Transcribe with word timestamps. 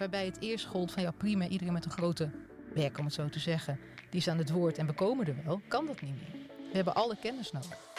waarbij 0.00 0.24
het 0.24 0.40
eerst 0.40 0.66
gold 0.66 0.92
van 0.92 1.02
ja 1.02 1.10
prima, 1.10 1.48
iedereen 1.48 1.72
met 1.72 1.84
een 1.84 1.90
grote 1.90 2.30
bek 2.74 2.98
om 2.98 3.04
het 3.04 3.14
zo 3.14 3.28
te 3.28 3.38
zeggen, 3.38 3.78
die 4.10 4.20
is 4.20 4.28
aan 4.28 4.38
het 4.38 4.50
woord 4.50 4.78
en 4.78 4.86
we 4.86 4.92
komen 4.92 5.26
er 5.26 5.34
wel, 5.44 5.60
kan 5.68 5.86
dat 5.86 6.00
niet 6.00 6.14
meer. 6.14 6.46
We 6.70 6.76
hebben 6.76 6.94
alle 6.94 7.16
kennis 7.20 7.52
nodig. 7.52 7.89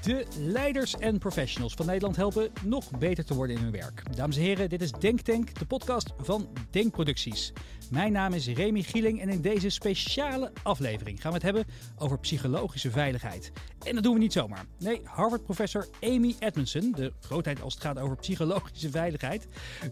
De 0.00 0.26
leiders 0.38 0.96
en 0.96 1.18
professionals 1.18 1.74
van 1.74 1.86
Nederland 1.86 2.16
helpen 2.16 2.50
nog 2.64 2.90
beter 2.98 3.24
te 3.24 3.34
worden 3.34 3.56
in 3.56 3.62
hun 3.62 3.72
werk. 3.72 4.16
Dames 4.16 4.36
en 4.36 4.42
heren, 4.42 4.68
dit 4.68 4.82
is 4.82 4.92
Denktank, 4.92 5.58
de 5.58 5.66
podcast 5.66 6.12
van 6.18 6.48
Denkproducties. 6.70 7.52
Mijn 7.90 8.12
naam 8.12 8.32
is 8.32 8.46
Remy 8.46 8.82
Gieling 8.82 9.20
en 9.20 9.28
in 9.28 9.40
deze 9.40 9.70
speciale 9.70 10.52
aflevering 10.62 11.20
gaan 11.20 11.30
we 11.30 11.36
het 11.36 11.46
hebben 11.46 11.64
over 11.98 12.18
psychologische 12.18 12.90
veiligheid. 12.90 13.52
En 13.86 13.94
dat 13.94 14.02
doen 14.02 14.14
we 14.14 14.20
niet 14.20 14.32
zomaar. 14.32 14.64
Nee, 14.78 15.00
Harvard-professor 15.04 15.88
Amy 16.00 16.34
Edmondson, 16.38 16.92
de 16.92 17.12
grootheid 17.20 17.62
als 17.62 17.74
het 17.74 17.82
gaat 17.82 17.98
over 17.98 18.16
psychologische 18.16 18.90
veiligheid, 18.90 19.46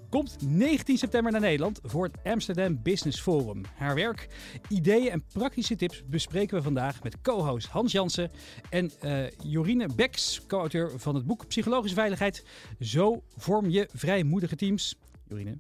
komt 0.09 0.37
19 0.47 0.99
september 0.99 1.33
naar 1.33 1.41
Nederland 1.41 1.81
voor 1.83 2.05
het 2.05 2.17
Amsterdam 2.25 2.83
Business 2.83 3.21
Forum. 3.21 3.63
Haar 3.77 3.95
werk, 3.95 4.29
ideeën 4.69 5.11
en 5.11 5.25
praktische 5.33 5.77
tips 5.77 6.03
bespreken 6.07 6.57
we 6.57 6.63
vandaag 6.63 7.03
met 7.03 7.21
co-host 7.21 7.67
Hans 7.67 7.93
Jansen 7.93 8.31
en 8.71 8.91
uh, 9.03 9.31
Jorine 9.45 9.89
Beks, 9.99 10.47
co-auteur 10.47 10.99
van 10.99 11.15
het 11.15 11.27
boek 11.27 11.47
Psychologische 11.47 11.97
Veiligheid. 11.97 12.45
Zo 12.81 13.23
vorm 13.37 13.71
je 13.71 13.89
vrijmoedige 13.93 14.57
teams. 14.57 14.97
Jorine, 15.29 15.59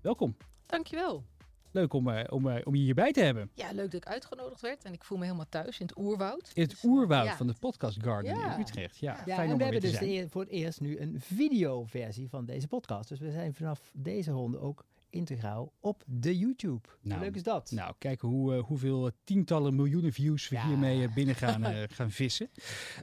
welkom. 0.00 0.36
Dankjewel. 0.66 1.24
Leuk 1.70 1.92
om, 1.92 2.08
uh, 2.08 2.20
om, 2.28 2.46
uh, 2.46 2.56
om 2.64 2.74
je 2.74 2.82
hierbij 2.82 3.12
te 3.12 3.20
hebben. 3.20 3.50
Ja, 3.54 3.72
leuk 3.72 3.90
dat 3.90 4.02
ik 4.02 4.06
uitgenodigd 4.06 4.60
werd. 4.60 4.84
En 4.84 4.92
ik 4.92 5.04
voel 5.04 5.18
me 5.18 5.24
helemaal 5.24 5.48
thuis 5.48 5.78
in 5.80 5.86
het 5.86 5.98
oerwoud. 5.98 6.50
In 6.54 6.62
het 6.62 6.84
oerwoud 6.84 7.30
van 7.30 7.46
de 7.46 7.54
Podcast 7.60 8.02
Garden 8.02 8.34
ja. 8.34 8.54
in 8.54 8.60
Utrecht. 8.60 8.98
Ja, 8.98 9.12
ja 9.12 9.34
fijn 9.34 9.46
en 9.46 9.52
om 9.52 9.58
we 9.58 9.62
hebben 9.64 9.82
dus 9.82 9.92
zijn. 9.92 10.30
voor 10.30 10.40
het 10.40 10.50
eerst 10.50 10.80
nu 10.80 10.98
een 10.98 11.20
videoversie 11.20 12.28
van 12.28 12.44
deze 12.44 12.68
podcast. 12.68 13.08
Dus 13.08 13.20
we 13.20 13.30
zijn 13.30 13.54
vanaf 13.54 13.90
deze 13.92 14.30
ronde 14.30 14.58
ook 14.58 14.84
integraal 15.14 15.72
op 15.80 16.02
de 16.06 16.38
YouTube. 16.38 16.88
Nou, 17.00 17.20
Leuk 17.20 17.34
is 17.34 17.42
dat. 17.42 17.70
Nou, 17.70 17.94
kijk 17.98 18.20
hoe, 18.20 18.54
uh, 18.56 18.62
hoeveel 18.62 19.10
tientallen 19.24 19.74
miljoenen 19.74 20.12
views 20.12 20.48
we 20.48 20.56
Ja. 20.56 20.66
hiermee 20.66 21.08
binnen 21.08 21.34
gaan, 21.34 21.62
uh, 21.64 21.82
gaan 21.96 22.10
vissen. 22.10 22.50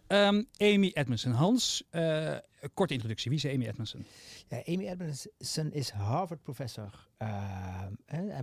Um, 0.07 0.47
Amy 0.57 0.91
Edmondson. 0.93 1.31
Hans, 1.31 1.83
uh, 1.91 2.37
korte 2.73 2.93
introductie. 2.93 3.31
Wie 3.31 3.39
is 3.39 3.55
Amy 3.55 3.65
Edmondson? 3.67 4.05
Ja, 4.47 4.61
Amy 4.65 4.87
Edmondson 4.87 5.71
is 5.71 5.89
Harvard-professor. 5.89 7.07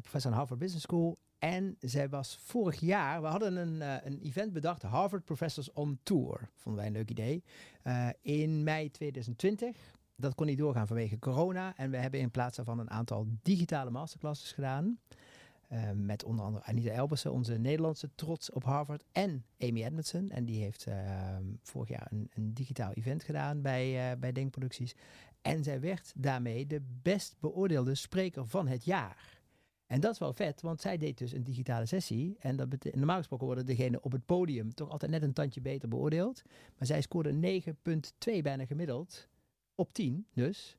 professor 0.02 0.30
aan 0.30 0.36
Harvard 0.36 0.58
Business 0.60 0.84
School. 0.84 1.18
En 1.38 1.76
zij 1.80 2.08
was 2.08 2.38
vorig 2.42 2.80
jaar, 2.80 3.20
we 3.22 3.26
hadden 3.26 3.56
een, 3.56 3.74
uh, 3.74 3.94
een 4.04 4.20
event 4.22 4.52
bedacht, 4.52 4.82
Harvard 4.82 5.24
Professors 5.24 5.72
on 5.72 5.98
Tour. 6.02 6.50
Vonden 6.56 6.80
wij 6.80 6.90
een 6.90 6.96
leuk 6.96 7.10
idee. 7.10 7.44
Uh, 7.84 8.08
in 8.22 8.62
mei 8.62 8.90
2020. 8.90 9.76
Dat 10.20 10.34
kon 10.34 10.46
niet 10.46 10.58
doorgaan 10.58 10.86
vanwege 10.86 11.18
corona. 11.18 11.76
En 11.76 11.90
we 11.90 11.96
hebben 11.96 12.20
in 12.20 12.30
plaats 12.30 12.56
daarvan 12.56 12.78
een 12.78 12.90
aantal 12.90 13.26
digitale 13.42 13.90
masterclasses 13.90 14.52
gedaan. 14.52 14.98
Uh, 15.72 15.90
met 15.94 16.24
onder 16.24 16.44
andere 16.44 16.64
Anita 16.64 16.90
Elbersen, 16.90 17.32
onze 17.32 17.58
Nederlandse 17.58 18.10
trots 18.14 18.50
op 18.50 18.64
Harvard. 18.64 19.04
En 19.12 19.44
Amy 19.58 19.84
Edmondson. 19.84 20.30
En 20.30 20.44
die 20.44 20.62
heeft 20.62 20.86
uh, 20.88 21.36
vorig 21.62 21.88
jaar 21.88 22.06
een, 22.10 22.30
een, 22.34 22.54
digitaal 22.54 22.92
event 22.92 23.22
gedaan 23.22 23.62
bij, 23.62 24.10
uh, 24.12 24.18
bij 24.18 24.32
Denkproducties. 24.32 24.94
En 25.42 25.64
zij 25.64 25.80
werd 25.80 26.12
daarmee 26.14 26.66
de 26.66 26.82
best 27.02 27.36
beoordeelde 27.40 27.94
spreker 27.94 28.46
van 28.46 28.66
het 28.66 28.84
jaar. 28.84 29.40
En 29.86 30.00
dat 30.00 30.12
is 30.12 30.18
wel 30.18 30.32
vet, 30.32 30.60
want 30.60 30.80
zij 30.80 30.96
deed 30.96 31.18
dus 31.18 31.32
een 31.32 31.44
digitale 31.44 31.86
sessie. 31.86 32.36
En 32.38 32.56
dat 32.56 32.68
normaal 32.92 33.16
gesproken 33.16 33.46
worden 33.46 33.66
degene 33.66 34.00
op 34.00 34.12
het 34.12 34.26
podium 34.26 34.74
toch 34.74 34.90
altijd 34.90 35.10
net 35.10 35.22
een 35.22 35.32
tandje 35.32 35.60
beter 35.60 35.88
beoordeeld. 35.88 36.42
Maar 36.78 36.86
zij 36.86 37.00
scoorde 37.00 37.62
9,2 37.62 38.42
bijna 38.42 38.66
gemiddeld. 38.66 39.28
Op 39.78 39.92
10 39.92 40.26
dus. 40.34 40.76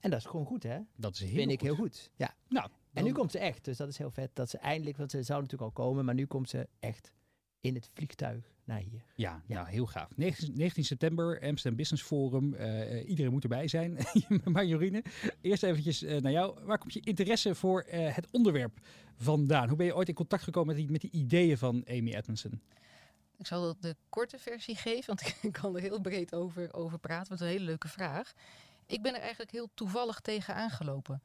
En 0.00 0.10
dat 0.10 0.18
is 0.18 0.26
gewoon 0.26 0.46
goed, 0.46 0.62
hè? 0.62 0.78
Dat 0.96 1.14
is 1.14 1.20
heel 1.20 1.34
Vind 1.34 1.50
ik 1.50 1.58
goed. 1.58 1.68
heel 1.68 1.76
goed. 1.76 2.10
Ja. 2.16 2.34
Nou, 2.48 2.70
En 2.92 3.04
nu 3.04 3.12
komt 3.12 3.30
ze 3.30 3.38
echt, 3.38 3.64
dus 3.64 3.76
dat 3.76 3.88
is 3.88 3.98
heel 3.98 4.10
vet. 4.10 4.30
Dat 4.34 4.50
ze 4.50 4.58
eindelijk, 4.58 4.96
want 4.96 5.10
ze 5.10 5.22
zou 5.22 5.42
natuurlijk 5.42 5.76
al 5.76 5.84
komen, 5.84 6.04
maar 6.04 6.14
nu 6.14 6.26
komt 6.26 6.48
ze 6.48 6.68
echt 6.78 7.12
in 7.60 7.74
het 7.74 7.90
vliegtuig 7.94 8.52
naar 8.64 8.78
hier. 8.78 9.04
Ja, 9.16 9.42
ja. 9.46 9.54
nou 9.54 9.68
heel 9.68 9.86
gaaf. 9.86 10.16
19, 10.16 10.56
19 10.56 10.84
september, 10.84 11.40
Amsterdam 11.40 11.76
Business 11.76 12.02
Forum. 12.02 12.54
Uh, 12.54 13.08
iedereen 13.08 13.32
moet 13.32 13.42
erbij 13.42 13.68
zijn. 13.68 13.98
maar 14.52 14.66
Jorine, 14.66 15.04
eerst 15.40 15.62
eventjes 15.62 16.02
uh, 16.02 16.20
naar 16.20 16.32
jou. 16.32 16.64
Waar 16.64 16.78
komt 16.78 16.92
je 16.92 17.00
interesse 17.00 17.54
voor 17.54 17.86
uh, 17.86 18.14
het 18.14 18.30
onderwerp 18.30 18.80
vandaan? 19.16 19.68
Hoe 19.68 19.76
ben 19.76 19.86
je 19.86 19.96
ooit 19.96 20.08
in 20.08 20.14
contact 20.14 20.42
gekomen 20.42 20.68
met 20.68 20.76
die, 20.76 20.90
met 20.90 21.00
die 21.00 21.10
ideeën 21.10 21.58
van 21.58 21.84
Amy 21.88 22.12
Edmondson? 22.12 22.60
Ik 23.44 23.50
zal 23.50 23.76
de 23.80 23.96
korte 24.08 24.38
versie 24.38 24.76
geven, 24.76 25.06
want 25.06 25.20
ik 25.42 25.52
kan 25.52 25.74
er 25.76 25.80
heel 25.80 26.00
breed 26.00 26.34
over, 26.34 26.74
over 26.74 26.98
praten. 26.98 27.28
Wat 27.28 27.40
een 27.40 27.46
hele 27.46 27.64
leuke 27.64 27.88
vraag. 27.88 28.32
Ik 28.86 29.02
ben 29.02 29.14
er 29.14 29.20
eigenlijk 29.20 29.50
heel 29.50 29.68
toevallig 29.74 30.20
tegen 30.20 30.54
aangelopen. 30.54 31.22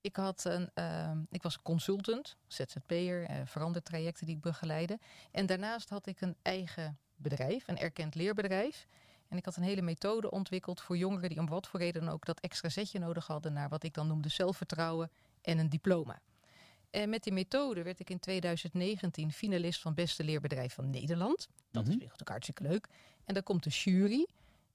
Ik, 0.00 0.16
had 0.16 0.44
een, 0.44 0.70
uh, 0.74 1.10
ik 1.30 1.42
was 1.42 1.62
consultant, 1.62 2.36
ZZP'er, 2.46 3.30
uh, 3.30 3.36
verandertrajecten 3.44 4.26
die 4.26 4.34
ik 4.34 4.40
begeleide. 4.40 4.98
En 5.30 5.46
daarnaast 5.46 5.88
had 5.88 6.06
ik 6.06 6.20
een 6.20 6.36
eigen 6.42 6.98
bedrijf, 7.16 7.68
een 7.68 7.78
erkend 7.78 8.14
leerbedrijf. 8.14 8.86
En 9.28 9.36
ik 9.36 9.44
had 9.44 9.56
een 9.56 9.62
hele 9.62 9.82
methode 9.82 10.30
ontwikkeld 10.30 10.80
voor 10.80 10.96
jongeren 10.96 11.28
die 11.28 11.38
om 11.38 11.48
wat 11.48 11.66
voor 11.66 11.80
reden 11.80 12.08
ook 12.08 12.24
dat 12.24 12.40
extra 12.40 12.68
zetje 12.68 12.98
nodig 12.98 13.26
hadden 13.26 13.52
naar 13.52 13.68
wat 13.68 13.82
ik 13.82 13.94
dan 13.94 14.06
noemde 14.06 14.28
zelfvertrouwen 14.28 15.10
en 15.40 15.58
een 15.58 15.68
diploma. 15.68 16.20
En 16.92 17.08
met 17.08 17.22
die 17.22 17.32
methode 17.32 17.82
werd 17.82 18.00
ik 18.00 18.10
in 18.10 18.18
2019 18.18 19.32
finalist 19.32 19.80
van 19.80 19.94
beste 19.94 20.24
leerbedrijf 20.24 20.74
van 20.74 20.90
Nederland. 20.90 21.38
Dat 21.38 21.48
mm-hmm. 21.70 21.90
is 21.90 21.94
natuurlijk 21.94 22.28
hartstikke 22.28 22.62
leuk. 22.62 22.88
En 23.24 23.34
dan 23.34 23.42
komt 23.42 23.64
de 23.64 23.70
jury. 23.70 24.26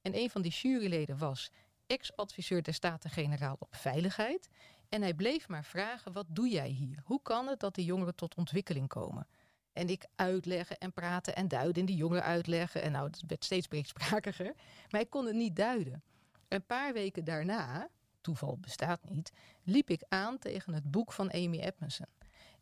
En 0.01 0.17
een 0.17 0.29
van 0.29 0.41
die 0.41 0.51
juryleden 0.51 1.17
was 1.17 1.51
ex-adviseur 1.87 2.63
der 2.63 2.73
Staten-Generaal 2.73 3.55
op 3.59 3.75
Veiligheid. 3.75 4.49
En 4.89 5.01
hij 5.01 5.13
bleef 5.13 5.47
maar 5.47 5.65
vragen, 5.65 6.13
wat 6.13 6.25
doe 6.29 6.49
jij 6.49 6.69
hier? 6.69 7.01
Hoe 7.03 7.21
kan 7.21 7.47
het 7.47 7.59
dat 7.59 7.75
die 7.75 7.85
jongeren 7.85 8.15
tot 8.15 8.35
ontwikkeling 8.35 8.87
komen? 8.87 9.27
En 9.73 9.89
ik 9.89 10.05
uitleggen 10.15 10.77
en 10.77 10.93
praten 10.93 11.35
en 11.35 11.47
duiden 11.47 11.81
en 11.81 11.85
die 11.85 11.95
jongeren 11.95 12.23
uitleggen. 12.23 12.81
En 12.81 12.91
nou, 12.91 13.07
het 13.07 13.23
werd 13.27 13.45
steeds 13.45 13.67
breedsprakiger. 13.73 14.53
Maar 14.89 15.01
ik 15.01 15.09
kon 15.09 15.25
het 15.25 15.35
niet 15.35 15.55
duiden. 15.55 16.03
Een 16.47 16.65
paar 16.65 16.93
weken 16.93 17.23
daarna, 17.23 17.89
toeval 18.27 18.57
bestaat 18.57 19.09
niet, 19.09 19.31
liep 19.63 19.89
ik 19.89 20.03
aan 20.09 20.37
tegen 20.39 20.73
het 20.73 20.91
boek 20.91 21.11
van 21.11 21.31
Amy 21.31 21.59
Edmondson. 21.59 22.05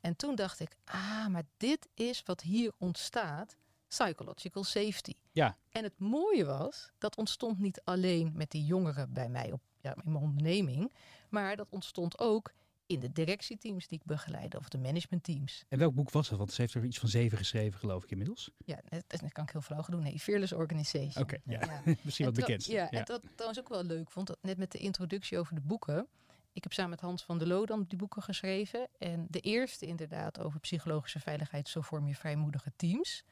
En 0.02 0.16
toen 0.16 0.36
dacht 0.36 0.60
ik, 0.60 0.76
ah, 0.84 1.28
maar 1.28 1.44
dit 1.58 1.88
is 1.94 2.24
wat 2.24 2.42
hier 2.42 2.72
ontstaat, 2.78 3.56
psychological 3.88 4.64
safety. 4.64 5.14
Ja. 5.32 5.58
En 5.70 5.84
het 5.84 6.00
mooie 6.00 6.46
was, 6.46 6.92
dat 6.98 7.16
ontstond 7.16 7.60
niet 7.60 7.82
alleen 7.84 8.32
met 8.34 8.52
die 8.52 8.66
jongeren 8.66 9.14
bij 9.14 9.30
mij 9.30 9.52
op, 9.52 9.62
ja, 9.82 9.96
in 9.96 10.12
mijn 10.12 10.24
onderneming, 10.24 10.94
maar 11.30 11.56
dat 11.56 11.70
ontstond 11.70 12.20
ook 12.20 12.52
in 12.88 13.00
de 13.00 13.12
directieteams 13.12 13.88
die 13.88 14.00
ik 14.00 14.06
begeleide 14.06 14.58
of 14.58 14.70
de 14.70 14.78
managementteams. 14.78 15.64
En 15.70 15.80
welk 15.80 15.94
boek 15.94 16.12
was 16.12 16.30
dat? 16.30 16.38
Want 16.38 16.52
ze 16.52 16.62
heeft 16.62 16.74
er 16.74 16.84
iets 16.84 17.00
van 17.00 17.10
zeven 17.10 17.38
geschreven, 17.38 17.80
geloof 17.80 18.04
ik 18.04 18.12
inmiddels. 18.12 18.52
Ja, 18.66 18.82
dat, 19.08 19.32
kan 19.32 19.44
ik 19.44 19.50
heel 19.50 19.62
vlug 19.62 19.86
doen. 19.86 20.04
Nee, 20.04 20.20
Fearless 20.20 20.54
Organization. 20.54 21.24
Oké, 21.24 21.40
okay, 21.42 21.42
ja. 21.46 21.82
ja. 21.86 21.96
misschien 22.02 22.26
wat 22.26 22.36
bekend. 22.36 22.66
Ja, 22.66 22.74
ja, 22.74 22.90
en 22.90 23.06
dat 23.06 23.22
trouwens 23.36 23.60
ook 23.60 23.70
wel 23.70 23.84
leuk 23.84 24.12
vond, 24.12 24.28
dat 24.28 24.38
net 24.42 24.58
met 24.58 24.72
de 24.72 24.78
introductie 24.78 25.38
over 25.38 25.56
de 25.56 25.62
boeken. 25.62 26.08
Ik 26.54 26.64
heb 26.64 26.74
samen 26.74 26.92
met 26.92 27.02
Hans 27.02 27.24
van 27.24 27.38
der 27.38 27.48
Loo 27.48 27.66
dan 27.66 27.86
die 27.88 27.98
boeken 27.98 28.22
geschreven. 28.22 28.88
En 28.98 29.28
de 29.30 29.40
eerste 29.40 29.86
inderdaad 29.86 30.40
over 30.40 30.60
psychologische 30.60 31.20
veiligheid, 31.20 31.68
zo 31.68 31.82
vorm 31.82 32.08
je 32.08 32.16
vrijmoedige 32.16 32.72
teams. 32.76 33.24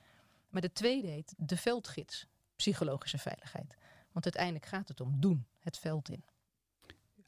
Maar 0.50 0.62
de 0.62 0.72
tweede 0.72 1.08
heet 1.08 1.34
De 1.38 1.58
Veldgids, 1.58 2.28
psychologische 2.56 3.18
veiligheid. 3.18 3.75
Want 4.12 4.25
uiteindelijk 4.25 4.66
gaat 4.66 4.88
het 4.88 5.02
om 5.02 5.19
doen, 5.19 5.46
het 5.59 5.78
veld 5.78 6.09
in. 6.09 6.24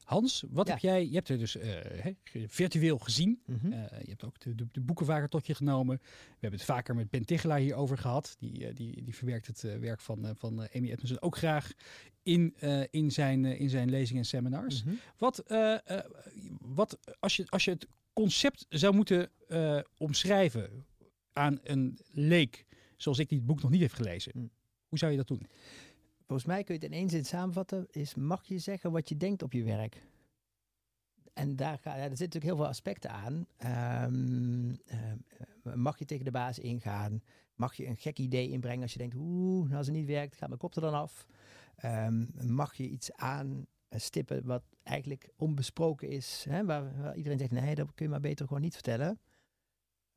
Hans, 0.06 0.44
wat 0.50 0.66
Ja. 0.66 0.72
heb 0.72 0.82
jij? 0.82 1.06
Je 1.06 1.14
hebt 1.14 1.28
er 1.28 1.38
dus 1.38 1.56
uh, 1.56 1.62
hè, 1.82 2.12
virtueel 2.46 2.98
gezien. 2.98 3.42
Mhm. 3.46 3.66
Uh, 3.66 3.72
je 4.02 4.08
hebt 4.08 4.24
ook 4.24 4.40
de, 4.40 4.54
de, 4.54 4.66
de 4.72 4.80
boekenwagen 4.80 5.30
tot 5.30 5.46
je 5.46 5.54
genomen. 5.54 5.98
We 6.02 6.36
hebben 6.40 6.58
het 6.60 6.68
vaker 6.68 6.94
met 6.94 7.10
Ben 7.10 7.24
Tichelaar 7.24 7.58
hierover 7.58 7.98
gehad. 7.98 8.36
Die, 8.38 8.60
uh, 8.60 8.74
die, 8.74 9.02
die 9.02 9.14
verwerkt 9.14 9.46
het 9.46 9.60
werk 9.80 10.00
van, 10.00 10.36
van 10.38 10.58
Amy 10.58 10.90
Edmondson 10.90 11.20
ook 11.20 11.36
graag 11.36 11.72
in, 12.22 12.54
in, 12.90 13.10
zijn, 13.10 13.44
in 13.44 13.70
zijn 13.70 13.90
lezingen 13.90 14.22
en 14.22 14.28
seminars. 14.28 14.84
Mhm. 14.84 14.94
Wat, 15.18 15.42
wat 16.60 16.98
als, 17.18 17.36
je, 17.36 17.44
als 17.48 17.64
je 17.64 17.70
het 17.70 17.86
concept 18.12 18.66
zou 18.68 18.94
moeten 18.94 19.30
omschrijven 19.98 20.84
aan 21.32 21.58
een 21.62 21.98
leek, 22.12 22.64
zoals 22.96 23.18
ik 23.18 23.28
die 23.28 23.38
het 23.38 23.46
boek 23.46 23.62
nog 23.62 23.70
niet 23.70 23.80
heb 23.80 23.92
gelezen, 23.92 24.32
Mm. 24.34 24.50
hoe 24.88 24.98
zou 24.98 25.10
je 25.10 25.16
dat 25.16 25.28
doen? 25.28 25.46
Volgens 26.26 26.48
mij 26.48 26.64
kun 26.64 26.74
je 26.74 26.80
het 26.80 26.90
in 26.92 26.98
één 26.98 27.10
zin 27.10 27.24
samenvatten, 27.24 27.86
is 27.90 28.14
mag 28.14 28.44
je 28.44 28.58
zeggen 28.58 28.92
wat 28.92 29.08
je 29.08 29.16
denkt 29.16 29.42
op 29.42 29.52
je 29.52 29.62
werk? 29.62 30.06
En 31.32 31.56
daar, 31.56 31.80
ja, 31.84 31.94
er 31.96 32.00
zitten 32.00 32.18
natuurlijk 32.18 32.44
heel 32.44 32.56
veel 32.56 32.66
aspecten 32.66 33.10
aan. 33.10 33.46
Um, 34.04 34.78
uh, 35.64 35.74
mag 35.74 35.98
je 35.98 36.04
tegen 36.04 36.24
de 36.24 36.30
baas 36.30 36.58
ingaan? 36.58 37.22
Mag 37.54 37.74
je 37.74 37.86
een 37.86 37.96
gek 37.96 38.18
idee 38.18 38.48
inbrengen 38.48 38.82
als 38.82 38.92
je 38.92 38.98
denkt, 38.98 39.14
oeh, 39.16 39.64
nou 39.64 39.76
als 39.76 39.86
het 39.86 39.96
niet 39.96 40.06
werkt, 40.06 40.36
gaat 40.36 40.48
mijn 40.48 40.60
kop 40.60 40.74
er 40.74 40.80
dan 40.80 40.94
af? 40.94 41.26
Um, 41.84 42.30
mag 42.40 42.74
je 42.74 42.88
iets 42.88 43.12
aanstippen 43.12 44.44
wat 44.44 44.62
eigenlijk 44.82 45.30
onbesproken 45.36 46.08
is, 46.08 46.44
hè, 46.48 46.64
waar, 46.64 47.16
iedereen 47.16 47.38
zegt, 47.38 47.50
nee, 47.50 47.74
dat 47.74 47.94
kun 47.94 48.04
je 48.04 48.10
maar 48.10 48.20
beter 48.20 48.46
gewoon 48.46 48.62
niet 48.62 48.74
vertellen. 48.74 49.20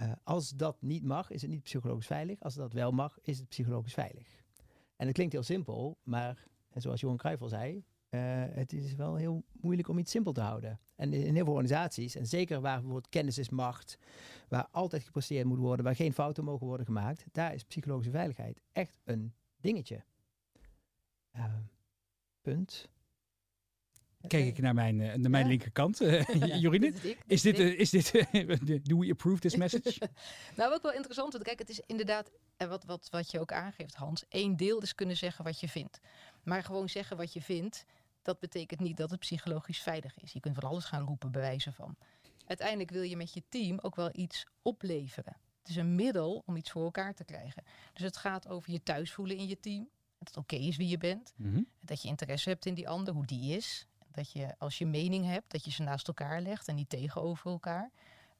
Uh, 0.01 0.11
als 0.23 0.49
dat 0.49 0.81
niet 0.81 1.03
mag, 1.03 1.31
is 1.31 1.41
het 1.41 1.51
niet 1.51 1.63
psychologisch 1.63 2.07
veilig. 2.07 2.41
Als 2.41 2.55
dat 2.55 2.73
wel 2.73 2.91
mag, 2.91 3.17
is 3.21 3.37
het 3.37 3.47
psychologisch 3.47 3.93
veilig. 3.93 4.43
En 4.99 5.05
het 5.05 5.15
klinkt 5.15 5.33
heel 5.33 5.43
simpel, 5.43 5.97
maar 6.03 6.43
zoals 6.73 6.99
Johan 7.01 7.17
Cruijff 7.17 7.41
al 7.41 7.47
zei, 7.47 7.83
uh, 8.09 8.21
het 8.49 8.73
is 8.73 8.95
wel 8.95 9.15
heel 9.15 9.43
moeilijk 9.51 9.87
om 9.87 9.97
iets 9.97 10.11
simpel 10.11 10.31
te 10.33 10.41
houden. 10.41 10.79
En 10.95 11.13
in, 11.13 11.35
heel 11.35 11.43
veel 11.43 11.53
organisaties, 11.53 12.15
en 12.15 12.25
zeker 12.25 12.61
waar 12.61 12.73
bijvoorbeeld 12.75 13.09
kennis 13.09 13.37
is 13.37 13.49
macht, 13.49 13.97
waar 14.47 14.67
altijd 14.71 15.03
gepresteerd 15.03 15.45
moet 15.45 15.57
worden, 15.57 15.85
waar 15.85 15.95
geen 15.95 16.13
fouten 16.13 16.43
mogen 16.43 16.67
worden 16.67 16.85
gemaakt, 16.85 17.25
daar 17.31 17.53
is 17.53 17.63
psychologische 17.63 18.11
veiligheid 18.11 18.61
echt 18.71 18.99
een 19.03 19.33
dingetje. 19.61 20.03
Uh, 21.35 21.45
punt. 22.41 22.89
Kijk 24.27 24.45
ik 24.45 24.57
naar 24.61 24.73
mijn, 24.73 24.99
uh, 24.99 25.13
naar 25.13 25.29
mijn 25.29 25.43
Ja. 25.43 25.49
linkerkant. 25.49 26.01
Uh, 26.01 26.59
Jorine, 26.61 26.91
Dit 26.91 27.03
is 27.03 27.11
ik, 27.11 27.23
is 27.27 27.41
dit 27.41 27.55
dit, 27.55 27.77
is 27.79 27.93
is 27.93 28.11
dit 28.11 28.85
do 28.89 28.97
we 28.99 29.09
approve 29.11 29.39
this 29.39 29.55
message? 29.55 30.09
Nou, 30.55 30.73
ook 30.73 30.81
wel 30.81 30.93
interessant. 30.93 31.31
Want 31.31 31.43
kijk, 31.43 31.59
het 31.59 31.69
is 31.69 31.81
inderdaad, 31.85 32.31
en 32.59 32.69
wat, 32.69 32.83
wat, 32.83 33.07
wat 33.09 33.31
je 33.31 33.39
ook 33.39 33.51
aangeeft, 33.51 33.95
Hans. 33.95 34.27
één 34.27 34.55
deel 34.55 34.81
is 34.81 34.95
kunnen 34.95 35.17
zeggen 35.17 35.43
wat 35.43 35.59
je 35.59 35.69
vindt. 35.69 35.99
Maar 36.43 36.63
gewoon 36.63 36.89
zeggen 36.89 37.17
wat 37.17 37.33
je 37.33 37.41
vindt, 37.41 37.85
dat 38.21 38.39
betekent 38.39 38.79
niet 38.79 38.97
dat 38.97 39.11
het 39.11 39.19
psychologisch 39.19 39.79
veilig 39.79 40.19
is. 40.19 40.31
Je 40.31 40.39
kunt 40.39 40.55
van 40.55 40.69
alles 40.69 40.85
gaan 40.85 41.05
roepen, 41.05 41.31
bij 41.31 41.41
wijze 41.41 41.71
van. 41.71 41.95
Uiteindelijk 42.45 42.91
wil 42.91 43.01
je 43.01 43.17
met 43.17 43.33
je 43.33 43.43
team 43.49 43.79
ook 43.81 43.95
wel 43.95 44.09
iets 44.13 44.45
opleveren. 44.61 45.37
Het 45.59 45.69
is 45.69 45.75
een 45.75 45.95
middel 45.95 46.43
om 46.45 46.55
iets 46.55 46.71
voor 46.71 46.83
elkaar 46.83 47.13
te 47.13 47.23
krijgen. 47.23 47.63
Dus 47.93 48.03
het 48.03 48.17
gaat 48.17 48.47
over 48.47 48.71
je 48.71 48.83
thuis 48.83 49.11
voelen 49.11 49.37
in 49.37 49.47
je 49.47 49.59
team. 49.59 49.89
Dat 50.17 50.27
het 50.27 50.37
oké 50.37 50.55
is 50.55 50.77
wie 50.77 50.87
je 50.87 50.97
bent. 50.97 51.33
Mm 51.35 51.53
-hmm. 51.53 51.67
Dat 51.81 52.01
je 52.01 52.07
interesse 52.07 52.49
hebt 52.49 52.65
in 52.65 52.73
die 52.73 52.89
ander, 52.89 53.13
hoe 53.13 53.25
die 53.25 53.55
is. 53.55 53.87
Dat 54.11 54.31
je 54.31 54.55
als 54.57 54.77
je 54.77 54.85
mening 54.85 55.25
hebt, 55.25 55.51
dat 55.51 55.65
je 55.65 55.71
ze 55.71 55.83
naast 55.83 56.07
elkaar 56.07 56.41
legt 56.41 56.67
en 56.67 56.75
niet 56.75 56.89
tegenover 56.89 57.51
elkaar. 57.51 57.91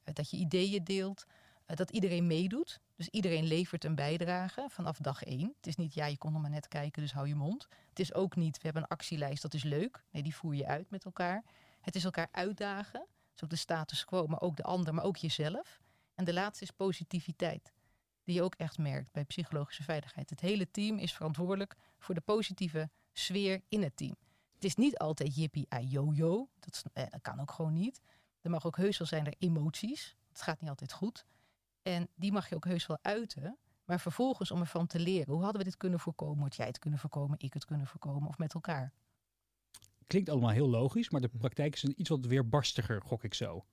Dat 0.04 0.30
je 0.30 0.38
ideeën 0.38 0.83
deelt. 0.83 1.25
Uh, 1.69 1.75
dat 1.75 1.89
iedereen 1.89 2.27
meedoet. 2.27 2.80
Dus 2.95 3.10
iedereen 3.10 3.44
levert 3.44 3.83
een 3.83 3.95
bijdrage 3.95 4.66
vanaf 4.69 4.98
dag 4.98 5.24
één. 5.24 5.54
Het 5.56 5.68
is 5.68 5.75
niet, 5.75 5.94
ja, 5.94 6.06
je 6.06 6.18
kon 6.18 6.31
nog 6.31 6.42
maar 6.42 6.50
net 6.50 6.68
kijken, 6.68 7.01
dus 7.01 7.13
hou 7.13 7.27
je 7.27 7.36
mond. 7.36 7.68
Het 7.89 8.00
is 8.00 8.13
ook 8.13 8.36
niet, 8.36 8.56
we 8.56 8.63
hebben 8.63 8.81
een 8.81 8.88
actielijst, 8.88 9.42
dat 9.42 9.54
is 9.54 9.63
leuk. 9.63 10.04
Nee, 10.12 10.24
die 10.24 10.36
voer 10.36 10.56
je 10.56 10.66
uit 10.66 10.89
met 10.89 11.06
elkaar. 11.06 11.44
Het 11.81 11.95
is 11.95 12.04
elkaar 12.04 12.27
uitdagen. 12.31 13.07
Is 13.36 13.44
ook 13.44 13.50
de 13.50 13.56
status 13.56 14.06
quo, 14.06 14.27
maar 14.27 14.42
ook 14.42 14.56
de 14.56 14.63
ander, 14.63 14.94
maar 14.94 15.04
ook 15.04 15.18
jezelf. 15.18 15.80
En 16.16 16.25
de 16.25 16.33
laatste 16.33 16.63
is 16.63 16.71
positiviteit. 16.71 17.74
Die 18.24 18.36
je 18.36 18.44
ook 18.44 18.56
echt 18.56 18.77
merkt 18.77 19.12
bij 19.12 19.25
psychologische 19.25 19.83
veiligheid. 19.83 20.30
Het 20.30 20.39
hele 20.39 20.71
team 20.71 20.98
is 20.98 21.13
verantwoordelijk 21.13 21.75
voor 22.00 22.16
de 22.16 22.21
positieve 22.21 22.89
sfeer 23.13 23.62
in 23.68 23.81
het 23.81 23.98
team. 23.98 24.16
Het 24.54 24.63
is 24.63 24.75
niet 24.75 24.98
altijd 24.98 25.36
jippie 25.36 25.68
yo-yo. 25.88 26.50
Dat, 26.60 26.83
eh, 26.94 27.04
dat 27.10 27.21
kan 27.21 27.39
ook 27.39 27.51
gewoon 27.51 27.74
niet. 27.74 28.01
Er 28.42 28.50
mag 28.50 28.66
ook 28.66 28.77
heus 28.77 28.98
wel 28.98 29.07
zijn 29.07 29.25
er 29.25 29.36
emoties. 29.38 30.16
Het 30.30 30.42
gaat 30.42 30.62
niet 30.62 30.69
altijd 30.69 30.92
goed. 30.92 31.25
En 31.89 32.09
die 32.15 32.31
mag 32.31 32.50
je 32.50 32.56
ook 32.56 32.65
heus 32.65 32.88
wel 32.88 32.97
uiten. 33.01 33.57
Maar 33.86 34.00
vervolgens 34.00 34.51
om 34.51 34.59
ervan 34.59 34.88
te 34.88 35.00
leren. 35.00 35.33
Hoe 35.33 35.44
hadden 35.44 35.62
we 35.62 35.68
dit 35.68 35.77
kunnen 35.77 36.00
voorkomen? 36.00 36.44
Had 36.44 36.56
jij 36.56 36.65
het 36.65 36.80
kunnen 36.80 37.00
voorkomen? 37.00 37.39
Ik 37.39 37.53
het 37.53 37.65
kunnen 37.65 37.88
voorkomen? 37.88 38.30
Of 38.30 38.38
met 38.38 38.53
elkaar? 38.53 38.94
Klinkt 40.07 40.30
allemaal 40.30 40.50
heel 40.50 40.69
logisch. 40.69 41.09
Maar 41.09 41.21
de 41.21 41.30
praktijk 41.38 41.74
is 41.74 41.83
een 41.83 42.00
iets 42.00 42.09
wat 42.09 42.25
weerbarstiger, 42.25 43.01
gok 43.01 43.24
ik 43.24 43.33
zo. 43.33 43.65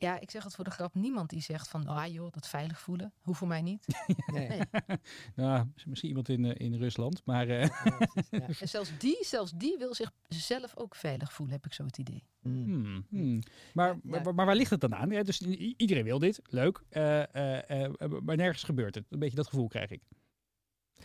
Ja, 0.00 0.20
ik 0.20 0.30
zeg 0.30 0.44
het 0.44 0.54
voor 0.54 0.64
de 0.64 0.70
grap. 0.70 0.94
Niemand 0.94 1.30
die 1.30 1.40
zegt 1.40 1.68
van, 1.68 1.86
ah 1.86 2.12
joh, 2.12 2.32
dat 2.32 2.48
veilig 2.48 2.80
voelen. 2.80 3.12
Hoeft 3.20 3.38
voor 3.38 3.48
mij 3.48 3.62
niet. 3.62 3.86
Nee. 4.32 4.48
Nee. 4.48 4.60
nou, 5.36 5.66
misschien 5.84 6.08
iemand 6.08 6.28
in, 6.28 6.44
uh, 6.44 6.52
in 6.56 6.74
Rusland, 6.74 7.22
maar... 7.24 7.48
Uh... 7.48 7.60
Ja, 7.64 7.96
precies, 8.06 8.30
ja. 8.30 8.46
En 8.60 8.68
zelfs 8.68 8.98
die, 8.98 9.18
zelfs 9.24 9.52
die 9.56 9.78
wil 9.78 9.94
zichzelf 10.28 10.76
ook 10.76 10.94
veilig 10.94 11.32
voelen, 11.32 11.54
heb 11.54 11.66
ik 11.66 11.72
zo 11.72 11.84
het 11.84 11.98
idee. 11.98 12.24
Mm. 12.42 12.64
Hmm, 12.64 13.06
hmm. 13.08 13.40
Maar, 13.72 13.88
Ja, 13.88 14.00
ja. 14.02 14.20
maar, 14.22 14.34
maar 14.34 14.46
waar 14.46 14.56
ligt 14.56 14.70
het 14.70 14.80
dan 14.80 14.94
aan? 14.94 15.10
Ja, 15.10 15.22
dus 15.22 15.40
iedereen 15.76 16.04
wil 16.04 16.18
dit, 16.18 16.40
leuk. 16.44 16.82
eh, 16.88 17.34
eh, 17.34 17.84
eh, 17.84 18.10
maar 18.22 18.36
nergens 18.36 18.62
gebeurt 18.62 18.94
het. 18.94 19.06
Een 19.10 19.18
beetje 19.18 19.36
dat 19.36 19.48
gevoel 19.48 19.68
krijg 19.68 19.90
ik. 19.90 20.02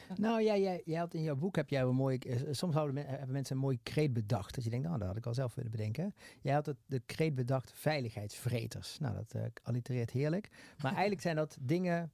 Nou 0.15 0.42
ja, 0.42 0.57
jij, 0.57 0.81
jij 0.86 1.00
had 1.00 1.13
in 1.13 1.21
jouw 1.21 1.36
boek 1.36 1.56
heb 1.56 1.69
jij 1.69 1.81
een 1.81 1.95
mooi. 1.95 2.18
eh, 2.18 2.42
Soms 2.51 2.74
houden 2.74 2.95
men, 2.95 3.06
hebben 3.07 3.31
mensen 3.31 3.56
een 3.56 3.62
mooie 3.62 3.80
kreet 3.83 4.13
bedacht. 4.13 4.56
Dat 4.56 4.63
je 4.63 4.69
denkt, 4.69 4.86
nou, 4.88 4.97
dat 5.00 5.07
had 5.07 5.18
ik 5.18 5.25
al 5.25 5.33
zelf 5.33 5.56
willen 5.56 5.71
bedenken. 5.71 6.13
Jij 6.42 6.53
had 6.53 6.65
het, 6.65 6.77
de 6.86 7.00
kreet 7.06 7.36
bedacht 7.36 7.71
veiligheidsvreters. 7.71 9.00
Nou, 9.00 9.15
dat 9.15 9.33
eh 9.33 9.45
allitereert 9.63 10.12
heerlijk. 10.12 10.50
Maar 10.81 10.92
eigenlijk 11.01 11.21
zijn 11.21 11.36
dat 11.36 11.57
dingen 11.62 12.12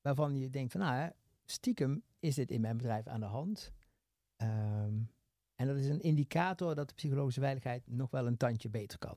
waarvan 0.00 0.38
je 0.38 0.50
denkt 0.50 0.72
van, 0.72 0.80
nou, 0.80 0.94
hè, 0.94 1.08
stiekem 1.44 2.02
is 2.18 2.34
dit 2.34 2.50
in 2.50 2.60
mijn 2.60 2.76
bedrijf 2.76 3.06
aan 3.06 3.20
de 3.20 3.26
hand. 3.26 3.72
Ehm, 4.36 4.94
en 5.54 5.66
dat 5.66 5.76
is 5.76 5.88
een 5.88 6.00
indicator 6.00 6.74
dat 6.74 6.88
de 6.88 6.94
psychologische 6.94 7.40
veiligheid 7.40 7.82
nog 7.86 8.10
wel 8.10 8.26
een 8.26 8.36
tandje 8.36 8.68
beter 8.70 8.98
kan. 8.98 9.16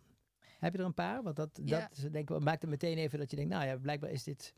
Heb 0.60 0.74
je 0.74 0.80
er 0.80 0.86
een 0.86 0.94
paar? 0.94 1.24
Want 1.24 1.36
dat, 1.36 1.60
Ja. 1.64 1.90
dat 2.02 2.14
denk 2.14 2.30
ik, 2.30 2.40
maakt 2.40 2.62
het 2.62 2.70
meteen 2.70 2.98
even 2.98 3.20
dat 3.20 3.30
je 3.30 3.36
denkt, 3.36 3.52
nou 3.52 3.66
ja, 3.66 3.78
blijkbaar 3.78 4.10
is 4.10 4.24
dit 4.24 4.54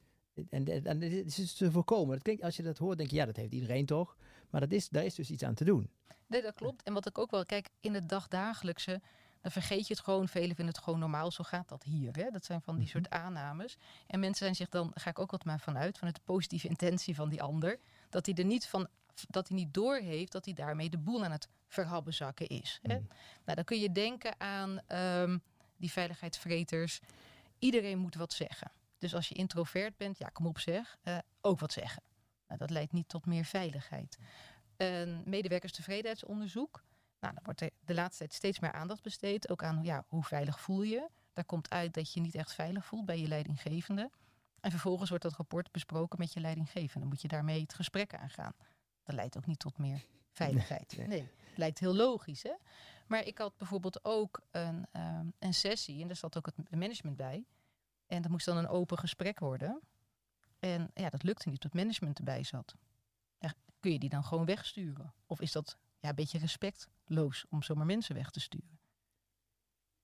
en, 0.49 0.85
en, 0.85 0.99
dit 0.99 1.25
is 1.25 1.35
dus 1.35 1.53
te 1.53 1.71
voorkomen. 1.71 2.13
Dat 2.13 2.23
klinkt, 2.23 2.43
als 2.43 2.55
je 2.55 2.63
dat 2.63 2.77
hoort, 2.77 2.97
denk 2.97 3.09
je, 3.09 3.15
ja, 3.15 3.25
dat 3.25 3.35
heeft 3.35 3.53
iedereen 3.53 3.85
toch? 3.85 4.15
Maar 4.49 4.61
dat 4.61 4.71
is, 4.71 4.89
daar 4.89 5.05
is 5.05 5.15
dus 5.15 5.29
iets 5.29 5.43
aan 5.43 5.53
te 5.53 5.63
doen. 5.63 5.89
Nee, 6.27 6.41
dat 6.41 6.53
klopt. 6.53 6.83
En 6.83 6.93
wat 6.93 7.07
ik 7.07 7.17
ook 7.17 7.31
wel, 7.31 7.45
kijk, 7.45 7.69
in 7.79 7.93
het 7.93 8.09
dagdagelijkse, 8.09 9.01
dan 9.41 9.51
vergeet 9.51 9.87
je 9.87 9.93
het 9.93 10.03
gewoon. 10.03 10.27
Velen 10.27 10.55
vinden 10.55 10.73
het 10.75 10.83
gewoon 10.83 10.99
normaal. 10.99 11.31
Zo 11.31 11.43
gaat 11.43 11.69
dat 11.69 11.83
hier. 11.83 12.15
Hè? 12.15 12.29
Dat 12.29 12.45
zijn 12.45 12.61
van 12.61 12.75
die 12.75 12.83
Mhm. 12.83 12.91
soort 12.91 13.09
aannames. 13.09 13.77
En 14.07 14.19
mensen 14.19 14.43
zijn 14.43 14.55
zich 14.55 14.69
dan, 14.69 14.91
ga 14.93 15.09
ik 15.09 15.19
ook 15.19 15.31
wat 15.31 15.45
maar 15.45 15.59
vanuit, 15.59 15.97
van 15.97 16.07
het 16.07 16.23
positieve 16.23 16.67
intentie 16.67 17.15
van 17.15 17.29
die 17.29 17.41
ander. 17.41 17.79
Dat 18.09 18.25
hij 18.25 18.35
er 18.35 18.45
niet 18.45 18.67
van, 18.67 18.87
dat 19.27 19.47
hij 19.47 19.57
niet 19.57 19.73
doorheeft 19.73 20.31
dat 20.31 20.45
hij 20.45 20.53
daarmee 20.53 20.89
de 20.89 20.97
boel 20.97 21.23
aan 21.23 21.31
het 21.31 21.47
verhabbezakken 21.67 22.47
is. 22.47 22.79
Hè? 22.81 22.95
Mhm. 22.95 23.03
Nou, 23.43 23.55
dan 23.55 23.63
kun 23.63 23.79
je 23.79 23.91
denken 23.91 24.39
aan 24.39 24.79
ehm, 24.87 25.37
die 25.77 25.91
veiligheidsvreters. 25.91 26.99
Iedereen 27.59 27.97
moet 27.97 28.15
wat 28.15 28.33
zeggen. 28.33 28.71
Dus 28.99 29.15
als 29.15 29.27
je 29.27 29.35
introvert 29.35 29.97
bent, 29.97 30.17
ja, 30.17 30.27
kom 30.27 30.45
op 30.45 30.59
zeg, 30.59 30.97
eh, 31.01 31.17
ook 31.41 31.59
wat 31.59 31.71
zeggen. 31.71 32.03
Nou, 32.47 32.59
dat 32.59 32.69
leidt 32.69 32.91
niet 32.91 33.09
tot 33.09 33.25
meer 33.25 33.45
veiligheid. 33.45 34.17
Een 34.77 35.21
medewerkerstevredenheidsonderzoek. 35.25 36.83
Nou, 37.19 37.33
dan 37.33 37.43
wordt 37.43 37.61
er 37.61 37.69
de 37.79 37.93
laatste 37.93 38.17
tijd 38.17 38.33
steeds 38.33 38.59
meer 38.59 38.71
aandacht 38.71 39.01
besteed. 39.03 39.49
Ook 39.49 39.63
aan 39.63 39.83
ja, 39.83 40.05
hoe 40.07 40.23
veilig 40.23 40.59
voel 40.59 40.81
je. 40.81 41.09
Daar 41.33 41.45
komt 41.45 41.69
uit 41.69 41.93
dat 41.93 42.13
je 42.13 42.21
niet 42.21 42.35
echt 42.35 42.53
veilig 42.53 42.85
voelt 42.85 43.05
bij 43.05 43.19
je 43.19 43.27
leidinggevende. 43.27 44.09
En 44.59 44.71
vervolgens 44.71 45.09
wordt 45.09 45.23
dat 45.23 45.33
rapport 45.33 45.71
besproken 45.71 46.19
met 46.19 46.33
je 46.33 46.39
leidinggevende. 46.39 47.07
Moet 47.07 47.21
je 47.21 47.27
daarmee 47.27 47.61
het 47.61 47.73
gesprek 47.73 48.15
aangaan. 48.15 48.53
Dat 49.03 49.15
leidt 49.15 49.37
ook 49.37 49.45
niet 49.45 49.59
tot 49.59 49.77
meer 49.77 50.05
veiligheid. 50.31 50.97
Nee, 50.97 51.07
Nee, 51.07 51.21
het 51.21 51.57
lijkt 51.57 51.79
heel 51.79 51.95
logisch. 51.95 52.43
Hè? 52.43 52.53
Maar 53.07 53.25
ik 53.25 53.37
had 53.37 53.57
bijvoorbeeld 53.57 54.05
ook 54.05 54.41
een, 54.51 54.87
ehm, 54.91 55.27
een 55.39 55.53
sessie. 55.53 56.01
En 56.01 56.07
daar 56.07 56.15
zat 56.15 56.37
ook 56.37 56.45
het 56.45 56.75
management 56.75 57.17
bij. 57.17 57.45
En 58.09 58.21
dat 58.21 58.31
moest 58.31 58.45
dan 58.45 58.57
een 58.57 58.67
open 58.67 58.97
gesprek 58.97 59.39
worden. 59.39 59.81
En 60.59 60.91
ja, 60.93 61.09
dat 61.09 61.23
lukte 61.23 61.49
niet, 61.49 61.61
dat 61.61 61.73
management 61.73 62.17
erbij 62.17 62.43
zat. 62.43 62.75
Ja, 63.39 63.53
kun 63.79 63.91
je 63.91 63.99
die 63.99 64.09
dan 64.09 64.23
gewoon 64.23 64.45
wegsturen? 64.45 65.13
Of 65.25 65.41
is 65.41 65.51
dat 65.51 65.77
ja, 65.99 66.09
een 66.09 66.15
beetje 66.15 66.37
respectloos 66.39 67.45
om 67.49 67.63
zomaar 67.63 67.85
mensen 67.85 68.15
weg 68.15 68.29
te 68.31 68.39
sturen? 68.39 68.79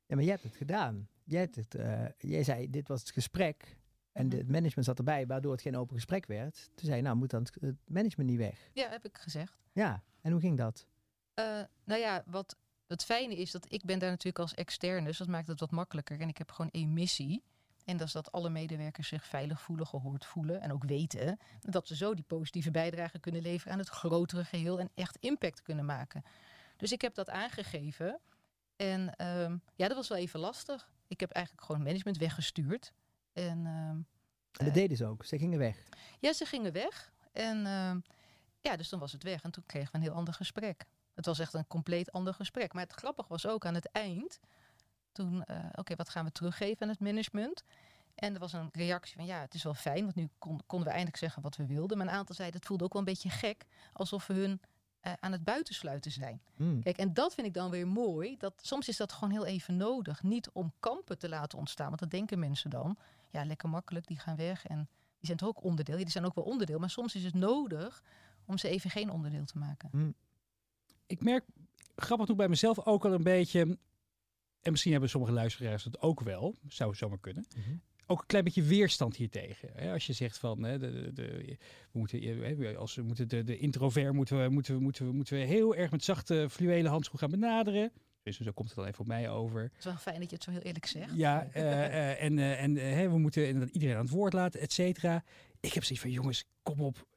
Ja, 0.06 0.16
maar 0.16 0.24
jij 0.24 0.34
hebt 0.34 0.44
het 0.44 0.56
gedaan. 0.56 1.07
Jij, 1.24 1.40
hebt 1.40 1.56
het, 1.56 1.75
eh, 1.75 2.06
jij 2.18 2.44
zei, 2.44 2.69
dit 2.69 2.88
was 2.88 3.00
het 3.00 3.12
gesprek. 3.12 3.78
En 4.12 4.28
Mhm. 4.28 4.38
het 4.38 4.47
management 4.50 4.85
zat 4.85 4.97
erbij, 4.97 5.28
waardoor 5.28 5.52
het 5.52 5.62
geen 5.62 5.78
open 5.78 5.95
gesprek 5.95 6.26
werd. 6.26 6.56
Toen 6.76 6.85
zei 6.85 6.95
je, 6.95 7.02
nou 7.02 7.16
moet 7.16 7.30
dan 7.30 7.47
het- 7.59 7.76
management 7.88 8.30
niet 8.30 8.40
weg. 8.40 8.69
Ja, 8.74 8.90
heb 8.90 9.06
ik 9.06 9.18
gezegd. 9.18 9.57
Ja, 9.71 10.04
en 10.21 10.31
hoe 10.31 10.40
ging 10.42 10.57
dat? 10.57 10.88
Eh, 11.33 11.62
nou 11.83 12.00
ja, 12.00 12.24
wat 12.26 12.57
het 12.88 13.04
fijne 13.04 13.35
is 13.35 13.52
dat 13.52 13.74
ik 13.74 13.85
ben 13.85 14.00
daar 14.00 14.09
natuurlijk 14.09 14.40
als 14.40 14.54
externe, 14.54 15.07
dus 15.07 15.18
dat 15.18 15.28
maakt 15.28 15.47
het 15.47 15.59
wat 15.59 15.71
makkelijker. 15.71 16.19
En 16.19 16.28
ik 16.30 16.38
heb 16.38 16.52
gewoon 16.52 16.71
één 16.71 16.94
missie. 16.94 17.44
En 17.85 17.97
dat 17.97 18.07
is 18.07 18.13
dat 18.13 18.31
alle 18.31 18.49
medewerkers 18.49 19.07
zich 19.07 19.25
veilig 19.25 19.61
voelen, 19.61 19.87
gehoord 19.87 20.25
voelen 20.25 20.61
en 20.61 20.71
ook 20.73 20.83
weten 20.83 21.37
dat 21.61 21.87
ze 21.87 21.95
zo 21.95 22.13
die 22.13 22.23
positieve 22.27 22.71
bijdrage 22.71 23.19
kunnen 23.19 23.42
leveren 23.42 23.73
aan 23.73 23.80
het 23.80 23.89
grotere 23.89 24.44
geheel 24.45 24.80
en 24.80 24.89
echt 24.95 25.18
impact 25.19 25.61
kunnen 25.61 25.85
maken. 25.85 26.23
Dus 26.77 26.92
ik 26.92 27.01
heb 27.01 27.15
dat 27.15 27.30
aangegeven. 27.30 28.19
En 28.75 29.15
ehm, 29.15 29.57
ja, 29.75 29.87
dat 29.87 29.97
was 29.97 30.07
wel 30.07 30.18
even 30.18 30.39
lastig. 30.39 30.89
Ik 31.07 31.19
heb 31.19 31.31
eigenlijk 31.31 31.65
gewoon 31.65 31.83
management 31.83 32.18
weggestuurd. 32.18 32.94
En 33.33 33.65
ehm, 33.65 33.95
En 33.95 34.06
dat 34.51 34.68
Eh. 34.68 34.73
deden 34.73 34.97
ze 34.97 35.06
ook. 35.06 35.25
Ze 35.25 35.37
gingen 35.37 35.59
weg. 35.59 35.77
ja, 36.19 36.33
ze 36.33 36.45
gingen 36.45 36.71
weg. 36.71 37.13
En 37.31 37.65
ehm, 37.65 37.99
ja, 38.59 38.75
dus 38.75 38.89
toen 38.89 38.99
was 38.99 39.11
het 39.11 39.23
weg. 39.23 39.42
En 39.44 39.51
toen 39.51 39.63
kregen 39.65 39.92
we 39.92 39.97
een 39.97 40.04
heel 40.04 40.13
ander 40.13 40.33
gesprek. 40.33 40.85
Het 41.13 41.25
was 41.25 41.39
echt 41.39 41.54
een 41.54 41.68
compleet 41.68 42.11
ander 42.11 42.33
gesprek. 42.33 42.73
Maar 42.73 42.83
het 42.83 42.94
grappige 42.94 43.30
was 43.30 43.47
ook 43.47 43.65
aan 43.65 43.73
het 43.73 43.89
eind. 43.92 44.39
Toen, 45.16 45.44
eh, 45.44 45.57
oké, 45.76 45.95
wat 45.95 46.10
gaan 46.10 46.26
we 46.26 46.31
teruggeven 46.31 46.81
aan 46.81 46.90
het 46.90 47.00
management? 47.00 47.64
En 48.16 48.34
er 48.34 48.40
was 48.40 48.54
een 48.54 48.69
reactie 48.72 49.16
van, 49.16 49.26
ja, 49.26 49.40
het 49.40 49.54
is 49.54 49.64
wel 49.64 49.74
fijn. 49.74 50.04
Want 50.04 50.16
nu 50.16 50.30
kon, 50.38 50.62
konden 50.66 50.88
we 50.88 50.94
eindelijk 50.94 51.18
zeggen 51.18 51.42
wat 51.42 51.56
we 51.56 51.66
wilden. 51.66 51.98
Maar 51.98 52.07
een 52.07 52.14
aantal 52.14 52.36
zeiden, 52.36 52.57
het 52.60 52.68
voelde 52.68 52.84
ook 52.84 52.94
wel 52.94 53.02
een 53.02 53.07
beetje 53.07 53.30
gek. 53.30 53.66
Alsof 53.94 54.28
we 54.28 54.34
hun 54.34 54.62
eh, 55.00 55.14
aan 55.19 55.31
het 55.31 55.44
buitensluiten 55.44 56.12
zijn. 56.12 56.42
Hmm. 56.56 56.81
Kijk, 56.81 56.98
en 56.98 57.14
dat 57.14 57.34
vind 57.34 57.48
ik 57.48 57.54
dan 57.54 57.69
weer 57.69 57.88
mooi. 57.88 58.38
Dat, 58.38 58.54
soms 58.62 58.88
is 58.88 58.98
dat 58.98 59.12
gewoon 59.12 59.31
heel 59.31 59.45
even 59.45 59.78
nodig. 59.78 60.24
Niet 60.24 60.50
om 60.54 60.74
kampen 60.80 61.18
te 61.18 61.30
laten 61.30 61.57
ontstaan. 61.57 61.88
Want 61.88 62.00
dat 62.00 62.12
denken 62.12 62.40
mensen 62.40 62.69
dan. 62.69 62.98
Ja, 63.31 63.45
lekker 63.45 63.69
makkelijk, 63.69 64.07
die 64.07 64.19
gaan 64.19 64.36
weg. 64.36 64.66
En 64.66 64.78
die 65.18 65.26
zijn 65.26 65.38
toch 65.38 65.48
ook 65.48 65.64
onderdeel. 65.64 65.98
Ja, 65.98 66.04
die 66.04 66.12
zijn 66.12 66.26
ook 66.26 66.36
wel 66.36 66.44
onderdeel. 66.44 66.80
Maar 66.80 66.90
soms 66.90 67.16
is 67.16 67.24
het 67.24 67.34
nodig 67.34 68.04
om 68.45 68.57
ze 68.57 68.69
even 68.69 68.90
geen 68.90 69.10
onderdeel 69.10 69.45
te 69.45 69.57
maken. 69.57 70.16
Ik 71.07 71.24
merk, 71.24 71.45
grappig 71.95 72.26
genoeg 72.26 72.38
bij 72.38 72.50
mezelf 72.50 72.86
ook 72.86 73.06
al 73.06 73.14
een 73.14 73.24
beetje... 73.24 73.78
En 74.66 74.72
misschien 74.72 74.92
hebben 74.92 75.10
sommige 75.10 75.34
luisteraars 75.34 75.84
het 75.84 76.02
ook 76.02 76.22
wel. 76.22 76.56
Zou 76.68 76.95
zomaar 76.95 77.19
kunnen. 77.19 77.45
Mhm. 77.57 77.76
ook 78.07 78.19
een 78.19 78.28
klein 78.28 78.44
beetje 78.44 78.64
weerstand 78.64 79.16
hiertegen. 79.16 79.69
Hè? 79.74 79.92
Als 79.94 80.06
je 80.06 80.14
zegt 80.14 80.38
van 80.38 80.64
hè, 80.64 80.80
de, 80.80 80.92
de, 80.92 81.14
de- 81.14 81.57
we 81.92 82.00
moeten, 82.00 82.22
hè, 82.22 82.76
als 82.78 82.95
we 82.95 83.02
moeten 83.02 83.28
de, 83.28 83.44
de 83.44 83.57
introvert 83.57 84.14
moeten 84.14 84.44
we, 84.44 84.50
moeten, 84.50 84.76
we, 84.76 84.81
moeten, 84.81 85.06
we, 85.06 85.12
moeten 85.12 85.38
we 85.38 85.44
heel 85.44 85.76
erg 85.76 85.92
met 85.92 86.04
zachte 86.04 86.48
fluwelen 86.50 86.92
handschoen 86.92 87.19
gaan 87.19 87.30
benaderen. 87.30 87.92
Dus 88.25 88.39
zo 88.39 88.51
komt 88.51 88.67
het 88.67 88.77
dan 88.77 88.87
even 88.87 88.99
op 88.99 89.07
mij 89.07 89.29
over. 89.29 89.61
Het 89.61 89.71
is 89.77 89.85
wel 89.85 89.95
fijn 89.95 90.19
dat 90.19 90.29
je 90.29 90.35
het 90.35 90.44
zo 90.44 90.51
heel 90.51 90.59
eerlijk 90.59 90.85
zegt. 90.85 91.15
Ja, 91.15 91.47
eh, 91.51 91.85
eh, 91.85 92.23
en, 92.23 92.39
eh, 92.39 92.99
en 92.99 93.11
we 93.11 93.17
moeten 93.17 93.47
inderdaad 93.47 93.73
iedereen 93.73 93.95
aan 93.95 94.01
het 94.01 94.13
woord 94.13 94.33
laten, 94.33 94.59
et 94.59 94.73
cetera. 94.73 95.23
Ik 95.59 95.73
heb 95.73 95.83
zoiets 95.83 96.01
van, 96.01 96.11
jongens, 96.11 96.45
kom 96.63 96.81
op. 96.81 97.07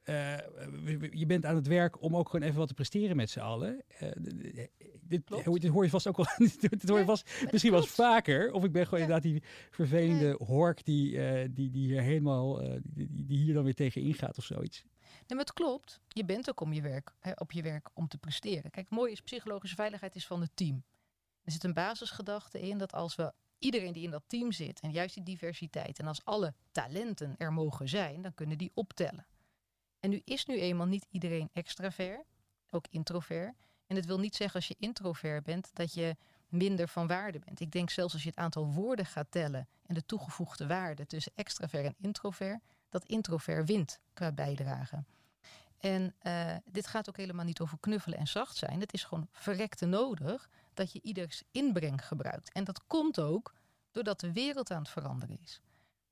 je 1.11 1.25
bent 1.27 1.45
aan 1.45 1.55
het 1.55 1.67
werk 1.67 2.01
om 2.01 2.15
ook 2.15 2.29
gewoon 2.29 2.45
even 2.47 2.57
wat 2.59 2.67
te 2.67 2.73
presteren 2.73 3.15
met 3.15 3.29
z'n 3.29 3.39
allen. 3.39 3.83
Dit, 5.01 5.21
dit 5.43 5.67
hoor 5.67 5.83
je 5.83 5.89
vast 5.89 6.07
ook 6.07 6.17
wel. 6.17 6.25
dit 6.69 6.89
hoor 6.89 6.99
je 6.99 7.05
vast 7.05 7.29
misschien 7.51 7.71
wel 7.71 7.83
vaker. 7.85 8.51
Of 8.51 8.63
ik 8.63 8.71
ben 8.71 8.83
gewoon 8.83 8.99
Ja. 8.99 9.05
inderdaad 9.05 9.31
die 9.31 9.43
vervelende 9.69 10.35
hork 10.45 10.85
die, 10.85 11.11
die, 11.51 11.69
die 11.69 11.85
hier 11.85 12.01
helemaal, 12.01 12.61
die, 12.83 13.25
die 13.25 13.37
hier 13.37 13.53
dan 13.53 13.63
weer 13.63 13.75
tegen 13.75 14.01
ingaat 14.01 14.37
of 14.37 14.43
zoiets. 14.43 14.83
Nee, 15.09 15.37
maar 15.37 15.45
het 15.45 15.53
klopt. 15.53 15.99
Je 16.07 16.25
bent 16.25 16.49
ook 16.49 16.61
om 16.61 16.73
je 16.73 16.81
werk, 16.81 17.11
hè, 17.19 17.31
op 17.35 17.51
je 17.51 17.61
werk 17.61 17.89
om 17.93 18.07
te 18.07 18.17
presteren. 18.17 18.71
Kijk, 18.71 18.89
mooi 18.89 19.11
is 19.11 19.21
psychologische 19.21 19.75
veiligheid 19.75 20.15
is 20.15 20.27
van 20.27 20.41
het 20.41 20.51
team. 20.53 20.83
Er 21.49 21.55
zit 21.55 21.63
een 21.63 21.73
basisgedachte 21.73 22.59
in 22.59 22.77
dat 22.77 22.93
als 22.93 23.15
we 23.15 23.33
iedereen 23.57 23.93
die 23.93 24.03
in 24.03 24.11
dat 24.11 24.23
team 24.27 24.51
zit 24.51 24.79
en 24.79 24.91
juist 24.91 25.13
die 25.13 25.23
diversiteit 25.23 25.99
en 25.99 26.07
als 26.07 26.25
alle 26.25 26.53
talenten 26.71 27.35
er 27.37 27.53
mogen 27.53 27.89
zijn, 27.89 28.21
dan 28.21 28.33
kunnen 28.33 28.57
die 28.57 28.71
optellen. 28.73 29.25
En 29.99 30.09
nu 30.09 30.21
is 30.23 30.45
nu 30.45 30.59
eenmaal 30.59 30.85
niet 30.85 31.07
iedereen 31.11 31.49
extravert, 31.53 32.25
ook 32.69 32.85
introvert. 32.89 33.55
En 33.87 33.95
het 33.95 34.05
wil 34.05 34.19
niet 34.19 34.35
zeggen 34.35 34.55
als 34.55 34.67
je 34.67 34.75
introvert 34.79 35.43
bent 35.43 35.69
dat 35.73 35.93
je 35.93 36.15
minder 36.47 36.87
van 36.87 37.07
waarde 37.07 37.39
bent. 37.39 37.59
Ik 37.59 37.71
denk 37.71 37.89
zelfs 37.89 38.13
als 38.13 38.23
je 38.23 38.29
het 38.29 38.37
aantal 38.37 38.73
woorden 38.73 39.05
gaat 39.05 39.31
tellen 39.31 39.67
en 39.85 39.93
de 39.93 40.05
toegevoegde 40.05 40.67
waarde 40.67 41.05
tussen 41.05 41.31
extravert 41.35 41.85
en 41.85 41.95
introvert, 41.97 42.63
dat 42.89 43.05
introvert 43.05 43.67
wint 43.67 43.99
qua 44.13 44.31
bijdrage. 44.31 45.03
En 45.77 46.15
eh, 46.19 46.55
dit 46.65 46.87
gaat 46.87 47.09
ook 47.09 47.17
helemaal 47.17 47.45
niet 47.45 47.59
over 47.59 47.77
knuffelen 47.79 48.17
en 48.17 48.27
zacht 48.27 48.55
zijn. 48.55 48.79
Het 48.79 48.93
is 48.93 49.03
gewoon 49.03 49.27
verrekte 49.31 49.85
nodig 49.85 50.49
dat 50.79 50.91
je 50.91 51.01
ieders 51.01 51.43
inbreng 51.51 52.07
gebruikt. 52.07 52.51
En 52.51 52.63
dat 52.63 52.87
komt 52.87 53.19
ook 53.19 53.53
doordat 53.91 54.19
de 54.19 54.33
wereld 54.33 54.71
aan 54.71 54.81
het 54.81 54.89
veranderen 54.89 55.39
is. 55.41 55.61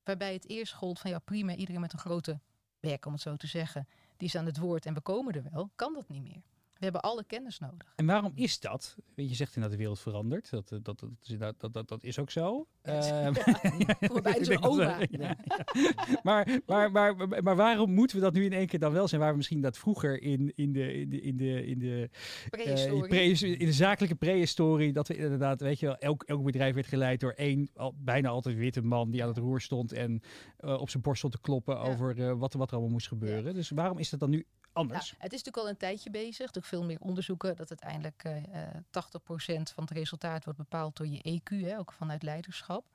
Waarbij 0.03 0.33
het 0.33 0.47
eerst 0.47 0.73
gold 0.73 0.99
van 0.99 1.11
ja 1.11 1.19
prima, 1.19 1.55
iedereen 1.55 1.81
met 1.81 1.93
een 1.93 1.99
grote 1.99 2.39
bek 2.79 3.05
om 3.05 3.11
het 3.11 3.21
zo 3.21 3.35
te 3.35 3.47
zeggen. 3.47 3.87
Die 4.17 4.27
is 4.27 4.35
aan 4.35 4.45
het 4.45 4.57
woord 4.57 4.85
en 4.85 4.93
we 4.93 5.01
komen 5.01 5.33
er 5.33 5.43
wel. 5.51 5.69
Kan 5.75 5.93
dat 5.93 6.09
niet 6.09 6.23
meer. 6.23 6.41
We 6.79 6.83
hebben 6.83 7.01
alle 7.01 7.23
kennis 7.23 7.59
nodig. 7.59 7.93
En 7.95 8.05
waarom 8.05 8.31
is 8.35 8.59
dat? 8.59 8.95
Je 9.15 9.35
zegt 9.35 9.47
inderdaad 9.55 9.71
de 9.71 9.77
wereld 9.77 9.99
verandert. 9.99 10.49
Dat, 10.49 10.71
eh, 10.71 10.79
dat, 10.81 10.99
dat, 10.99 11.59
dat, 11.59 11.73
dat, 11.73 11.87
dat 11.87 12.03
is 12.03 12.19
ook 12.19 12.31
zo. 12.31 12.67
Ehm, 12.81 13.33
Voor 13.99 14.21
bijna 14.21 14.59
oma. 14.61 14.99
eh, 14.99 15.07
ja. 15.19 15.37
maar, 16.23 16.59
maar, 16.65 16.91
maar, 16.91 17.43
maar, 17.43 17.55
waarom 17.55 17.91
moeten 17.93 18.15
we 18.17 18.21
dat 18.23 18.33
nu 18.33 18.45
in 18.45 18.53
één 18.53 18.67
keer 18.67 18.79
dan 18.79 18.91
wel 18.91 19.07
zijn? 19.07 19.21
Waar 19.21 19.31
we 19.31 19.37
misschien 19.37 19.61
dat 19.61 19.77
vroeger 19.77 20.21
in, 20.21 20.51
in, 20.55 20.71
de, 20.73 20.93
in, 20.93 21.09
de, 21.09 21.21
in, 21.21 21.37
de, 21.37 21.65
in, 21.65 21.79
de, 21.79 22.09
eh, 22.49 23.59
in 23.59 23.65
de 23.65 23.73
zakelijke 23.73 24.15
prehistorie, 24.15 24.93
dat 24.93 25.07
we 25.07 25.15
inderdaad, 25.15 25.61
weet 25.61 25.79
je 25.79 25.85
wel, 25.85 25.97
elk, 25.97 26.23
elk 26.23 26.43
bedrijf 26.43 26.73
werd 26.75 26.87
geleid 26.87 27.19
door 27.19 27.31
één, 27.31 27.69
bijna 27.95 28.29
altijd 28.29 28.55
witte 28.55 28.81
man 28.81 29.09
die 29.11 29.21
aan 29.21 29.29
het 29.29 29.37
roer 29.37 29.61
stond 29.61 29.91
en 29.91 30.21
eh, 30.57 30.79
op 30.79 30.89
zijn 30.89 31.03
borst 31.03 31.17
stond 31.19 31.33
te 31.33 31.41
kloppen 31.41 31.75
Ja. 31.75 31.81
over 31.81 32.37
wat, 32.37 32.53
er- 32.53 32.57
wat 32.57 32.67
er 32.69 32.73
allemaal 32.73 32.91
moest 32.91 33.07
gebeuren. 33.07 33.53
Dus 33.53 33.69
waarom 33.69 33.97
is 33.97 34.09
dat 34.09 34.19
dan 34.19 34.29
nu 34.29 34.45
anders? 34.77 35.09
Het 35.17 35.33
is 35.33 35.43
natuurlijk 35.43 35.57
al 35.57 35.69
een 35.69 35.77
tijdje 35.77 36.09
bezig. 36.09 36.55
Er 36.55 36.63
veel 36.63 36.83
meer 36.83 36.99
onderzoeken 36.99 37.55
dat 37.55 37.69
uiteindelijk 37.69 38.23
eh 38.23 38.35
eh 38.37 38.75
80% 38.75 39.73
van 39.73 39.83
het 39.83 39.91
resultaat 39.91 40.43
wordt 40.43 40.59
bepaald 40.59 40.95
door 40.95 41.07
je 41.07 41.39
EQ, 41.39 41.65
hè, 41.65 41.77
ook 41.77 41.91
vanuit 41.91 42.23
leiderschap. 42.23 42.85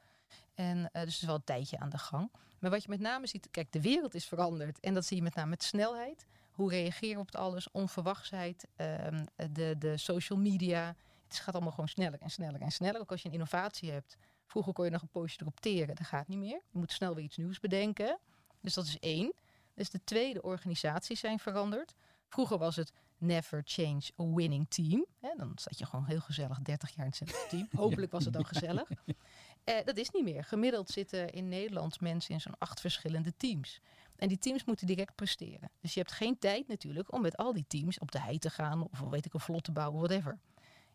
En 0.55 0.77
eh, 0.77 1.03
dus 1.03 1.13
het 1.13 1.23
is 1.23 1.23
wel 1.23 1.35
een 1.35 1.45
tijdje 1.45 1.79
aan 1.79 1.91
de 1.91 1.99
gang. 1.99 2.31
Maar 2.59 2.71
wat 2.71 2.83
je 2.83 2.89
met 2.89 3.01
name 3.01 3.27
ziet, 3.27 3.49
kijk, 3.51 3.73
de 3.73 3.81
wereld 3.81 4.15
is 4.15 4.25
veranderd. 4.25 4.81
En 4.81 4.95
dat 4.95 5.05
zie 5.05 5.17
je 5.17 5.23
met 5.23 5.35
name 5.35 5.51
met 5.51 5.63
snelheid. 5.63 6.27
Hoe 6.51 6.71
reageren 6.71 7.15
we 7.15 7.21
op 7.21 7.27
het 7.27 7.37
alles, 7.37 7.71
onverwachtsheid, 7.71 8.67
ehm, 8.77 9.25
de, 9.53 9.75
de 9.79 9.97
social 9.97 10.39
media. 10.39 10.97
Het 11.29 11.37
gaat 11.37 11.55
allemaal 11.55 11.73
gewoon 11.73 11.89
sneller 11.89 12.21
en 12.21 12.31
sneller 12.31 12.61
en 12.61 12.71
sneller. 12.71 13.01
Ook 13.01 13.11
als 13.11 13.23
je 13.23 13.29
een 13.29 13.35
innovatie 13.35 13.91
hebt. 13.91 14.17
Vroeger 14.47 14.73
kon 14.73 14.85
je 14.85 14.91
nog 14.91 15.03
een 15.03 15.09
poosje 15.09 15.39
erop 15.41 15.61
teren, 15.61 15.95
dat 15.95 16.07
gaat 16.07 16.29
niet 16.29 16.39
meer. 16.39 16.61
Je 16.71 16.79
moet 16.79 16.93
snel 16.93 17.15
weer 17.15 17.25
iets 17.25 17.37
nieuws 17.37 17.61
bedenken. 17.61 18.19
Dus 18.61 18.75
dat 18.75 18.85
is 18.85 18.99
één. 18.99 19.33
Dus 19.75 19.91
de 19.91 20.05
tweede, 20.05 20.43
organisaties 20.43 21.21
zijn 21.21 21.39
veranderd. 21.39 21.95
Vroeger 22.29 22.59
was 22.59 22.77
het 22.77 22.93
never 23.19 23.63
change 23.65 24.03
a 24.21 24.25
winning 24.25 24.67
team. 24.69 25.07
Dan 25.37 25.53
zat 25.55 25.79
je 25.79 25.87
gewoon 25.87 26.05
heel 26.05 26.21
gezellig 26.21 26.61
30 26.61 26.89
jaar 26.89 27.05
in 27.05 27.11
hetzelfde 27.11 27.49
team. 27.49 27.69
Hopelijk 27.83 28.13
was 28.13 28.25
het 28.25 28.33
dan 28.33 28.47
gezellig. 28.47 28.91
Eh, 29.65 29.85
dat 29.85 29.97
is 29.97 30.11
niet 30.11 30.25
meer. 30.25 30.45
Gemiddeld 30.45 30.91
zitten 30.91 31.33
in 31.33 31.49
Nederland 31.49 32.01
mensen 32.01 32.35
in 32.35 32.41
zo'n 32.41 32.59
acht 32.59 32.81
verschillende 32.81 33.37
teams. 33.37 33.81
En 34.17 34.29
die 34.29 34.39
teams 34.39 34.65
moeten 34.65 34.87
direct 34.87 35.15
presteren. 35.15 35.71
Dus 35.81 35.95
je 35.95 36.01
hebt 36.01 36.13
geen 36.13 36.39
tijd 36.39 36.69
natuurlijk 36.69 37.13
om 37.13 37.21
met 37.21 37.37
al 37.37 37.53
die 37.53 37.65
teams 37.69 37.99
op 37.99 38.11
de 38.13 38.21
hei 38.21 38.39
te 38.39 38.51
gaan 38.51 38.83
of 38.83 39.01
weet 39.01 39.25
ik 39.25 39.35
een 39.35 39.41
vlot 39.41 39.65
te 39.65 39.73
bouwen, 39.73 39.99
whatever. 39.99 40.39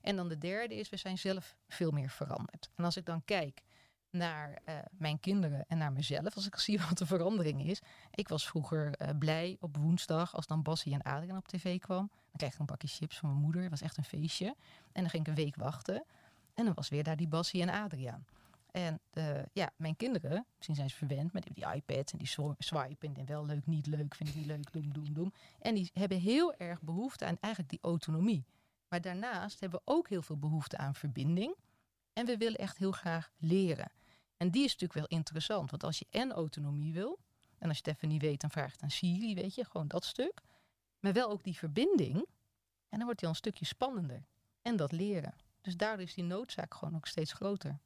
En 0.01 0.15
dan 0.15 0.27
de 0.27 0.37
derde 0.37 0.75
is, 0.75 0.89
we 0.89 0.97
zijn 0.97 1.17
zelf 1.17 1.55
veel 1.67 1.91
meer 1.91 2.09
veranderd. 2.09 2.69
En 2.75 2.83
als 2.83 2.97
ik 2.97 3.05
dan 3.05 3.25
kijk 3.25 3.61
naar 4.17 4.59
eh, 4.65 4.75
mijn 4.91 5.19
kinderen 5.19 5.65
en 5.67 5.77
naar 5.77 5.91
mezelf, 5.91 6.35
als 6.35 6.45
ik 6.45 6.55
zie 6.67 6.79
wat 6.79 6.97
de 6.97 7.05
verandering 7.05 7.65
is. 7.67 7.81
Ik 8.11 8.27
was 8.27 8.47
vroeger 8.47 8.93
eh, 8.95 9.17
blij 9.19 9.57
op 9.59 9.77
woensdag 9.77 10.35
als 10.35 10.47
dan 10.47 10.61
Bassie 10.61 10.93
en 10.93 11.01
Adriaan 11.01 11.37
op 11.37 11.47
tv 11.47 11.79
kwam. 11.79 12.07
Dan 12.07 12.37
kreeg 12.37 12.53
ik 12.53 12.59
een 12.59 12.65
bakje 12.65 12.87
chips 12.87 13.17
van 13.17 13.29
mijn 13.29 13.41
moeder. 13.41 13.61
Het 13.61 13.69
was 13.69 13.81
echt 13.81 13.97
een 13.97 14.03
feestje. 14.03 14.45
En 14.91 15.01
dan 15.01 15.09
ging 15.09 15.23
ik 15.23 15.27
een 15.29 15.43
week 15.43 15.55
wachten. 15.55 16.03
En 16.53 16.65
dan 16.65 16.73
was 16.73 16.89
weer 16.89 17.03
daar 17.03 17.17
die 17.17 17.27
Bassie 17.27 17.61
en 17.61 17.69
Adriaan. 17.69 18.25
En 18.71 18.99
eh, 19.13 19.25
ja, 19.53 19.69
mijn 19.75 19.95
kinderen, 19.95 20.45
misschien 20.55 20.75
zijn 20.75 20.89
ze 20.89 20.95
verwend 20.95 21.33
met 21.33 21.47
die 21.53 21.65
iPad 21.73 22.11
en 22.11 22.17
die 22.17 22.27
swi- 22.27 22.53
swipen. 22.57 23.15
En 23.15 23.25
wel 23.25 23.45
leuk, 23.45 23.65
niet 23.65 23.85
leuk, 23.87 24.15
vind 24.15 24.29
ik 24.29 24.35
niet 24.35 24.45
leuk, 24.45 24.71
doem, 24.71 24.93
doem, 24.93 25.13
doem. 25.13 25.33
En 25.59 25.75
die 25.75 25.89
hebben 25.93 26.19
heel 26.19 26.53
erg 26.55 26.81
behoefte 26.81 27.25
aan 27.25 27.37
eigenlijk 27.39 27.71
die 27.73 27.81
autonomie. 27.81 28.45
Maar 28.89 29.01
daarnaast 29.01 29.59
hebben 29.59 29.79
we 29.85 29.91
ook 29.93 30.09
heel 30.09 30.21
veel 30.21 30.37
behoefte 30.37 30.77
aan 30.77 30.95
verbinding. 30.95 31.55
En 32.13 32.25
we 32.25 32.37
willen 32.37 32.59
echt 32.59 32.77
heel 32.77 32.91
graag 32.91 33.31
leren. 33.37 33.91
En 34.37 34.51
die 34.51 34.63
is 34.63 34.71
natuurlijk 34.71 35.09
wel 35.09 35.19
interessant. 35.19 35.69
Want 35.69 35.83
als 35.83 35.99
je 35.99 36.05
en 36.09 36.31
autonomie 36.31 36.93
wil, 36.93 37.19
en 37.57 37.67
als 37.67 37.81
je 37.83 37.95
het 37.99 38.21
weet, 38.21 38.41
dan 38.41 38.51
vraag 38.51 38.71
het 38.71 38.81
aan 38.81 38.91
Siri, 38.91 39.35
weet 39.35 39.55
je, 39.55 39.65
gewoon 39.65 39.87
dat 39.87 40.05
stuk. 40.05 40.41
Maar 40.99 41.13
wel 41.13 41.29
ook 41.29 41.43
die 41.43 41.57
verbinding. 41.57 42.15
En 42.89 42.97
dan 42.97 43.03
wordt 43.03 43.19
die 43.19 43.27
al 43.27 43.33
een 43.33 43.39
stukje 43.39 43.65
spannender. 43.65 44.25
En 44.61 44.75
dat 44.75 44.91
leren. 44.91 45.33
Dus 45.61 45.77
daardoor 45.77 46.05
is 46.05 46.13
die 46.13 46.23
noodzaak 46.23 46.73
gewoon 46.73 46.95
ook 46.95 47.07
steeds 47.07 47.33
groter. 47.33 47.79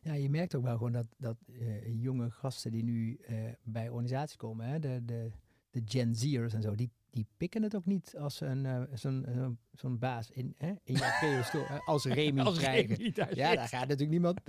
Ja, 0.00 0.12
je 0.12 0.30
merkt 0.30 0.54
ook 0.54 0.62
wel 0.62 0.76
gewoon 0.76 0.92
dat, 0.92 1.06
dat 1.18 1.36
eh, 1.46 2.02
jonge 2.02 2.30
gasten 2.30 2.70
die 2.70 2.82
nu 2.82 3.14
eh, 3.16 3.36
bij 3.62 3.88
organisaties 3.88 4.36
komen, 4.36 4.66
hè, 4.66 4.78
de, 4.78 5.04
de, 5.04 5.30
de 5.70 5.82
Gen 5.84 6.14
Z'ers 6.14 6.54
en 6.54 6.62
zo, 6.62 6.74
die, 6.74 6.90
die 7.16 7.26
pikken 7.36 7.62
het 7.62 7.76
ook 7.76 7.86
niet 7.86 8.14
als 8.18 8.40
een, 8.40 8.66
eh, 8.66 8.82
zo'n, 8.94 9.26
zo'n, 9.34 9.58
zo'n 9.72 9.98
baas 9.98 10.30
in, 10.30 10.54
hè, 10.56 10.72
in 10.84 10.94
jouw 10.94 11.10
prehistorie, 11.18 11.66
eh, 11.66 11.88
als 11.88 12.04
Remy 12.18 12.40
Als 12.40 12.58
krijgen. 12.58 12.96
Remy 12.96 13.10
daar 13.12 13.36
Ja, 13.36 13.48
zit. 13.48 13.56
daar 13.56 13.68
gaat 13.68 13.80
natuurlijk 13.80 14.10
niemand. 14.10 14.40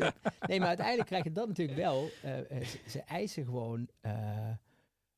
Nee, 0.47 0.59
maar 0.59 0.67
uiteindelijk 0.67 1.07
krijg 1.07 1.24
je 1.24 1.31
dat 1.31 1.47
natuurlijk 1.47 1.77
wel. 1.77 2.09
eh, 2.21 2.51
eh, 2.62 2.65
ze, 2.67 2.79
ze 2.88 3.00
eisen 3.01 3.45
gewoon 3.45 3.88
eh, 4.01 4.50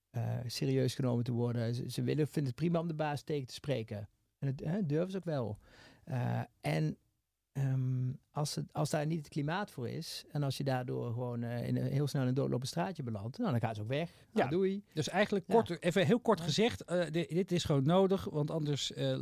eh, 0.09 0.37
serieus 0.45 0.95
genomen 0.95 1.23
te 1.23 1.31
worden. 1.31 1.75
Ze, 1.75 1.89
ze 1.91 2.01
willen, 2.03 2.25
vinden 2.27 2.45
het 2.51 2.55
prima 2.61 2.79
om 2.79 2.87
de 2.87 2.93
baas 2.93 3.21
tegen 3.23 3.47
te 3.47 3.53
spreken. 3.53 4.09
En 4.39 4.47
het 4.47 4.61
eh, 4.61 4.73
durven 4.83 5.11
ze 5.11 5.17
ook 5.17 5.25
wel. 5.25 5.57
Eh, 6.03 6.41
en 6.61 6.97
ehm, 7.59 8.11
als, 8.31 8.55
het, 8.55 8.73
als 8.73 8.89
daar 8.89 9.05
niet 9.05 9.17
het 9.19 9.27
klimaat 9.29 9.71
voor 9.71 9.89
is. 9.89 10.25
En 10.31 10.43
als 10.43 10.57
je 10.57 10.63
daardoor 10.63 11.11
gewoon 11.13 11.43
eh, 11.43 11.67
in 11.67 11.75
een, 11.77 11.91
heel 11.91 12.07
snel 12.07 12.21
in 12.21 12.27
een 12.27 12.33
doodlopend 12.33 12.69
straatje 12.69 13.03
belandt. 13.03 13.37
Nou, 13.37 13.51
dan 13.51 13.59
gaan 13.59 13.75
ze 13.75 13.81
ook 13.81 13.87
weg. 13.87 14.13
Nou, 14.31 14.45
Ja. 14.45 14.51
doei. 14.51 14.83
Dus 14.93 15.09
eigenlijk 15.09 15.45
Ja. 15.47 15.53
kort, 15.53 15.83
even 15.83 16.05
heel 16.05 16.19
kort 16.19 16.41
gezegd, 16.41 16.83
eh, 16.83 17.11
di- 17.11 17.27
dit 17.29 17.51
is 17.51 17.63
gewoon 17.63 17.83
nodig, 17.83 18.23
want 18.25 18.51
anders 18.51 18.93
eh, 18.93 19.17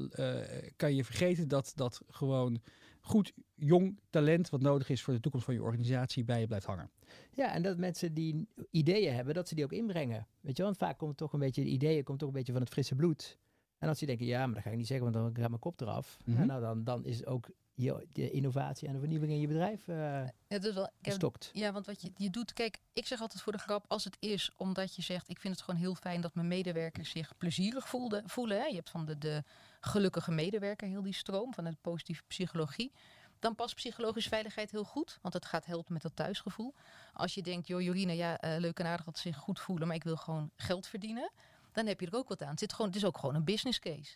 kan 0.76 0.96
je 0.96 1.04
vergeten 1.04 1.48
dat 1.48 1.72
dat 1.76 2.02
gewoon 2.08 2.62
goed 3.02 3.34
jong 3.56 4.00
talent 4.10 4.50
wat 4.50 4.62
nodig 4.62 4.90
is 4.90 5.02
voor 5.04 5.14
de 5.14 5.20
toekomst 5.20 5.46
van 5.46 5.56
je 5.56 5.62
organisatie 5.64 6.24
bij 6.24 6.40
je 6.40 6.48
blijft 6.48 6.66
hangen. 6.66 6.90
Ja, 7.32 7.54
en 7.54 7.62
dat 7.62 7.78
mensen 7.78 8.14
die 8.14 8.48
ideeën 8.72 9.14
hebben, 9.14 9.34
dat 9.34 9.48
ze 9.48 9.56
die 9.56 9.64
ook 9.64 9.72
inbrengen. 9.74 10.28
Weet 10.42 10.58
je 10.58 10.64
wel, 10.64 10.66
want 10.72 10.78
vaak 10.78 10.98
komt 10.98 11.18
toch 11.18 11.34
een 11.34 11.40
beetje, 11.40 11.64
de 11.64 11.70
ideeën 11.70 12.04
komt 12.04 12.20
toch 12.20 12.28
een 12.28 12.34
beetje 12.34 12.52
van 12.52 12.62
het 12.62 12.70
frisse 12.72 12.96
bloed. 12.96 13.38
En 13.78 13.88
als 13.88 13.98
die 13.98 14.08
denken, 14.08 14.26
ja, 14.26 14.46
maar 14.46 14.56
dat 14.56 14.64
ga 14.64 14.70
ik 14.70 14.78
niet 14.78 14.88
zeggen, 14.88 15.12
want 15.12 15.26
dan 15.26 15.42
gaat 15.42 15.50
mijn 15.50 15.62
kop 15.62 15.82
eraf. 15.82 16.18
Mhm. 16.26 16.40
Ja, 16.40 16.46
nou, 16.46 16.62
dan, 16.62 16.84
dan 16.84 17.06
is 17.06 17.26
ook 17.26 17.50
je, 17.74 18.08
de 18.12 18.32
innovatie 18.32 18.88
en 18.88 18.94
de 18.94 19.00
vernieuwing 19.00 19.32
in 19.32 19.40
je 19.40 19.48
bedrijf 19.48 19.88
eh 19.88 20.24
Het 20.48 20.64
is 20.66 20.74
wel, 20.74 20.84
ik 20.84 20.92
heb- 21.02 21.06
gestokt. 21.14 21.50
Ja, 21.54 21.72
want 21.72 21.86
wat 21.86 22.02
je, 22.02 22.12
je 22.16 22.30
doet, 22.30 22.54
kijk, 22.54 22.80
ik 22.94 23.06
zeg 23.08 23.22
altijd 23.22 23.42
voor 23.42 23.52
de 23.52 23.58
grap, 23.58 23.86
als 23.88 24.04
het 24.04 24.18
is 24.20 24.52
omdat 24.56 24.96
je 24.96 25.02
zegt, 25.02 25.30
ik 25.30 25.40
vind 25.40 25.56
het 25.56 25.64
gewoon 25.64 25.80
heel 25.80 25.96
fijn 25.96 26.22
dat 26.22 26.36
mijn 26.36 26.48
medewerkers 26.48 27.10
zich 27.10 27.38
plezierig 27.38 27.88
voelden, 27.88 28.30
voelen. 28.30 28.58
Hè? 28.58 28.66
Je 28.66 28.76
hebt 28.76 28.90
van 28.90 29.06
de, 29.06 29.18
de 29.18 29.44
gelukkige 29.80 30.32
medewerker 30.32 30.88
heel 30.88 31.02
die 31.02 31.14
stroom 31.14 31.54
van 31.54 31.64
de 31.64 31.78
positieve 31.82 32.24
psychologie. 32.28 32.92
Dan 33.40 33.56
past 33.56 33.76
psychologische 33.76 34.30
veiligheid 34.30 34.72
heel 34.72 34.84
goed, 34.84 35.18
want 35.22 35.34
het 35.34 35.46
gaat 35.46 35.66
helpen 35.66 35.94
met 35.94 36.02
dat 36.02 36.16
thuisgevoel. 36.16 36.74
Als 37.14 37.34
je 37.34 37.42
denkt, 37.42 37.68
joh 37.68 37.82
Jorine, 37.82 38.16
ja, 38.16 38.40
eh, 38.40 38.60
leuk 38.60 38.80
en 38.80 38.86
aardig 38.86 39.06
dat 39.06 39.18
ze 39.18 39.28
zich 39.28 39.38
goed 39.38 39.60
voelen, 39.60 39.88
maar 39.88 39.96
ik 39.96 40.04
wil 40.04 40.16
gewoon 40.18 40.52
geld 40.56 40.88
verdienen. 40.88 41.32
Dan 41.78 41.86
heb 41.86 42.00
je 42.00 42.06
er 42.06 42.16
ook 42.16 42.28
wat 42.28 42.42
aan. 42.42 42.50
Het, 42.50 42.60
zit 42.60 42.74
gewoon, 42.74 42.88
het 42.88 42.96
is 42.96 43.06
ook 43.06 43.18
gewoon 43.18 43.36
een 43.36 43.44
business 43.44 43.80
case. 43.80 44.16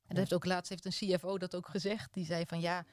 En 0.00 0.08
dat 0.08 0.16
heeft 0.16 0.32
ook 0.32 0.44
laatst 0.44 0.70
heeft 0.70 0.84
een 0.84 1.16
CFO 1.16 1.38
dat 1.38 1.54
ook 1.54 1.68
gezegd. 1.68 2.14
Die 2.14 2.24
zei 2.24 2.46
van 2.46 2.60
ja, 2.60 2.84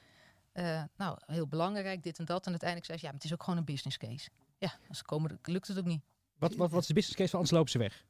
eh, 0.52 0.82
nou, 0.96 1.18
heel 1.26 1.46
belangrijk, 1.46 2.02
dit 2.02 2.18
en 2.18 2.24
dat. 2.24 2.44
En 2.44 2.50
uiteindelijk 2.50 2.86
zei 2.86 2.98
ze, 2.98 3.04
ja, 3.04 3.10
maar 3.10 3.20
het 3.20 3.30
is 3.30 3.36
ook 3.36 3.42
gewoon 3.42 3.58
een 3.58 3.64
business 3.64 3.96
case. 3.96 4.28
Ja, 4.58 4.78
als 4.88 4.98
ze 4.98 5.04
komen, 5.04 5.38
lukt 5.42 5.68
het 5.68 5.78
ook 5.78 5.84
niet. 5.84 6.02
Wat, 6.38 6.54
wat, 6.54 6.70
wat 6.70 6.80
is 6.80 6.86
de 6.86 6.94
business 6.94 7.18
case 7.18 7.30
van 7.30 7.38
anders 7.38 7.56
lopen 7.56 7.70
ze 7.70 7.78
weg? 7.78 8.04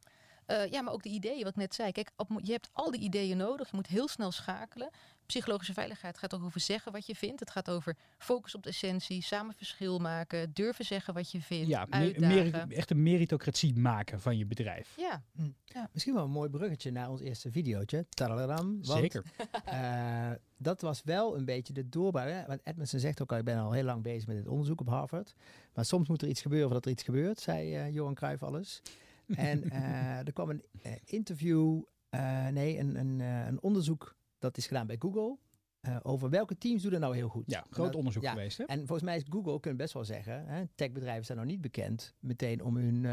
Eh, 0.49 0.67
ja, 0.71 0.83
maar 0.83 0.93
ook 0.93 1.02
de 1.02 1.09
ideeën, 1.09 1.38
wat 1.43 1.49
ik 1.52 1.57
net 1.57 1.75
zei. 1.75 1.93
Kijk, 1.93 2.11
op, 2.17 2.40
je 2.43 2.52
hebt 2.52 2.69
al 2.73 2.90
die 2.90 3.00
ideeën 3.00 3.37
nodig. 3.37 3.71
Je 3.71 3.76
moet 3.76 3.87
heel 3.87 4.09
snel 4.09 4.31
schakelen. 4.33 4.90
Psychologische 5.26 5.73
veiligheid 5.73 6.19
gaat 6.19 6.35
ook 6.35 6.43
over 6.45 6.61
zeggen 6.61 6.93
wat 6.93 7.07
je 7.07 7.14
vindt. 7.14 7.40
Het 7.40 7.50
gaat 7.50 7.71
over 7.71 7.97
focus 8.19 8.55
op 8.55 8.62
de 8.62 8.69
essentie, 8.69 9.23
samen 9.23 9.55
verschil 9.55 9.99
maken, 9.99 10.50
durven 10.55 10.85
zeggen 10.85 11.14
wat 11.14 11.31
je 11.31 11.40
vindt, 11.40 11.69
Ja, 11.69 11.87
uitdagen. 11.90 12.71
echt 12.71 12.90
een 12.90 13.02
meritocratie 13.02 13.76
maken 13.78 14.21
van 14.21 14.38
je 14.38 14.47
bedrijf. 14.47 14.95
Ja, 14.97 15.23
Misschien 15.93 16.14
wel 16.14 16.25
een 16.25 16.31
mooi 16.31 16.50
bruggetje 16.50 16.90
naar 16.90 17.11
ons 17.11 17.21
eerste 17.21 17.50
videootje. 17.50 18.07
Tadadadam. 18.09 18.67
Want, 18.83 19.00
Zeker. 19.00 19.23
eh, 19.64 20.31
dat 20.57 20.81
was 20.81 21.02
wel 21.05 21.37
een 21.37 21.45
beetje 21.45 21.73
de 21.73 21.88
doorbraak. 21.88 22.47
Want 22.47 22.61
Edmondson 22.64 23.00
zegt 23.00 23.23
ook 23.23 23.33
al, 23.33 23.38
ik 23.38 23.45
ben 23.45 23.59
al 23.59 23.73
heel 23.73 23.85
lang 23.85 24.02
bezig 24.02 24.26
met 24.26 24.37
dit 24.37 24.47
onderzoek 24.49 24.81
op 24.81 24.88
Harvard. 24.88 25.35
Maar 25.75 25.85
soms 25.85 26.09
moet 26.09 26.23
er 26.23 26.28
iets 26.28 26.43
gebeuren 26.43 26.67
voordat 26.67 26.85
er 26.87 26.90
iets 26.93 27.02
gebeurt, 27.02 27.40
zei 27.40 27.75
eh, 27.75 27.95
Johan 27.95 28.14
Cruijff 28.14 28.43
alles. 28.43 28.83
En 29.37 29.62
eh, 29.70 30.18
er 30.26 30.32
kwam 30.32 30.50
een 30.50 30.62
eh, 30.82 30.92
interview, 31.04 31.82
eh, 32.08 32.47
nee, 32.49 32.78
een, 32.78 32.97
een, 32.99 33.20
een 33.20 33.62
onderzoek 33.62 34.16
dat 34.38 34.56
is 34.56 34.66
gedaan 34.66 34.87
bij 34.87 34.97
Google. 34.99 35.38
over 36.02 36.30
welke 36.30 36.58
teams 36.58 36.82
doen 36.82 36.92
er 36.92 36.99
nou 37.00 37.14
heel 37.16 37.28
goed. 37.28 37.44
Ja, 37.50 37.64
groot 37.70 37.87
dat- 37.87 37.94
onderzoek 37.94 38.23
ja, 38.23 38.30
geweest. 38.32 38.58
Hè? 38.58 38.64
En 38.64 38.78
volgens 38.78 39.02
mij 39.02 39.16
is 39.16 39.25
Google, 39.28 39.61
kunnen 39.61 39.78
best 39.78 39.92
wel 39.94 40.04
zeggen, 40.04 40.47
hè, 40.47 40.64
techbedrijven 40.75 41.25
zijn 41.25 41.38
nog 41.38 41.47
niet 41.47 41.61
bekend 41.61 42.14
meteen 42.20 42.62
om 42.64 42.76
hun 42.76 43.06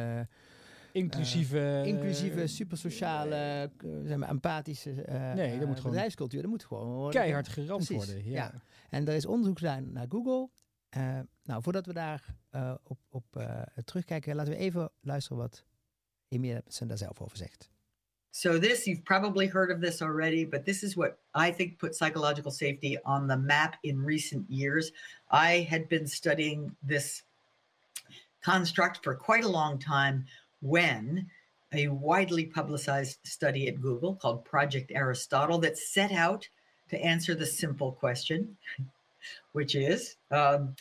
Inclusieve... 0.92 1.82
inclusieve, 1.86 2.48
supersociale, 2.48 3.72
k- 3.78 3.86
zeg 4.06 4.18
maar, 4.18 4.30
empathische 4.30 5.02
eh, 5.02 5.34
Nee, 5.34 5.58
dat 5.60 5.68
moet 5.68 5.76
gewoon 5.78 5.92
bedrijfscultuur. 5.92 6.42
Dat 6.42 6.50
moet 6.52 6.66
gewoon 6.66 6.88
worden. 6.88 7.22
keihard 7.22 7.48
geramd 7.48 7.90
worden. 7.90 8.24
Ja. 8.24 8.32
ja. 8.32 8.54
En 8.90 9.08
er 9.08 9.14
is 9.14 9.26
onderzoek 9.26 9.58
gedaan 9.58 9.92
naar 9.92 10.06
Google. 10.10 10.50
Nou, 11.44 11.62
voordat 11.62 11.86
we 11.86 11.94
daar 11.94 12.36
op, 12.84 13.00
op 13.10 13.26
terugkijken, 13.86 14.36
laten 14.36 14.54
we 14.54 14.60
even 14.60 14.92
luisteren 15.02 15.38
wat 15.38 15.66
Amy 16.36 16.52
Edmondson. 16.52 16.88
So, 18.32 18.58
this, 18.58 18.86
you've 18.86 19.06
probably 19.06 19.48
heard 19.48 19.72
of 19.72 19.80
this 19.80 20.02
already, 20.02 20.44
but 20.44 20.66
this 20.66 20.84
is 20.84 20.98
what 20.98 21.18
I 21.34 21.52
think 21.52 21.80
put 21.80 21.96
psychological 21.96 22.52
safety 22.52 22.98
on 23.06 23.28
the 23.28 23.38
map 23.38 23.78
in 23.84 24.04
recent 24.04 24.50
years. 24.52 24.92
I 25.32 25.66
had 25.70 25.88
been 25.88 26.06
studying 26.06 26.76
this 26.84 27.24
construct 28.44 29.04
for 29.04 29.16
quite 29.16 29.46
a 29.46 29.50
long 29.50 29.80
time 29.80 30.26
when 30.62 31.28
a 31.74 31.88
widely 31.88 32.46
publicized 32.46 33.20
study 33.24 33.68
at 33.68 33.82
Google 33.82 34.16
called 34.16 34.46
Project 34.46 34.92
Aristotle 34.94 35.58
that 35.60 35.78
set 35.78 36.12
out 36.12 36.48
to 36.90 37.02
answer 37.02 37.36
the 37.36 37.46
simple 37.46 37.94
question, 37.94 38.56
which 39.54 39.76
is 39.76 40.18
um, 40.32 40.76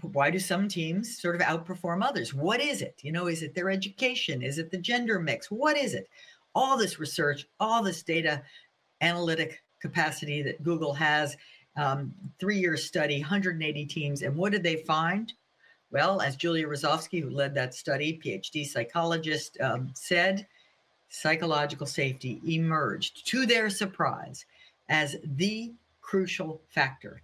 why 0.00 0.30
do 0.30 0.38
some 0.38 0.68
teams 0.68 1.20
sort 1.20 1.36
of 1.36 1.42
outperform 1.42 2.04
others? 2.04 2.32
What 2.32 2.60
is 2.60 2.82
it? 2.82 2.98
You 3.02 3.12
know, 3.12 3.26
is 3.26 3.42
it 3.42 3.54
their 3.54 3.70
education? 3.70 4.42
Is 4.42 4.58
it 4.58 4.70
the 4.70 4.78
gender 4.78 5.18
mix? 5.18 5.50
What 5.50 5.76
is 5.76 5.94
it? 5.94 6.08
All 6.54 6.76
this 6.76 6.98
research, 6.98 7.46
all 7.60 7.82
this 7.82 8.02
data 8.02 8.42
analytic 9.02 9.62
capacity 9.80 10.42
that 10.42 10.62
Google 10.62 10.94
has, 10.94 11.36
um, 11.76 12.14
three 12.40 12.58
year 12.58 12.76
study, 12.76 13.20
180 13.20 13.84
teams. 13.86 14.22
And 14.22 14.34
what 14.36 14.52
did 14.52 14.62
they 14.62 14.76
find? 14.76 15.32
Well, 15.90 16.20
as 16.20 16.36
Julia 16.36 16.66
Rozovsky, 16.66 17.22
who 17.22 17.30
led 17.30 17.54
that 17.54 17.74
study, 17.74 18.20
PhD 18.24 18.66
psychologist, 18.66 19.58
um, 19.60 19.90
said, 19.94 20.46
psychological 21.08 21.86
safety 21.86 22.40
emerged 22.46 23.26
to 23.28 23.46
their 23.46 23.70
surprise 23.70 24.44
as 24.88 25.16
the 25.22 25.72
crucial 26.00 26.60
factor, 26.68 27.22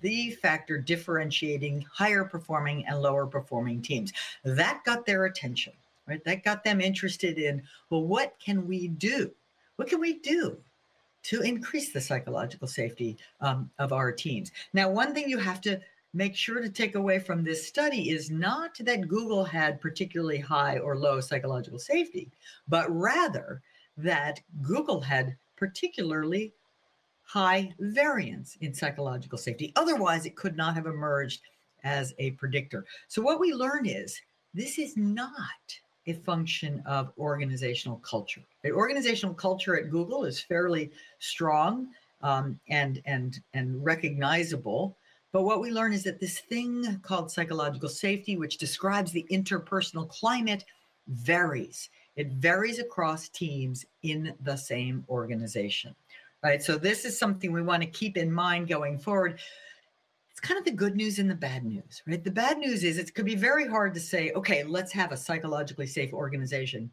the 0.00 0.30
factor 0.32 0.78
differentiating 0.78 1.84
higher 1.92 2.24
performing 2.24 2.86
and 2.86 3.00
lower 3.00 3.26
performing 3.26 3.82
teams. 3.82 4.12
That 4.44 4.82
got 4.84 5.06
their 5.06 5.24
attention, 5.24 5.72
right? 6.06 6.22
That 6.24 6.44
got 6.44 6.64
them 6.64 6.80
interested 6.80 7.38
in, 7.38 7.62
well, 7.90 8.04
what 8.04 8.34
can 8.38 8.66
we 8.66 8.88
do? 8.88 9.30
What 9.76 9.88
can 9.88 10.00
we 10.00 10.14
do 10.14 10.56
to 11.24 11.40
increase 11.42 11.92
the 11.92 12.00
psychological 12.00 12.68
safety 12.68 13.16
um, 13.40 13.70
of 13.78 13.92
our 13.92 14.12
teams? 14.12 14.52
Now, 14.72 14.90
one 14.90 15.14
thing 15.14 15.28
you 15.28 15.38
have 15.38 15.60
to 15.62 15.80
make 16.14 16.34
sure 16.34 16.60
to 16.60 16.70
take 16.70 16.94
away 16.94 17.18
from 17.18 17.44
this 17.44 17.66
study 17.66 18.10
is 18.10 18.30
not 18.30 18.76
that 18.80 19.08
Google 19.08 19.44
had 19.44 19.80
particularly 19.80 20.38
high 20.38 20.78
or 20.78 20.96
low 20.96 21.20
psychological 21.20 21.78
safety, 21.78 22.30
but 22.66 22.90
rather 22.90 23.62
that 23.96 24.40
Google 24.62 25.00
had 25.00 25.36
particularly 25.56 26.52
high 27.28 27.70
variance 27.78 28.56
in 28.62 28.72
psychological 28.72 29.36
safety. 29.36 29.70
Otherwise, 29.76 30.24
it 30.24 30.34
could 30.34 30.56
not 30.56 30.74
have 30.74 30.86
emerged 30.86 31.42
as 31.84 32.14
a 32.18 32.30
predictor. 32.32 32.84
So, 33.06 33.22
what 33.22 33.38
we 33.38 33.52
learn 33.52 33.86
is 33.86 34.18
this 34.54 34.78
is 34.78 34.96
not 34.96 35.38
a 36.06 36.14
function 36.14 36.82
of 36.86 37.12
organizational 37.18 37.98
culture. 37.98 38.40
The 38.64 38.72
organizational 38.72 39.34
culture 39.34 39.78
at 39.78 39.90
Google 39.90 40.24
is 40.24 40.40
fairly 40.40 40.90
strong 41.18 41.88
um, 42.22 42.58
and 42.68 43.02
and 43.04 43.38
and 43.52 43.84
recognizable. 43.84 44.96
But 45.30 45.42
what 45.42 45.60
we 45.60 45.70
learn 45.70 45.92
is 45.92 46.04
that 46.04 46.20
this 46.20 46.38
thing 46.38 46.98
called 47.02 47.30
psychological 47.30 47.90
safety, 47.90 48.38
which 48.38 48.56
describes 48.56 49.12
the 49.12 49.26
interpersonal 49.30 50.08
climate, 50.08 50.64
varies. 51.08 51.90
It 52.16 52.28
varies 52.32 52.78
across 52.78 53.28
teams 53.28 53.84
in 54.02 54.34
the 54.40 54.56
same 54.56 55.04
organization. 55.10 55.94
Right. 56.42 56.62
So 56.62 56.78
this 56.78 57.04
is 57.04 57.18
something 57.18 57.52
we 57.52 57.62
want 57.62 57.82
to 57.82 57.88
keep 57.88 58.16
in 58.16 58.30
mind 58.30 58.68
going 58.68 58.98
forward. 58.98 59.40
It's 60.30 60.40
kind 60.40 60.56
of 60.56 60.64
the 60.64 60.70
good 60.70 60.94
news 60.94 61.18
and 61.18 61.28
the 61.28 61.34
bad 61.34 61.64
news, 61.64 62.00
right? 62.06 62.22
The 62.22 62.30
bad 62.30 62.58
news 62.58 62.84
is 62.84 62.96
it 62.96 63.12
could 63.12 63.24
be 63.24 63.34
very 63.34 63.66
hard 63.66 63.92
to 63.94 64.00
say, 64.00 64.30
okay, 64.36 64.62
let's 64.62 64.92
have 64.92 65.10
a 65.10 65.16
psychologically 65.16 65.88
safe 65.88 66.12
organization, 66.12 66.90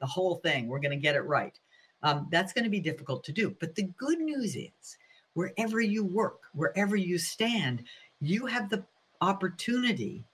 the 0.00 0.06
whole 0.06 0.36
thing, 0.36 0.66
we're 0.66 0.80
going 0.80 0.90
to 0.90 0.96
get 0.96 1.14
it 1.14 1.20
right. 1.20 1.56
Um, 2.02 2.26
that's 2.30 2.52
going 2.52 2.64
to 2.64 2.70
be 2.70 2.80
difficult 2.80 3.22
to 3.24 3.32
do. 3.32 3.54
But 3.60 3.76
the 3.76 3.84
good 3.96 4.18
news 4.18 4.56
is, 4.56 4.98
wherever 5.34 5.80
you 5.80 6.04
work, 6.04 6.40
wherever 6.52 6.96
you 6.96 7.18
stand, 7.18 7.84
you 8.20 8.46
have 8.46 8.68
the 8.68 8.82
opportunity 9.20 10.24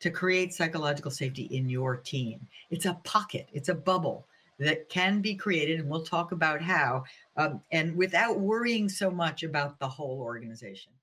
to 0.00 0.10
create 0.10 0.52
psychological 0.52 1.12
safety 1.12 1.44
in 1.44 1.68
your 1.68 1.96
team. 1.96 2.46
It's 2.70 2.86
a 2.86 2.94
pocket, 3.04 3.48
it's 3.52 3.68
a 3.68 3.74
bubble 3.74 4.26
that 4.58 4.88
can 4.88 5.20
be 5.20 5.36
created, 5.36 5.78
and 5.78 5.88
we'll 5.88 6.04
talk 6.04 6.32
about 6.32 6.60
how, 6.60 7.04
um, 7.38 7.62
and 7.68 7.96
without 7.96 8.38
worrying 8.38 8.90
so 8.90 9.10
much 9.10 9.44
about 9.44 9.78
the 9.78 9.86
whole 9.86 10.18
organization. 10.18 10.98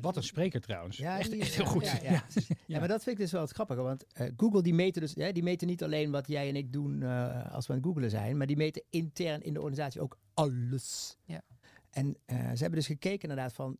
Wat 0.00 0.16
een 0.16 0.22
spreker 0.22 0.60
trouwens. 0.60 0.96
Ja, 0.96 1.18
echt, 1.18 1.32
heel 1.32 1.64
goed. 1.64 1.84
ja, 1.84 1.98
ja. 2.02 2.10
Ja. 2.48 2.56
Ja, 2.66 2.78
maar 2.78 2.88
dat 2.88 3.02
vind 3.02 3.16
ik 3.16 3.22
dus 3.22 3.32
wel 3.32 3.40
het 3.40 3.50
grappige. 3.50 3.80
Want 3.80 4.06
eh, 4.12 4.30
Google 4.36 4.62
die 4.62 4.74
meten 4.74 5.00
dus, 5.00 5.14
hè, 5.14 5.32
die 5.32 5.42
meten 5.42 5.66
niet 5.66 5.82
alleen 5.82 6.10
wat 6.10 6.28
jij 6.28 6.48
en 6.48 6.56
ik 6.56 6.72
doen 6.72 7.02
eh, 7.02 7.52
als 7.54 7.66
we 7.66 7.72
aan 7.72 7.78
het 7.78 7.88
googlen 7.88 8.10
zijn, 8.10 8.36
maar 8.36 8.46
die 8.46 8.56
meten 8.56 8.82
intern 8.90 9.42
in 9.42 9.52
de 9.52 9.58
organisatie 9.58 10.00
ook 10.00 10.18
alles. 10.34 11.18
Ja. 11.24 11.42
En 11.90 12.16
eh, 12.24 12.36
ze 12.36 12.60
hebben 12.60 12.78
dus 12.78 12.86
gekeken 12.86 13.28
inderdaad 13.28 13.52
van, 13.52 13.78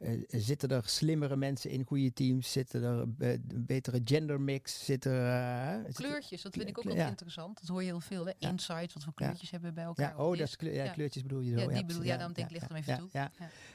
eh, 0.00 0.12
eh, 0.14 0.22
zitten 0.28 0.68
er 0.68 0.88
slimmere 0.88 1.36
mensen 1.36 1.70
in 1.70 1.84
goede 1.84 2.12
teams? 2.12 2.52
Zitten 2.52 2.82
er 2.82 3.06
eh, 3.18 3.32
een 3.32 3.64
betere 3.66 4.00
gendermix? 4.04 4.84
Zitten 4.84 5.12
er... 5.12 5.78
eh, 5.78 5.84
zit 5.84 5.86
er- 5.86 5.92
Kleurtjes, 6.04 6.42
dat 6.42 6.52
vind 6.54 6.68
ik 6.68 6.78
ook 6.78 6.84
Ja. 6.84 6.94
wel 6.94 7.08
interessant. 7.08 7.60
Dat 7.60 7.68
hoor 7.68 7.80
je 7.80 7.86
heel 7.86 8.00
veel. 8.00 8.26
Hè? 8.26 8.32
Insights, 8.38 8.94
wat 8.94 9.04
voor 9.04 9.14
kleurtjes 9.14 9.50
hebben 9.50 9.68
we 9.68 9.74
bij 9.74 9.84
elkaar. 9.84 10.10
Ja, 10.16 10.24
oh, 10.24 10.30
dat 10.38 10.46
is 10.46 10.56
kleur, 10.56 10.74
ja, 10.74 10.92
kleurtjes 10.92 11.22
bedoel 11.22 11.40
je 11.40 11.50
zo. 11.58 11.60
Ja, 11.60 11.68
die 11.76 11.84
bedoel- 11.84 12.02
ja, 12.02 12.16
daarom 12.16 12.34
denk 12.34 12.46
ik, 12.46 12.52
licht 12.52 12.68
hem 12.68 12.76
even 12.76 12.98
toe. 12.98 13.08
Ja. 13.12 13.30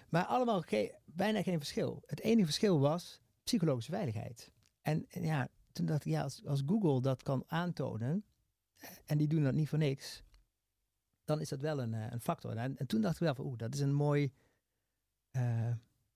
Maar 0.09 0.25
allemaal 0.25 0.61
ge- 0.61 0.95
bijna 1.05 1.43
geen 1.43 1.57
verschil. 1.57 2.03
Het 2.05 2.19
enige 2.21 2.45
verschil 2.45 2.79
was 2.79 3.21
psychologische 3.43 3.91
veiligheid. 3.91 4.51
En 4.81 5.05
en 5.09 5.23
ja, 5.23 5.47
toen 5.71 5.85
dacht 5.85 6.05
ik, 6.05 6.11
ja, 6.11 6.21
als, 6.21 6.45
als 6.45 6.63
Google 6.65 7.01
dat 7.01 7.23
kan 7.23 7.43
aantonen, 7.47 8.25
eh, 8.77 8.89
en 9.05 9.17
die 9.17 9.27
doen 9.27 9.43
dat 9.43 9.53
niet 9.53 9.69
voor 9.69 9.77
niks, 9.77 10.23
dan 11.23 11.41
is 11.41 11.49
dat 11.49 11.59
wel 11.61 11.81
een, 11.81 11.93
eh, 11.93 12.07
een 12.11 12.21
factor. 12.21 12.57
En, 12.57 12.77
en 12.77 12.87
toen 12.87 13.01
dacht 13.01 13.13
ik 13.15 13.19
wel 13.21 13.35
van, 13.35 13.45
oeh, 13.45 13.57
dat 13.57 13.73
is 13.73 13.79
een 13.79 13.93
mooi... 13.93 14.31
eh, 15.31 15.67
eh, 15.69 15.75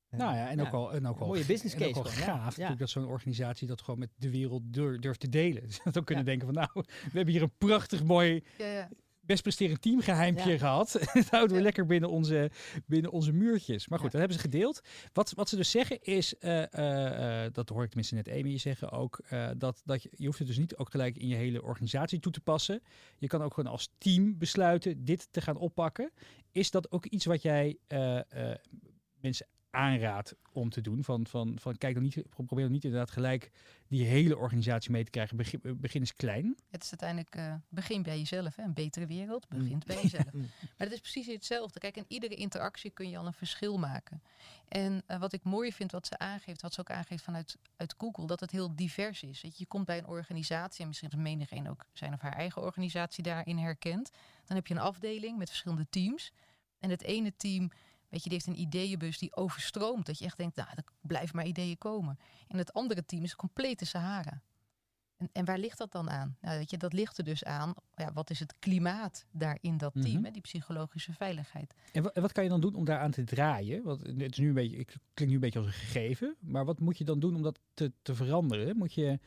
Nou 0.09 0.35
ja, 0.35 0.49
en 0.49 0.61
ook 0.61 0.73
al, 0.73 0.93
en 0.93 1.07
ook 1.07 1.15
een 1.15 1.21
al, 1.21 1.27
mooie 1.27 1.45
business 1.45 1.75
en 1.75 1.81
ook 1.81 1.87
case 1.87 1.99
al 2.03 2.09
gewoon, 2.09 2.25
ja. 2.27 2.33
gaaf 2.33 2.43
Ja. 2.43 2.49
natuurlijk 2.49 2.79
dat 2.79 2.89
zo'n 2.89 3.05
organisatie 3.07 3.67
dat 3.67 3.81
gewoon 3.81 3.99
met 3.99 4.09
de 4.15 4.29
wereld 4.29 4.61
dur- 4.65 4.99
durft 5.01 5.19
te 5.19 5.29
delen. 5.29 5.63
Dus 5.67 5.79
dat 5.83 5.97
ook 5.97 6.05
kunnen 6.05 6.23
Ja. 6.25 6.29
denken 6.29 6.53
van 6.53 6.55
nou, 6.55 6.69
we 6.85 7.11
hebben 7.17 7.33
hier 7.33 7.41
een 7.43 7.57
prachtig 7.57 8.03
mooi, 8.03 8.43
Ja, 8.57 8.65
ja. 8.65 8.89
best 9.19 9.41
presterend 9.41 9.81
teamgeheimpje 9.81 10.51
Ja. 10.51 10.57
gehad. 10.57 10.91
dat 11.13 11.29
houden 11.29 11.49
we 11.51 11.57
Ja. 11.57 11.61
lekker 11.63 11.85
binnen 11.85 12.09
onze, 12.09 12.51
binnen 12.85 13.11
onze 13.11 13.31
muurtjes. 13.31 13.87
Maar 13.87 13.99
goed, 13.99 14.11
Ja. 14.11 14.19
dat 14.19 14.29
hebben 14.29 14.37
ze 14.37 14.43
gedeeld. 14.49 14.81
Wat, 15.13 15.31
wat 15.35 15.49
ze 15.49 15.55
dus 15.55 15.71
zeggen 15.71 16.01
is, 16.01 16.37
eh, 16.37 16.73
eh, 16.73 17.45
eh, 17.45 17.53
dat 17.53 17.69
hoor 17.69 17.81
ik 17.83 17.87
tenminste 17.89 18.15
net 18.15 18.29
Amy 18.29 18.57
zeggen 18.57 18.91
ook, 18.91 19.21
eh, 19.29 19.49
dat, 19.57 19.81
dat 19.85 20.03
je, 20.03 20.09
je 20.15 20.25
hoeft 20.25 20.39
het 20.39 20.47
dus 20.47 20.57
niet 20.57 20.75
ook 20.75 20.89
gelijk 20.91 21.17
in 21.17 21.27
je 21.27 21.35
hele 21.35 21.61
organisatie 21.63 22.19
toe 22.19 22.31
te 22.31 22.41
passen. 22.41 22.81
Je 23.17 23.27
kan 23.27 23.41
ook 23.41 23.53
gewoon 23.53 23.71
als 23.71 23.89
team 23.97 24.37
besluiten 24.37 25.05
dit 25.05 25.27
te 25.31 25.41
gaan 25.41 25.57
oppakken. 25.57 26.11
Is 26.51 26.71
dat 26.71 26.91
ook 26.91 27.05
iets 27.05 27.25
wat 27.25 27.41
jij 27.41 27.77
eh, 27.87 28.51
eh, 28.51 28.57
mensen 29.21 29.47
aanraadt 29.71 30.36
om 30.51 30.69
te 30.69 30.82
doen. 30.82 31.03
Van, 31.03 31.27
van, 31.27 31.58
van 31.60 31.77
kijk 31.77 31.93
dan 31.93 32.03
niet, 32.03 32.23
probeer 32.29 32.63
dan 32.63 32.71
niet 32.71 32.84
inderdaad 32.84 33.12
gelijk 33.12 33.51
die 33.88 34.05
hele 34.05 34.38
organisatie 34.38 34.91
mee 34.91 35.03
te 35.03 35.10
krijgen. 35.10 35.38
Begin, 35.38 35.62
begin 35.63 35.99
eens 35.99 36.13
klein. 36.13 36.58
Het 36.69 36.84
is 36.84 36.89
uiteindelijk, 36.89 37.36
uh, 37.36 37.53
begin 37.69 38.03
bij 38.03 38.17
jezelf. 38.17 38.55
Hè? 38.55 38.63
Een 38.63 38.73
betere 38.73 39.05
wereld 39.05 39.47
begint 39.47 39.86
bij 39.86 40.01
jezelf. 40.01 40.34
maar 40.77 40.88
het 40.88 40.91
is 40.91 40.99
precies 40.99 41.27
hetzelfde. 41.27 41.79
Kijk, 41.79 41.97
in 41.97 42.05
iedere 42.08 42.36
interactie 42.36 42.91
kun 42.91 43.10
je 43.10 43.17
al 43.17 43.25
een 43.25 43.34
verschil 43.34 43.77
maken. 43.77 44.21
En 44.67 45.03
uh, 45.08 45.19
wat 45.19 45.34
ik 45.34 45.43
mooi 45.43 45.73
vind, 45.73 45.91
wat 45.91 46.08
ze 46.08 46.17
aangeeft, 46.17 46.62
wat 46.62 46.73
ze 46.73 46.79
ook 46.79 46.91
aangeeft 46.91 47.23
vanuit 47.23 47.58
uit 47.75 47.95
Google, 47.97 48.27
dat 48.27 48.39
het 48.39 48.51
heel 48.51 48.75
divers 48.75 49.23
is. 49.23 49.41
Weet 49.41 49.51
je, 49.51 49.63
je 49.63 49.65
komt 49.65 49.86
bij 49.86 49.97
een 49.97 50.08
organisatie, 50.08 50.82
en 50.82 50.88
misschien 50.88 51.10
is 51.10 51.15
menigeen 51.15 51.69
ook 51.69 51.86
zijn 51.93 52.13
of 52.13 52.19
haar 52.19 52.34
eigen 52.34 52.62
organisatie 52.62 53.23
daarin 53.23 53.58
herkent. 53.58 54.12
Dan 54.45 54.55
heb 54.55 54.67
je 54.67 54.73
een 54.73 54.79
afdeling 54.79 55.38
met 55.38 55.49
verschillende 55.49 55.88
teams. 55.89 56.32
En 56.79 56.89
het 56.89 57.03
ene 57.03 57.36
team 57.36 57.71
Weet 58.09 58.23
je, 58.23 58.29
die 58.29 58.39
heeft 58.43 58.47
een 58.47 58.61
ideeënbus 58.61 59.17
die 59.17 59.35
overstroomt. 59.35 60.05
Dat 60.05 60.19
je 60.19 60.25
echt 60.25 60.37
denkt, 60.37 60.55
nou, 60.55 60.69
er 60.75 60.83
blijven 61.01 61.35
maar 61.35 61.45
ideeën 61.45 61.77
komen. 61.77 62.19
En 62.47 62.57
het 62.57 62.73
andere 62.73 63.05
team 63.05 63.23
is 63.23 63.35
complete 63.35 63.85
Sahara. 63.85 64.41
En, 65.17 65.29
en 65.33 65.45
waar 65.45 65.57
ligt 65.57 65.77
dat 65.77 65.91
dan 65.91 66.09
aan? 66.09 66.37
Nou, 66.41 66.57
weet 66.57 66.69
je, 66.69 66.77
dat 66.77 66.93
ligt 66.93 67.17
er 67.17 67.23
dus 67.23 67.43
aan. 67.43 67.73
Ja, 67.95 68.13
wat 68.13 68.29
is 68.29 68.39
het 68.39 68.53
klimaat 68.59 69.25
daar 69.31 69.57
in 69.61 69.77
dat 69.77 69.93
team, 69.93 70.17
mm 70.17 70.25
hè, 70.25 70.31
die 70.31 70.41
psychologische 70.41 71.13
veiligheid. 71.13 71.73
En 71.91 72.03
wat, 72.03 72.15
wat, 72.15 72.31
kan 72.31 72.43
je 72.43 72.49
dan 72.49 72.61
doen 72.61 72.75
om 72.75 72.85
daaraan 72.85 73.11
te 73.11 73.23
draaien? 73.23 73.83
Want 73.83 74.01
het 74.01 74.31
is 74.31 74.37
nu 74.37 74.47
een 74.47 74.53
beetje, 74.53 74.77
ik 74.77 74.87
klinkt 74.87 75.27
nu 75.27 75.33
een 75.33 75.39
beetje 75.39 75.59
als 75.59 75.67
een 75.67 75.73
gegeven. 75.73 76.35
Maar 76.39 76.65
wat 76.65 76.79
moet 76.79 76.97
je 76.97 77.03
dan 77.03 77.19
doen 77.19 77.35
om 77.35 77.41
dat 77.41 77.59
te, 77.73 77.91
te 78.01 78.15
veranderen? 78.15 78.77
Moet 78.77 78.93
je 78.93 79.19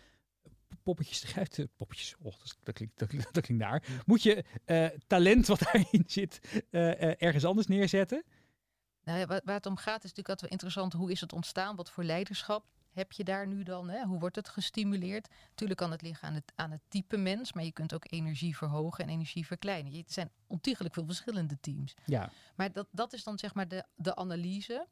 poppetjes 0.83 1.25
eruit, 1.25 1.59
uh, 1.59 1.67
poppetjes, 1.77 2.17
oh, 2.23 2.35
dat, 2.63 2.75
klinkt, 2.75 2.99
dat, 2.99 3.11
dat 3.33 3.45
klinkt 3.45 3.65
naar. 3.65 4.03
Moet 4.07 4.23
je 4.23 4.45
uh, 4.67 4.87
talent 5.07 5.47
wat 5.47 5.59
daarin 5.73 6.05
zit 6.07 6.63
uh, 6.71 7.23
ergens 7.23 7.45
anders 7.45 7.67
neerzetten? 7.67 8.25
Nou 9.05 9.19
ja, 9.19 9.27
waar, 9.27 9.41
het 9.45 9.67
om 9.67 9.77
gaat 9.77 10.05
is 10.05 10.13
natuurlijk 10.15 10.29
altijd 10.29 10.41
wel 10.41 10.51
interessant. 10.51 10.93
Hoe 10.93 11.11
is 11.11 11.21
het 11.21 11.33
ontstaan? 11.33 11.77
Wat 11.77 11.91
voor 11.91 12.05
leiderschap 12.05 12.65
heb 12.93 13.13
je 13.13 13.25
daar 13.25 13.47
nu 13.47 13.63
dan? 13.63 13.89
Hè? 13.89 14.05
Hoe 14.05 14.19
wordt 14.19 14.37
het 14.37 14.49
gestimuleerd? 14.49 15.29
Natuurlijk 15.49 15.79
kan 15.79 15.91
het 15.91 16.03
liggen 16.03 16.29
aan 16.29 16.35
het, 16.35 16.53
aan 16.55 16.71
het 16.71 16.81
type 16.89 17.17
mens, 17.17 17.53
maar 17.53 17.65
je 17.65 17.73
kunt 17.73 17.95
ook 17.95 18.05
energie 18.13 18.57
verhogen 18.57 19.05
en 19.05 19.11
energie 19.11 19.47
verkleinen. 19.47 19.93
Er 19.93 20.03
zijn 20.07 20.31
ontiegelijk 20.47 20.95
veel 20.95 21.05
verschillende 21.05 21.61
teams. 21.61 21.95
Ja. 22.05 22.31
Maar 22.55 22.73
dat, 22.73 22.87
dat 22.91 23.13
is 23.13 23.25
dan 23.25 23.39
zeg 23.39 23.55
maar 23.55 23.69
de, 23.69 23.85
de 23.95 24.17
analyse. 24.17 24.87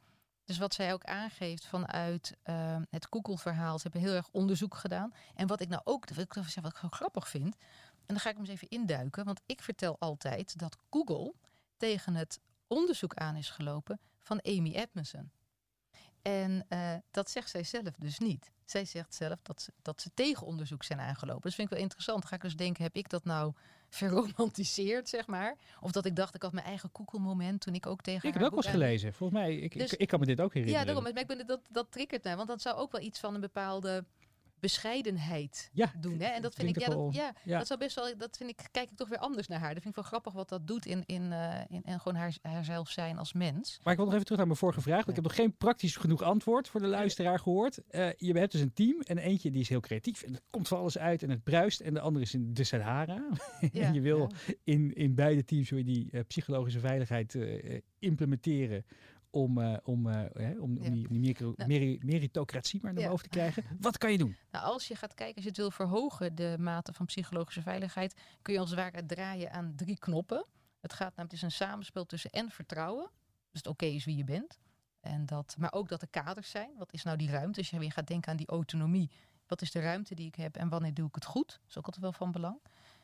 Dus 0.45 0.59
wat 0.59 0.75
zij 0.75 0.93
ook 0.93 1.05
aangeeft 1.05 1.67
vanuit 1.67 2.37
uh, 2.45 2.77
het 2.91 3.07
Google-verhaal. 3.11 3.79
Ze 3.79 3.83
hebben 3.83 4.01
heel 4.01 4.17
erg 4.17 4.29
onderzoek 4.31 4.75
gedaan. 4.75 5.13
En 5.35 5.47
wat 5.47 5.61
ik 5.61 5.69
nou 5.69 5.83
ook, 5.85 6.09
wat 6.09 6.19
ik, 6.19 6.35
wat 6.35 6.83
ik 6.83 6.91
grappig 6.91 7.29
vind. 7.29 7.57
En 8.07 8.17
dan 8.17 8.21
ga 8.21 8.29
ik 8.29 8.37
hem 8.37 8.45
eens 8.45 8.55
even 8.55 8.69
induiken. 8.69 9.25
Want 9.25 9.41
ik 9.47 9.63
vertel 9.63 9.97
altijd 9.99 10.59
dat 10.59 10.77
Google 10.91 11.35
tegen 11.77 12.15
het 12.15 12.41
onderzoek 12.71 13.15
aan 13.15 13.37
is 13.37 13.51
gelopen 13.51 14.01
van 14.19 14.43
Amy 14.43 14.75
Edmondson. 14.75 15.31
En 16.23 16.67
uh, 16.69 16.95
dat 17.11 17.31
zegt 17.31 17.51
zij 17.51 17.65
zelf 17.65 17.95
dus 17.99 18.19
niet. 18.19 18.51
Zij 18.65 18.85
zegt 18.85 19.15
zelf 19.15 19.39
dat 19.43 19.63
ze, 19.63 19.73
dat 19.83 20.01
ze 20.01 20.11
tegen 20.15 20.47
onderzoek 20.47 20.85
zijn 20.85 21.01
aangelopen. 21.01 21.43
Dat 21.43 21.55
vind 21.55 21.69
ik 21.69 21.75
wel 21.75 21.83
interessant. 21.83 22.25
Ga 22.25 22.35
ik 22.35 22.41
dus 22.41 22.57
denken, 22.57 22.83
heb 22.83 22.95
ik 22.95 23.09
dat 23.09 23.25
nou 23.25 23.53
verromantiseerd, 23.89 25.09
zeg 25.09 25.27
maar? 25.27 25.57
Of 25.81 25.93
dat 25.93 26.05
ik 26.05 26.17
dacht, 26.17 26.35
ik 26.35 26.43
had 26.43 26.53
mijn 26.53 26.67
eigen 26.67 26.91
Google-moment 26.93 27.61
toen 27.61 27.75
ik 27.75 27.87
ook 27.87 28.01
tegen 28.01 28.29
Ik 28.29 28.35
heb 28.35 28.43
ook 28.43 28.51
wel 28.51 28.63
eens 28.63 28.73
gelezen. 28.73 29.15
Volgens 29.15 29.41
mij, 29.41 29.57
ik, 29.57 29.79
dus, 29.79 29.93
ik, 29.93 30.01
ik, 30.01 30.09
kan 30.09 30.21
me 30.21 30.27
dit 30.27 30.41
ook 30.41 30.55
herinneren. 30.55 30.81
Ja, 30.81 30.87
daarom. 30.87 31.13
Maar 31.13 31.23
ik 31.23 31.27
ben, 31.27 31.47
dat, 31.47 31.61
dat 31.69 31.87
triggert 31.91 32.25
mij. 32.25 32.37
Want 32.37 32.49
dat 32.49 32.63
zou 32.63 32.77
ook 32.77 32.93
wel 32.93 33.01
iets 33.01 33.21
van 33.21 33.35
een 33.35 33.41
bepaalde 33.41 34.05
bescheidenheid 34.61 35.71
ja, 35.73 35.93
doen. 36.01 36.21
Hè? 36.21 36.27
En 36.27 36.43
dat 36.43 36.55
vind 36.55 36.69
ik, 36.69 36.79
ja, 36.81 36.89
dat, 36.89 37.15
ja, 37.15 37.35
ja, 37.45 37.59
dat 37.59 37.67
zou 37.67 37.79
best 37.79 37.95
wel, 37.95 38.17
dat 38.17 38.37
vind 38.37 38.51
ik, 38.51 38.69
kijk 38.71 38.91
ik 38.91 38.97
toch 38.97 39.09
weer 39.09 39.19
anders 39.19 39.49
naar 39.49 39.59
haar. 39.59 39.75
Dat 39.75 39.83
vind 39.83 39.97
ik 39.97 40.01
wel 40.01 40.11
grappig 40.11 40.33
wat 40.33 40.49
dat 40.49 40.67
doet 40.67 40.87
in, 40.87 41.03
in, 41.07 41.23
uh, 41.23 41.61
in 41.69 41.83
en 41.85 42.01
gewoon 42.01 42.19
haar, 42.19 42.37
haarzelf 42.43 42.91
zijn 42.91 43.19
als 43.19 43.33
mens. 43.33 43.81
Maar 43.83 43.93
ik 43.93 43.99
wil 43.99 44.05
nog 44.05 44.15
even 44.15 44.25
terug 44.25 44.39
naar 44.39 44.49
mijn 44.49 44.59
vorige 44.59 44.81
vraag. 44.81 45.05
Want 45.05 45.09
ik 45.09 45.15
heb 45.15 45.25
nog 45.25 45.35
geen 45.35 45.57
praktisch 45.57 45.97
genoeg 45.97 46.23
antwoord 46.23 46.69
voor 46.69 46.81
de 46.81 46.87
luisteraar 46.87 47.39
gehoord. 47.39 47.79
Uh, 47.91 48.09
je 48.17 48.33
hebt 48.33 48.53
dus 48.53 48.61
een 48.61 48.73
team 48.73 49.01
en 49.01 49.19
eentje 49.19 49.51
die 49.51 49.61
is 49.61 49.69
heel 49.69 49.81
creatief 49.81 50.23
en 50.23 50.33
het 50.33 50.43
komt 50.51 50.69
van 50.69 50.79
alles 50.79 50.99
uit 50.99 51.23
en 51.23 51.31
het 51.31 51.43
bruist. 51.43 51.81
En 51.81 51.95
de 51.95 52.01
andere 52.01 52.25
is 52.25 52.35
in 52.35 52.55
de 52.55 52.65
Sahara. 52.65 53.29
en 53.73 53.95
je 53.95 54.01
wil 54.01 54.31
in, 54.65 54.93
in 54.93 55.15
beide 55.15 55.45
teams 55.45 55.71
wil 55.71 55.79
je 55.79 55.85
die 55.85 56.09
uh, 56.13 56.21
psychologische 56.27 56.81
veiligheid 56.81 57.39
implementeren 57.99 58.85
om, 59.31 59.59
uh, 59.59 59.77
om, 59.83 60.07
uh, 60.07 60.15
hè, 60.33 60.59
om, 60.59 60.75
ja. 60.75 60.89
om, 60.89 60.95
die, 60.95 61.09
die 61.09 61.55
nou, 61.57 61.99
meritocratie 62.01 62.81
maar 62.83 62.93
naar 62.93 63.03
ja. 63.03 63.09
boven 63.09 63.25
te 63.25 63.31
krijgen. 63.31 63.65
Wat 63.81 63.99
kan 63.99 64.13
je 64.13 64.19
doen? 64.19 64.37
Nou, 64.51 64.65
als 64.65 64.89
je 64.89 64.95
gaat 64.95 65.15
kijken, 65.15 65.35
als 65.35 65.45
je 65.45 65.51
het 65.51 65.59
wil 65.59 65.71
verhogen, 65.71 66.35
de 66.35 66.57
mate 66.59 66.93
van 66.93 67.07
psychologische 67.07 67.63
veiligheid, 67.63 68.21
kun 68.43 68.53
je 68.55 68.61
als 68.61 68.71
het 68.71 68.79
ware 68.79 69.07
draaien 69.07 69.53
aan 69.53 69.73
drie 69.77 69.99
knoppen. 69.99 70.47
Het 70.81 70.93
gaat 70.93 71.17
namelijk, 71.17 71.31
het 71.31 71.33
is 71.33 71.43
een 71.43 71.67
samenspel 71.67 72.07
tussen 72.07 72.31
en 72.31 72.51
vertrouwen, 72.51 73.11
dus 73.51 73.61
het 73.63 73.67
oké 73.67 73.85
okay 73.85 73.97
is 73.97 74.05
wie 74.05 74.17
je 74.17 74.25
bent. 74.25 74.59
En 75.01 75.27
dat, 75.27 75.55
maar 75.59 75.73
ook 75.73 75.89
dat 75.89 76.03
er 76.03 76.09
kaders 76.09 76.51
zijn. 76.51 76.71
Wat 76.77 76.93
is 76.93 77.03
nou 77.03 77.17
die 77.17 77.31
ruimte? 77.31 77.59
Als 77.59 77.71
je 77.71 77.79
weer 77.79 77.93
gaat 77.93 78.07
denken 78.07 78.31
aan 78.31 78.37
die 78.37 78.49
autonomie. 78.49 79.11
Wat 79.47 79.63
is 79.63 79.71
de 79.71 79.81
ruimte 79.81 80.15
die 80.15 80.27
ik 80.27 80.35
heb 80.35 80.57
en 80.57 80.69
wanneer 80.69 80.95
doe 80.95 81.09
ik 81.09 81.15
het 81.15 81.25
goed? 81.25 81.49
Dat 81.49 81.69
is 81.69 81.79
ook 81.79 81.85
altijd 81.85 82.03
wel 82.03 82.13
van 82.13 82.33
belang. 82.33 82.61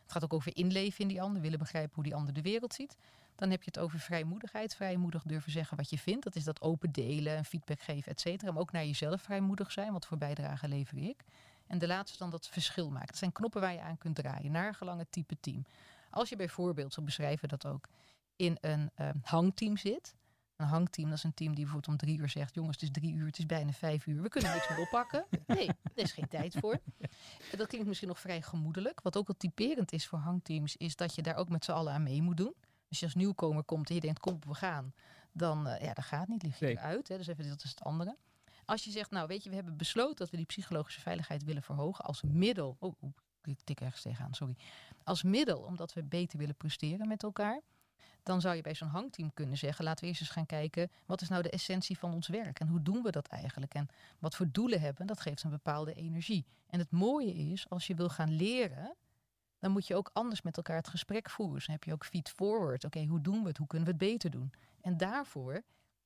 Het 0.07 0.15
gaat 0.15 0.25
ook 0.25 0.33
over 0.33 0.57
inleven 0.57 1.01
in 1.01 1.09
die 1.09 1.23
ander, 1.23 1.43
willen 1.43 1.59
begrijpen 1.59 1.95
hoe 1.95 2.05
die 2.05 2.15
ander 2.15 2.35
de 2.35 2.43
wereld 2.43 2.75
ziet. 2.75 2.97
Dan 3.35 3.51
heb 3.51 3.63
je 3.63 3.71
het 3.73 3.79
over 3.79 3.99
vrijmoedigheid. 3.99 4.75
Vrijmoedig 4.75 5.23
durven 5.23 5.53
zeggen 5.53 5.77
wat 5.77 5.91
je 5.91 5.99
vindt. 5.99 6.25
Dat 6.25 6.37
is 6.37 6.45
dat 6.45 6.61
open 6.61 6.93
delen 6.93 7.37
en 7.37 7.45
feedback 7.45 7.81
geven, 7.81 8.13
et 8.13 8.21
cetera. 8.21 8.53
Maar 8.53 8.61
ook 8.61 8.73
naar 8.73 8.85
jezelf 8.85 9.23
vrijmoedig 9.23 9.73
zijn. 9.73 9.93
Wat 9.93 10.07
voor 10.07 10.19
bijdrage 10.19 10.69
lever 10.69 10.99
ik? 10.99 11.25
En 11.67 11.79
de 11.79 11.87
laatste 11.87 12.19
dan 12.19 12.31
dat 12.31 12.49
verschil 12.49 12.91
maken. 12.91 13.07
Dat 13.07 13.17
zijn 13.17 13.33
knoppen 13.33 13.61
waar 13.61 13.73
je 13.73 13.81
aan 13.81 13.99
kunt 13.99 14.15
draaien. 14.15 14.53
Naar 14.53 14.75
gelang 14.75 14.99
het 14.99 15.13
type 15.13 15.37
team. 15.41 15.65
Als 16.11 16.29
je 16.29 16.37
bijvoorbeeld, 16.37 16.93
zo 16.93 17.03
beschrijven 17.03 17.49
dat 17.49 17.67
ook, 17.67 17.89
in 18.37 18.59
een 18.61 18.91
uh, 19.01 19.09
hangteam 19.23 19.77
zit. 19.77 20.15
Een 20.57 20.67
hangteam, 20.67 21.09
dat 21.09 21.19
is 21.19 21.25
een 21.25 21.35
team 21.35 21.55
die 21.55 21.65
bijvoorbeeld 21.65 21.93
om 21.93 22.07
drie 22.07 22.19
uur 22.19 22.29
zegt: 22.29 22.55
Jongens, 22.55 22.81
het 22.81 22.83
is 22.83 23.03
drie 23.03 23.15
uur, 23.15 23.27
het 23.27 23.39
is 23.39 23.47
bijna 23.47 23.73
vijf 23.73 24.07
uur, 24.07 24.23
we 24.23 24.29
kunnen 24.29 24.53
niks 24.53 24.69
meer 24.69 24.79
oppakken. 24.79 25.27
Nee, 25.47 25.69
er 25.69 26.03
is 26.03 26.13
geen 26.13 26.29
tijd 26.29 26.57
voor. 26.61 26.79
Dat 27.57 27.67
klinkt 27.67 27.87
misschien 27.87 28.09
nog 28.09 28.21
vrij 28.21 28.43
gemoedelijk. 28.43 29.01
Wat 29.03 29.17
ook 29.17 29.27
wel 29.27 29.37
typerend 29.37 29.93
is 29.93 30.07
voor 30.07 30.19
hangteams, 30.19 30.77
is 30.77 30.97
dat 30.97 31.15
je 31.15 31.23
daar 31.23 31.37
ook 31.37 31.49
met 31.49 31.65
z'n 31.65 31.73
allen 31.73 31.93
aan 31.93 32.03
mee 32.03 32.23
moet 32.23 32.37
doen. 32.37 32.55
Als 32.89 32.99
je 32.99 33.05
als 33.05 33.15
nieuwkomer 33.15 33.65
komt 33.65 33.89
en 33.89 33.95
je 33.95 34.01
denkt, 34.01 34.21
kom, 34.21 34.39
we 34.47 34.55
gaan. 34.55 34.95
Dan, 35.33 35.69
uh, 35.69 35.81
ja, 35.81 35.93
dat 35.93 36.05
gaat 36.05 36.29
niet, 36.29 36.43
lig 36.43 36.59
je 36.59 36.65
nee. 36.65 36.79
eruit. 36.79 37.09
Hè, 37.09 37.17
dus 37.17 37.27
even, 37.27 37.49
dat 37.49 37.65
is 37.65 37.71
het 37.71 37.83
andere. 37.83 38.17
Als 38.65 38.85
je 38.85 38.91
zegt, 38.91 39.11
nou 39.11 39.27
weet 39.27 39.43
je, 39.43 39.49
we 39.49 39.55
hebben 39.55 39.77
besloten 39.77 40.17
dat 40.17 40.31
we 40.31 40.37
die 40.37 40.47
psychologische 40.47 41.01
veiligheid 41.01 41.45
willen 41.45 41.63
verhogen 41.63 42.05
als 42.05 42.23
middel. 42.23 42.77
Oh, 42.79 42.95
oh 43.01 43.13
ik 43.43 43.61
tik 43.65 43.81
ergens 43.81 44.03
tegenaan, 44.03 44.35
sorry. 44.35 44.57
Als 45.05 45.23
middel 45.23 45.59
omdat 45.59 45.93
we 45.93 46.03
beter 46.03 46.39
willen 46.39 46.57
presteren 46.57 47.09
met 47.09 47.23
elkaar. 47.23 47.61
Dan 48.23 48.41
zou 48.41 48.57
je 48.57 48.63
bij 48.63 48.75
zo'n 48.75 48.89
hangteam 48.89 49.35
kunnen 49.35 49.57
zeggen, 49.57 49.85
laten 49.85 50.03
we 50.03 50.09
eerst 50.09 50.21
eens 50.21 50.31
gaan 50.31 50.47
kijken, 50.47 50.91
wat 51.07 51.21
is 51.21 51.29
nou 51.29 51.43
de 51.43 51.51
essentie 51.51 51.99
van 51.99 52.13
ons 52.13 52.29
werk? 52.29 52.61
En 52.61 52.69
hoe 52.69 52.83
doen 52.83 53.03
we 53.03 53.11
dat 53.11 53.27
eigenlijk? 53.27 53.75
En 53.75 53.89
wat 54.19 54.37
voor 54.37 54.49
doelen 54.53 54.81
hebben, 54.81 55.07
dat 55.07 55.21
geeft 55.21 55.43
een 55.43 55.51
bepaalde 55.51 55.93
energie. 55.95 56.47
En 56.67 56.79
het 56.79 56.91
mooie 56.91 57.35
is, 57.35 57.69
als 57.69 57.87
je 57.87 57.95
wil 57.95 58.09
gaan 58.09 58.37
leren, 58.37 58.95
dan 59.59 59.71
moet 59.71 59.87
je 59.87 59.95
ook 59.95 60.11
anders 60.13 60.43
met 60.43 60.57
elkaar 60.57 60.77
het 60.77 60.89
gesprek 60.89 61.31
voeren. 61.31 61.55
Dus 61.55 61.67
dan 61.67 61.75
heb 61.75 61.85
je 61.85 61.93
ook 61.93 62.05
feed 62.05 62.29
forward. 62.29 62.85
Oké, 62.85 63.05
hoe 63.05 63.21
doen 63.21 63.43
we 63.43 63.49
het? 63.49 63.57
Hoe 63.57 63.67
kunnen 63.67 63.89
we 63.89 63.95
het 63.95 64.13
beter 64.13 64.31
doen? 64.31 64.53
En 64.81 64.97
daarvoor 64.97 65.63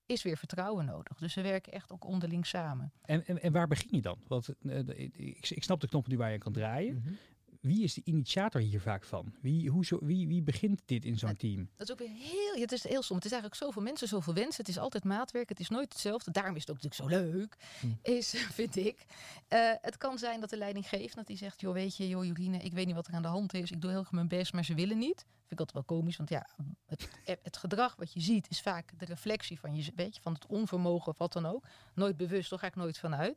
is 0.07 0.23
weer 0.23 0.37
vertrouwen 0.37 0.85
nodig. 0.85 1.19
Dus 1.19 1.33
ze 1.33 1.41
werken 1.41 1.73
echt 1.73 1.93
ook 1.93 2.05
onderling 2.05 2.47
samen. 2.47 2.93
En, 3.03 3.27
en, 3.27 3.43
en 3.43 3.53
waar 3.53 3.69
begin 3.69 3.89
je 3.91 4.03
dan? 4.03 4.19
Want 4.27 4.49
uh, 4.61 4.79
ik, 4.89 5.51
ik, 5.51 5.65
snap 5.65 5.81
de 5.81 5.89
knoppen 5.89 6.11
die 6.11 6.19
waar 6.19 6.33
je 6.33 6.39
kan 6.39 6.53
draaien. 6.53 6.95
Mm 6.95 7.03
-hmm 7.05 7.19
wie 7.61 7.83
is 7.83 7.95
de 7.95 8.01
initiator 8.05 8.61
hier 8.61 8.81
vaak 8.81 9.05
van? 9.05 9.35
Wie, 9.41 9.71
hoe 9.71 9.85
zo, 9.85 9.99
wie, 10.03 10.29
wie 10.29 10.43
begint 10.43 10.83
dit 10.85 11.05
in 11.05 11.19
zo'n 11.19 11.37
team? 11.37 11.69
Dat 11.77 11.89
is 11.89 11.93
ook 11.93 11.99
weer 11.99 12.17
heel, 12.17 12.61
het 12.61 12.73
is 12.73 12.83
heel 12.83 13.03
soms. 13.03 13.15
Het 13.15 13.25
is 13.25 13.33
eigenlijk 13.33 13.63
zoveel 13.63 13.83
mensen, 13.83 14.09
zoveel 14.09 14.35
wensen. 14.35 14.57
Het 14.57 14.69
is 14.69 14.79
altijd 14.79 15.05
maatwerk. 15.05 15.49
Het 15.49 15.61
is 15.61 15.69
nooit 15.69 15.93
hetzelfde. 15.93 16.31
Daarom 16.31 16.55
is 16.55 16.61
het 16.61 16.71
ook 16.71 16.83
natuurlijk 16.83 17.15
zo 17.15 17.23
leuk, 17.23 17.57
hm. 17.81 17.87
is, 18.03 18.35
vind 18.61 18.77
ik. 18.77 19.07
Uh, 19.49 19.73
het 19.81 19.97
kan 19.97 20.19
zijn 20.19 20.41
dat 20.41 20.51
de 20.51 20.57
leiding 20.57 20.89
geeft, 20.89 21.15
dat 21.15 21.29
hij 21.29 21.37
zegt, 21.37 21.61
joh, 21.61 21.73
weet 21.73 21.97
je, 21.97 22.09
joh, 22.09 22.25
Jorine, 22.25 22.59
ik 22.59 22.73
weet 22.73 22.87
niet 22.87 22.95
wat 22.95 23.07
er 23.07 23.15
aan 23.15 23.23
de 23.23 23.29
hand 23.29 23.55
is. 23.55 23.71
Ik 23.71 23.81
doe 23.81 23.91
heel 23.91 24.01
erg 24.01 24.13
mijn 24.13 24.29
best, 24.29 24.53
maar 24.53 24.65
ze 24.65 24.75
willen 24.75 24.99
niet. 24.99 25.27
Vind 25.51 25.61
ik 25.61 25.67
altijd 25.67 25.87
wel 25.87 25.99
komisch, 25.99 26.17
want 26.17 26.29
ja, 26.29 26.49
het, 26.87 27.09
het 27.43 27.57
gedrag 27.57 27.97
wat 27.97 28.13
je 28.13 28.21
ziet 28.21 28.47
is 28.51 28.61
vaak 28.61 28.99
de 28.99 29.05
reflectie 29.05 29.59
van 29.59 29.75
je, 29.75 29.93
weet 29.95 30.15
je, 30.15 30.21
van 30.23 30.33
het 30.33 30.47
onvermogen 30.47 31.13
of 31.13 31.19
wat 31.19 31.33
dan 31.33 31.47
ook. 31.47 31.65
Nooit 31.95 32.17
bewust, 32.17 32.51
daar 32.51 32.59
ga 32.59 32.67
ik 32.67 32.77
nooit 32.77 32.99
vanuit. 32.99 33.37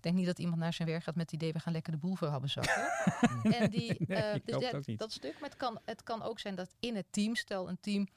Ik 0.00 0.06
denk 0.06 0.16
niet 0.16 0.26
dat 0.26 0.38
iemand 0.38 0.60
naar 0.60 0.72
zijn 0.72 0.88
werk 0.88 1.02
gaat 1.02 1.14
met 1.14 1.30
het 1.30 1.40
idee, 1.40 1.52
we 1.52 1.58
gaan 1.58 1.72
lekker 1.72 1.92
de 1.92 1.98
boel 1.98 2.14
voor 2.14 2.40
zakken. 2.44 2.90
en 3.58 3.70
die, 3.70 4.04
nee, 4.06 4.34
uh, 4.34 4.40
dus 4.44 4.70
dat, 4.70 4.98
dat, 4.98 5.12
stuk, 5.12 5.40
maar 5.40 5.48
het 5.48 5.58
kan, 5.58 5.78
het 5.84 6.02
kan 6.02 6.22
ook 6.22 6.38
zijn 6.38 6.54
dat 6.54 6.74
in 6.78 6.96
het 6.96 7.06
team, 7.10 7.34
stel 7.34 7.68
een 7.68 7.80
team 7.80 8.08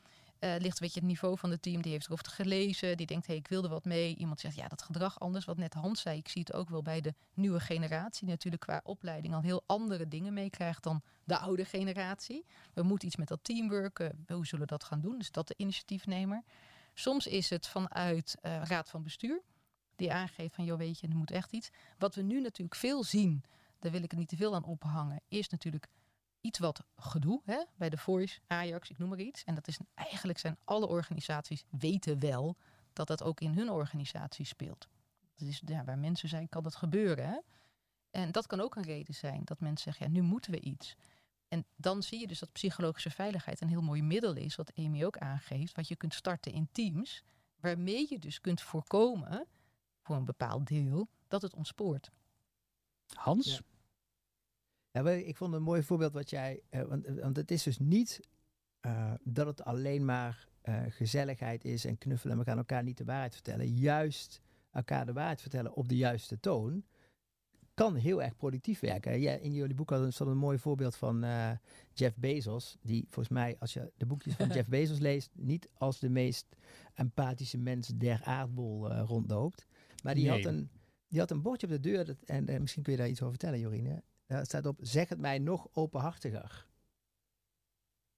uh, 0.43 0.55
ligt 0.57 0.79
weet 0.79 0.93
je, 0.93 0.99
het 0.99 1.09
niveau 1.09 1.37
van 1.37 1.51
het 1.51 1.61
team, 1.61 1.81
die 1.81 1.91
heeft 1.91 2.05
erover 2.05 2.29
gelezen, 2.29 2.97
die 2.97 3.05
denkt, 3.05 3.25
hé, 3.25 3.33
hey, 3.33 3.41
ik 3.41 3.47
wilde 3.47 3.67
wat 3.67 3.85
mee. 3.85 4.15
Iemand 4.15 4.39
zegt, 4.39 4.55
ja, 4.55 4.67
dat 4.67 4.81
gedrag 4.81 5.19
anders, 5.19 5.45
wat 5.45 5.57
net 5.57 5.73
Hans 5.73 6.01
zei. 6.01 6.17
Ik 6.17 6.27
zie 6.27 6.41
het 6.41 6.53
ook 6.53 6.69
wel 6.69 6.81
bij 6.81 7.01
de 7.01 7.13
nieuwe 7.33 7.59
generatie, 7.59 8.27
natuurlijk 8.27 8.61
qua 8.61 8.81
opleiding 8.83 9.33
al 9.33 9.41
heel 9.41 9.63
andere 9.65 10.07
dingen 10.07 10.33
meekrijgt 10.33 10.83
dan 10.83 11.01
de 11.23 11.37
oude 11.37 11.65
generatie. 11.65 12.45
We 12.73 12.83
moeten 12.83 13.07
iets 13.07 13.17
met 13.17 13.27
dat 13.27 13.43
teamwork, 13.43 13.99
uh, 13.99 14.07
hoe 14.27 14.45
zullen 14.45 14.65
we 14.65 14.71
dat 14.71 14.83
gaan 14.83 15.01
doen? 15.01 15.17
Dus 15.17 15.31
dat 15.31 15.47
de 15.47 15.53
initiatiefnemer. 15.57 16.43
Soms 16.93 17.27
is 17.27 17.49
het 17.49 17.67
vanuit 17.67 18.37
uh, 18.41 18.61
raad 18.63 18.89
van 18.89 19.03
bestuur 19.03 19.41
die 19.95 20.13
aangeeft 20.13 20.55
van, 20.55 20.65
joh 20.65 20.77
weet 20.77 20.99
je, 20.99 21.07
er 21.07 21.15
moet 21.15 21.31
echt 21.31 21.51
iets. 21.51 21.69
Wat 21.97 22.15
we 22.15 22.21
nu 22.21 22.41
natuurlijk 22.41 22.75
veel 22.75 23.03
zien, 23.03 23.43
daar 23.79 23.91
wil 23.91 24.03
ik 24.03 24.11
er 24.11 24.17
niet 24.17 24.27
te 24.27 24.35
veel 24.35 24.55
aan 24.55 24.63
ophangen, 24.63 25.21
is 25.27 25.49
natuurlijk 25.49 25.87
iets 26.41 26.59
wat 26.59 26.83
gedoe 26.95 27.41
hè? 27.45 27.63
bij 27.75 27.89
de 27.89 27.97
Voice, 27.97 28.39
Ajax, 28.47 28.89
ik 28.89 28.97
noem 28.97 29.09
maar 29.09 29.19
iets. 29.19 29.43
En 29.43 29.55
dat 29.55 29.67
is 29.67 29.79
eigenlijk 29.93 30.39
zijn 30.39 30.57
alle 30.63 30.87
organisaties 30.87 31.65
weten 31.69 32.19
wel 32.19 32.57
dat 32.93 33.07
dat 33.07 33.23
ook 33.23 33.39
in 33.39 33.53
hun 33.53 33.69
organisatie 33.69 34.45
speelt. 34.45 34.87
Dat 35.35 35.47
is, 35.47 35.61
ja, 35.65 35.83
waar 35.83 35.97
mensen 35.97 36.29
zijn, 36.29 36.49
kan 36.49 36.63
dat 36.63 36.75
gebeuren. 36.75 37.27
Hè? 37.27 37.37
En 38.11 38.31
dat 38.31 38.47
kan 38.47 38.59
ook 38.59 38.75
een 38.75 38.83
reden 38.83 39.13
zijn 39.13 39.41
dat 39.43 39.59
mensen 39.59 39.91
zeggen, 39.91 40.05
ja, 40.05 40.21
nu 40.21 40.27
moeten 40.27 40.51
we 40.51 40.59
iets. 40.59 40.95
En 41.47 41.65
dan 41.75 42.03
zie 42.03 42.19
je 42.19 42.27
dus 42.27 42.39
dat 42.39 42.51
psychologische 42.51 43.09
veiligheid 43.09 43.61
een 43.61 43.67
heel 43.67 43.81
mooi 43.81 44.01
middel 44.01 44.35
is, 44.35 44.55
wat 44.55 44.71
Amy 44.75 45.03
ook 45.03 45.17
aangeeft, 45.17 45.75
wat 45.75 45.87
je 45.87 45.95
kunt 45.95 46.13
starten 46.13 46.51
in 46.51 46.69
teams, 46.71 47.23
waarmee 47.59 48.07
je 48.09 48.19
dus 48.19 48.41
kunt 48.41 48.61
voorkomen, 48.61 49.47
voor 50.03 50.15
een 50.15 50.25
bepaald 50.25 50.67
deel, 50.67 51.07
dat 51.27 51.41
het 51.41 51.55
ontspoort. 51.55 52.11
Hans? 53.13 53.61
Ja. 54.91 55.09
ik 55.09 55.37
vond 55.37 55.53
een 55.53 55.63
mooi 55.63 55.83
voorbeeld 55.83 56.13
wat 56.13 56.29
jij, 56.29 56.61
uh, 56.69 56.81
want, 56.81 57.07
want, 57.07 57.35
het 57.35 57.51
is 57.51 57.63
dus 57.63 57.79
niet 57.79 58.19
uh, 58.85 59.13
dat 59.23 59.45
het 59.45 59.63
alleen 59.63 60.05
maar 60.05 60.47
uh, 60.63 60.81
gezelligheid 60.87 61.65
is 61.65 61.85
en 61.85 61.97
knuffelen 61.97 62.33
en 62.33 62.43
we 62.43 62.49
gaan 62.49 62.57
elkaar 62.57 62.83
niet 62.83 62.97
de 62.97 63.03
waarheid 63.03 63.33
vertellen. 63.33 63.67
Juist 63.67 64.41
elkaar 64.71 65.05
de 65.05 65.13
waarheid 65.13 65.41
vertellen 65.41 65.73
op 65.73 65.89
de 65.89 65.95
juiste 65.95 66.39
toon 66.39 66.83
kan 67.73 67.95
heel 67.95 68.21
erg 68.21 68.35
productief 68.35 68.79
werken. 68.79 69.19
Ja, 69.19 69.31
in 69.31 69.53
jullie 69.53 69.75
boek 69.75 69.89
hadden 69.89 70.13
een 70.17 70.37
mooi 70.37 70.57
voorbeeld 70.57 70.95
van 70.95 71.23
uh, 71.23 71.51
Jeff 71.93 72.17
Bezos. 72.17 72.77
Die 72.81 73.05
volgens 73.09 73.29
mij, 73.29 73.55
als 73.59 73.73
je 73.73 73.91
de 73.97 74.05
boekjes 74.05 74.33
van 74.33 74.47
Jeff 74.55 74.69
Bezos 74.69 74.99
leest, 74.99 75.31
niet 75.33 75.69
als 75.73 75.99
de 75.99 76.09
meest 76.09 76.55
empathische 76.93 77.57
mens 77.57 77.87
der 77.87 78.21
aardbol 78.23 78.91
uh, 78.91 79.03
rondloopt. 79.05 79.65
Maar 80.03 80.15
die, 80.15 80.29
had 80.29 80.45
een, 80.45 80.69
die 81.07 81.19
had 81.19 81.31
een 81.31 81.41
bordje 81.41 81.67
op 81.67 81.73
de 81.73 81.79
deur. 81.79 82.05
Dat, 82.05 82.21
en 82.21 82.51
uh, 82.51 82.59
misschien 82.59 82.83
kun 82.83 82.91
je 82.91 82.97
daar 82.97 83.09
iets 83.09 83.21
over 83.21 83.33
vertellen, 83.33 83.59
Jorine. 83.59 84.03
Daar 84.25 84.45
staat 84.45 84.65
op: 84.65 84.77
zeg 84.81 85.09
het 85.09 85.19
mij 85.19 85.39
nog 85.39 85.67
openhartiger. 85.71 86.67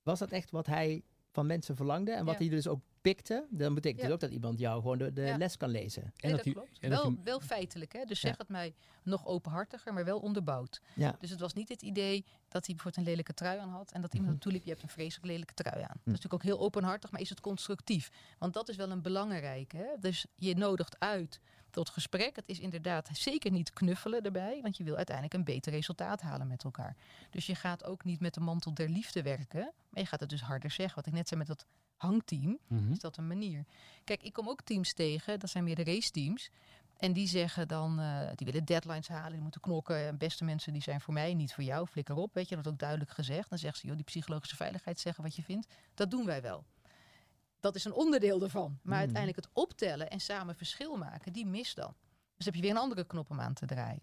Was 0.02 0.20
dat 0.20 0.32
echt 0.32 0.52
wat 0.52 0.66
hij 0.66 1.04
van 1.32 1.46
mensen 1.46 1.76
verlangde 1.76 2.12
en 2.12 2.26
wat 2.26 2.34
ja. 2.34 2.40
hij 2.40 2.50
dus 2.50 2.68
ook 2.68 2.82
pikte, 3.02 3.48
dan 3.50 3.74
betekent 3.74 4.02
ja. 4.02 4.06
het 4.06 4.14
ook 4.14 4.20
dat 4.20 4.32
iemand 4.32 4.60
jou 4.60 4.82
gewoon 4.82 4.98
de, 4.98 5.14
de 5.14 5.36
les 5.38 5.58
kan 5.58 5.70
lezen. 5.70 6.04
En 6.04 6.12
nee, 6.18 6.32
dat, 6.32 6.44
dat 6.44 6.54
klopt. 6.54 6.80
En 6.80 6.90
wel, 6.90 7.04
dat 7.04 7.14
wel 7.24 7.40
feitelijk, 7.40 7.94
hè? 7.94 8.04
dus 8.06 8.20
zeg 8.20 8.38
het 8.38 8.50
mij 8.50 8.74
nog 9.04 9.26
openhartiger, 9.26 9.94
maar 9.94 10.06
wel 10.06 10.20
onderbouwd. 10.20 10.82
Dus 11.20 11.30
het 11.30 11.40
was 11.40 11.54
niet 11.54 11.70
het 11.70 11.82
idee 11.82 12.26
dat 12.48 12.66
hij 12.66 12.76
bijvoorbeeld 12.76 12.98
een 12.98 13.12
lelijke 13.12 13.34
trui 13.34 13.60
aan 13.60 13.70
had 13.70 13.92
en 13.92 14.02
dat 14.02 14.14
iemand 14.14 14.32
mm 14.34 14.40
-hmm. 14.40 14.44
toeliep, 14.44 14.64
je 14.64 14.70
hebt 14.70 14.84
een 14.84 14.90
vreselijk 14.90 15.28
lelijke 15.28 15.54
trui 15.54 15.82
aan. 15.82 15.88
Dat 15.88 15.98
is 15.98 16.04
natuurlijk 16.06 16.34
ook 16.34 16.44
heel 16.44 16.60
openhartig, 16.60 17.12
maar 17.12 17.22
is 17.22 17.30
het 17.30 17.42
constructief? 17.42 18.12
Want 18.40 18.54
dat 18.54 18.70
is 18.70 18.76
wel 18.76 18.92
een 18.92 19.02
belangrijke. 19.02 19.78
Hè? 19.78 20.00
Dus 20.00 20.26
je 20.36 20.56
nodigt 20.56 21.00
uit 21.00 21.40
tot 21.76 21.90
gesprek. 21.90 22.36
Het 22.36 22.48
is 22.48 22.60
inderdaad 22.60 23.10
zeker 23.14 23.52
niet 23.52 23.74
knuffelen 23.74 24.22
erbij, 24.22 24.60
want 24.62 24.78
je 24.78 24.84
wil 24.84 24.96
uiteindelijk 24.96 25.36
een 25.36 25.44
beter 25.44 25.72
resultaat 25.72 26.22
halen 26.22 26.48
met 26.48 26.64
elkaar. 26.64 26.96
Dus 27.30 27.46
je 27.46 27.56
gaat 27.56 27.84
ook 27.84 28.04
niet 28.04 28.20
met 28.20 28.34
de 28.34 28.40
mantel 28.40 28.74
der 28.74 28.90
liefde 28.90 29.22
werken, 29.22 29.74
maar 29.90 30.02
je 30.02 30.06
gaat 30.06 30.20
het 30.20 30.30
dus 30.30 30.42
harder 30.42 30.72
zeggen. 30.72 30.96
Wat 30.96 31.06
ik 31.06 31.14
net 31.14 31.28
zei 31.28 31.40
met 31.40 31.50
dat 31.50 31.66
hangteam, 31.96 32.58
mm-hmm. 32.68 32.92
is 32.92 33.00
dat 33.00 33.18
een 33.18 33.28
manier. 33.28 33.66
Kijk, 34.04 34.24
ik 34.24 34.34
kom 34.34 34.50
ook 34.50 34.62
teams 34.62 34.94
tegen, 34.94 35.40
dat 35.40 35.50
zijn 35.50 35.64
meer 35.64 35.76
de 35.76 35.84
raceteams. 35.84 36.50
En 36.98 37.14
die 37.14 37.28
zeggen 37.28 37.68
dan, 37.68 38.00
uh, 38.00 38.20
die 38.36 38.46
willen 38.46 38.66
deadlines 38.66 39.08
halen, 39.08 39.32
die 39.32 39.42
moeten 39.42 39.62
knokken. 39.62 40.08
En 40.08 40.18
beste 40.18 40.44
mensen 40.44 40.74
die 40.74 40.82
zijn 40.82 41.02
voor 41.02 41.14
mij, 41.14 41.34
niet 41.34 41.54
voor 41.54 41.64
jou. 41.64 41.88
Flikker 41.88 42.16
op, 42.16 42.34
weet 42.34 42.50
je, 42.50 42.56
dat 42.56 42.68
ook 42.68 42.80
duidelijk 42.80 43.12
gezegd. 43.12 43.50
Dan 43.50 43.58
zeggen 43.58 43.80
ze, 43.80 43.88
joh, 43.88 43.96
die 43.96 44.06
psychologische 44.06 44.56
veiligheid 44.56 45.00
zeggen 45.00 45.24
wat 45.24 45.36
je 45.36 45.44
vindt. 45.44 45.68
Dat 45.94 46.12
doen 46.12 46.26
wij 46.26 46.42
wel. 46.42 46.64
Dat 47.66 47.76
is 47.76 47.86
een 47.86 47.94
onderdeel 47.94 48.42
ervan. 48.42 48.80
Maar 48.82 48.94
mm. 48.94 49.00
uiteindelijk 49.00 49.46
het 49.46 49.50
optellen 49.54 50.10
en 50.10 50.20
samen 50.20 50.56
verschil 50.56 50.98
maken, 50.98 51.34
die 51.34 51.46
mis 51.46 51.74
dan. 51.74 51.94
Dus 52.36 52.46
heb 52.46 52.56
je 52.56 52.62
weer 52.62 52.70
een 52.70 52.78
andere 52.78 53.06
knop 53.06 53.30
om 53.30 53.40
aan 53.40 53.54
te 53.54 53.66
draaien. 53.66 54.02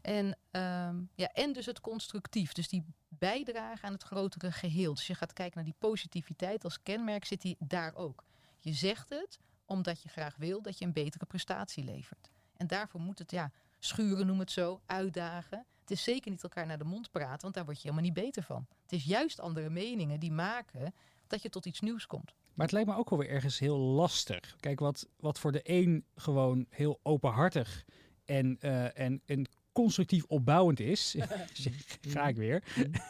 En, 0.00 0.26
um, 0.50 1.10
ja, 1.14 1.28
en 1.32 1.52
dus 1.52 1.66
het 1.66 1.80
constructief. 1.80 2.52
Dus 2.52 2.68
die 2.68 2.84
bijdrage 3.08 3.86
aan 3.86 3.92
het 3.92 4.02
grotere 4.02 4.52
geheel. 4.52 4.94
Dus 4.94 5.06
je 5.06 5.14
gaat 5.14 5.32
kijken 5.32 5.54
naar 5.54 5.64
die 5.64 5.74
positiviteit 5.78 6.64
als 6.64 6.82
kenmerk, 6.82 7.24
zit 7.24 7.40
die 7.40 7.56
daar 7.58 7.94
ook. 7.94 8.24
Je 8.58 8.72
zegt 8.72 9.08
het 9.08 9.38
omdat 9.64 10.02
je 10.02 10.08
graag 10.08 10.36
wil 10.36 10.62
dat 10.62 10.78
je 10.78 10.84
een 10.84 10.92
betere 10.92 11.24
prestatie 11.24 11.84
levert. 11.84 12.30
En 12.56 12.66
daarvoor 12.66 13.00
moet 13.00 13.18
het, 13.18 13.30
ja, 13.30 13.50
schuren 13.78 14.26
noem 14.26 14.38
het 14.38 14.50
zo, 14.50 14.80
uitdagen. 14.86 15.66
Het 15.80 15.90
is 15.90 16.02
zeker 16.02 16.30
niet 16.30 16.42
elkaar 16.42 16.66
naar 16.66 16.78
de 16.78 16.84
mond 16.84 17.10
praten, 17.10 17.42
want 17.42 17.54
daar 17.54 17.64
word 17.64 17.76
je 17.76 17.82
helemaal 17.82 18.04
niet 18.04 18.24
beter 18.24 18.42
van. 18.42 18.66
Het 18.82 18.92
is 18.92 19.04
juist 19.04 19.40
andere 19.40 19.70
meningen 19.70 20.20
die 20.20 20.32
maken 20.32 20.94
dat 21.26 21.42
je 21.42 21.48
tot 21.48 21.66
iets 21.66 21.80
nieuws 21.80 22.06
komt. 22.06 22.34
Maar 22.60 22.68
het 22.68 22.78
lijkt 22.78 22.90
me 22.90 22.96
ook 22.96 23.10
wel 23.10 23.18
weer 23.18 23.30
ergens 23.30 23.58
heel 23.58 23.78
lastig. 23.78 24.56
Kijk, 24.60 24.80
wat, 24.80 25.08
wat 25.16 25.38
voor 25.38 25.52
de 25.52 25.60
een 25.62 26.04
gewoon 26.14 26.66
heel 26.68 27.00
openhartig 27.02 27.84
en, 28.24 28.58
uh, 28.60 28.98
en, 28.98 29.22
en 29.26 29.48
constructief 29.72 30.24
opbouwend 30.24 30.80
is, 30.80 31.16
ga 32.08 32.28
ik 32.28 32.36
weer, 32.36 32.62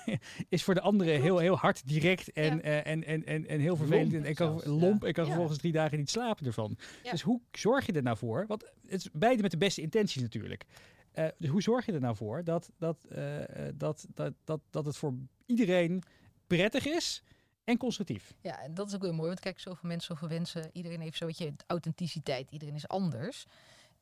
is 0.48 0.64
voor 0.64 0.74
de 0.74 0.80
andere 0.80 1.10
heel, 1.10 1.38
heel 1.38 1.56
hard, 1.56 1.88
direct 1.88 2.32
en, 2.32 2.56
ja. 2.56 2.64
uh, 2.64 2.86
en, 2.86 3.04
en, 3.04 3.24
en, 3.24 3.46
en 3.46 3.60
heel 3.60 3.76
vervelend. 3.76 4.12
Lomp, 4.12 4.24
en 4.24 4.34
kan, 4.34 4.62
lomp 4.64 5.04
en 5.04 5.12
kan 5.12 5.24
ja. 5.24 5.30
vervolgens 5.30 5.58
drie 5.58 5.72
dagen 5.72 5.98
niet 5.98 6.10
slapen 6.10 6.46
ervan. 6.46 6.76
Ja. 7.02 7.10
Dus 7.10 7.22
hoe 7.22 7.40
zorg 7.52 7.86
je 7.86 7.92
er 7.92 8.02
nou 8.02 8.16
voor? 8.16 8.44
Want 8.46 8.64
het 8.86 9.00
is 9.00 9.08
beide 9.12 9.42
met 9.42 9.50
de 9.50 9.56
beste 9.56 9.80
intenties 9.80 10.22
natuurlijk. 10.22 10.64
Uh, 11.14 11.26
dus 11.38 11.50
hoe 11.50 11.62
zorg 11.62 11.86
je 11.86 11.92
er 11.92 12.00
nou 12.00 12.16
voor 12.16 12.44
dat, 12.44 12.70
dat, 12.78 13.06
uh, 13.12 13.36
dat, 13.74 14.06
dat, 14.14 14.32
dat, 14.44 14.60
dat 14.70 14.84
het 14.84 14.96
voor 14.96 15.14
iedereen 15.46 16.02
prettig 16.46 16.86
is? 16.86 17.22
En 17.64 17.76
constructief. 17.76 18.34
Ja, 18.40 18.60
en 18.60 18.74
dat 18.74 18.88
is 18.88 18.94
ook 18.94 19.02
heel 19.02 19.12
mooi. 19.12 19.28
Want 19.28 19.40
kijk, 19.40 19.60
zoveel 19.60 19.88
mensen, 19.88 20.16
zoveel 20.16 20.28
wensen. 20.28 20.70
Iedereen 20.72 21.00
heeft 21.00 21.16
zo'n 21.16 21.26
beetje 21.26 21.54
authenticiteit. 21.66 22.50
Iedereen 22.50 22.74
is 22.74 22.88
anders. 22.88 23.46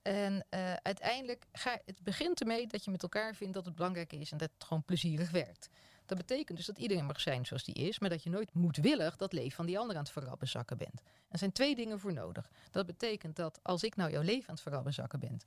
En 0.03 0.33
uh, 0.51 0.73
uiteindelijk 0.73 1.47
ga, 1.53 1.81
het 1.85 2.03
begint 2.03 2.41
ermee 2.41 2.67
dat 2.67 2.85
je 2.85 2.91
met 2.91 3.03
elkaar 3.03 3.35
vindt 3.35 3.55
dat 3.55 3.65
het 3.65 3.75
belangrijk 3.75 4.13
is 4.13 4.33
en 4.33 4.39
dat 4.39 4.51
het 4.55 4.65
gewoon 4.65 4.85
plezierig 4.85 5.31
werkt. 5.31 5.69
Dat 6.07 6.19
betekent 6.19 6.57
dus 6.57 6.67
dat 6.67 6.79
iedereen 6.79 7.07
mag 7.07 7.21
zijn 7.21 7.47
zoals 7.47 7.65
die 7.65 7.75
is, 7.75 7.99
maar 7.99 8.11
dat 8.11 8.23
je 8.23 8.31
nooit 8.31 8.55
moedwillig 8.55 9.17
dat 9.17 9.33
leven 9.33 9.57
van 9.57 9.67
die 9.67 9.79
ander 9.79 9.97
aan 9.97 10.03
het 10.03 10.13
verrabbezakken 10.13 10.79
bent. 10.79 11.03
Er 11.29 11.39
zijn 11.39 11.53
twee 11.53 11.75
dingen 11.75 12.01
voor 12.01 12.13
nodig. 12.13 12.51
Dat 12.71 12.87
betekent 12.87 13.37
dat 13.37 13.61
als 13.63 13.83
ik 13.83 13.97
nou 13.97 14.11
jouw 14.11 14.23
leven 14.23 14.49
aan 14.49 14.55
het 14.55 14.63
verrabbezakken 14.63 15.19
ben 15.21 15.39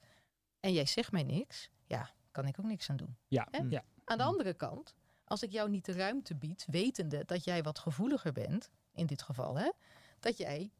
en 0.60 0.74
jij 0.74 0.86
zegt 0.86 1.12
mij 1.12 1.24
niks, 1.24 1.70
ja, 1.86 2.10
kan 2.32 2.48
ik 2.48 2.60
ook 2.60 2.66
niks 2.66 2.90
aan 2.90 2.98
doen. 2.98 3.18
Ja, 3.28 3.48
ja. 3.70 3.84
Aan 4.04 4.18
de 4.18 4.24
andere 4.24 4.54
kant, 4.54 4.96
als 5.32 5.44
ik 5.44 5.52
jou 5.52 5.70
niet 5.70 5.86
de 5.86 5.92
ruimte 5.92 6.36
bied, 6.36 6.66
wetende 6.70 7.26
dat 7.26 7.44
jij 7.44 7.64
wat 7.64 7.80
gevoeliger 7.80 8.32
bent, 8.32 8.72
in 8.94 9.06
dit 9.06 9.22
geval, 9.22 9.58
hè, 9.58 9.72
dat, 10.20 10.38
jij, 10.38 10.72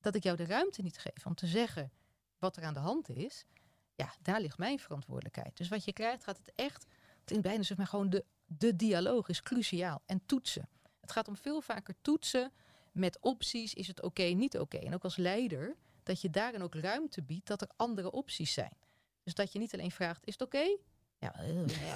dat 0.00 0.14
ik 0.14 0.22
jou 0.22 0.36
de 0.36 0.44
ruimte 0.44 0.82
niet 0.82 0.98
geef 0.98 1.26
om 1.26 1.34
te 1.34 1.46
zeggen 1.46 1.92
wat 2.38 2.56
er 2.56 2.64
aan 2.64 2.74
de 2.74 2.80
hand 2.80 3.08
is, 3.08 3.46
ja, 3.94 4.14
daar 4.22 4.40
ligt 4.40 4.58
mijn 4.58 4.78
verantwoordelijkheid. 4.78 5.56
Dus 5.56 5.68
wat 5.68 5.84
je 5.84 5.92
krijgt, 5.92 6.24
gaat 6.24 6.38
het 6.38 6.52
echt, 6.54 6.86
is 7.24 7.40
bijna 7.40 7.62
zeg 7.62 7.76
maar 7.76 7.86
gewoon 7.86 8.10
de, 8.10 8.24
de 8.46 8.76
dialoog 8.76 9.28
is 9.28 9.42
cruciaal. 9.42 10.02
En 10.06 10.22
toetsen. 10.26 10.68
Het 11.00 11.12
gaat 11.12 11.28
om 11.28 11.36
veel 11.36 11.60
vaker 11.60 11.94
toetsen 12.00 12.52
met 12.92 13.18
opties, 13.20 13.74
is 13.74 13.86
het 13.86 14.02
oké, 14.02 14.22
niet 14.22 14.58
oké. 14.58 14.78
En 14.78 14.94
ook 14.94 15.04
als 15.04 15.16
leider, 15.16 15.76
dat 16.02 16.20
je 16.20 16.30
daarin 16.30 16.62
ook 16.62 16.74
ruimte 16.74 17.22
biedt 17.22 17.46
dat 17.46 17.60
er 17.60 17.70
andere 17.76 18.10
opties 18.10 18.52
zijn. 18.52 18.76
Dus 19.22 19.34
dat 19.34 19.52
je 19.52 19.58
niet 19.58 19.72
alleen 19.72 19.90
vraagt, 19.90 20.26
is 20.26 20.32
het 20.32 20.42
oké? 20.42 20.76
Ja, 21.20 21.34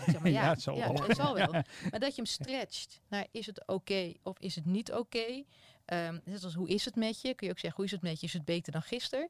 zeg 0.06 0.20
maar, 0.20 0.30
ja, 0.38 0.42
ja, 0.42 0.48
het 0.48 0.62
zal 0.62 0.76
ja, 0.76 0.92
wel. 0.92 1.06
Het 1.06 1.16
zal 1.16 1.34
wel. 1.34 1.52
Maar 1.90 2.00
dat 2.00 2.14
je 2.14 2.22
hem 2.22 2.26
stretcht 2.26 3.00
naar 3.08 3.26
is 3.30 3.46
het 3.46 3.66
oké 3.66 4.12
of 4.22 4.38
is 4.38 4.54
het 4.54 4.64
niet 4.64 4.92
oké? 4.92 5.44
Um, 5.86 6.20
net 6.24 6.44
als 6.44 6.54
hoe 6.54 6.68
is 6.68 6.84
het 6.84 6.96
met 6.96 7.20
je? 7.20 7.34
Kun 7.34 7.46
je 7.46 7.52
ook 7.52 7.58
zeggen, 7.58 7.76
hoe 7.76 7.84
is 7.84 7.90
het 7.90 8.02
met 8.02 8.20
je? 8.20 8.26
Is 8.26 8.32
het 8.32 8.44
beter 8.44 8.72
dan 8.72 8.82
gisteren? 8.82 9.28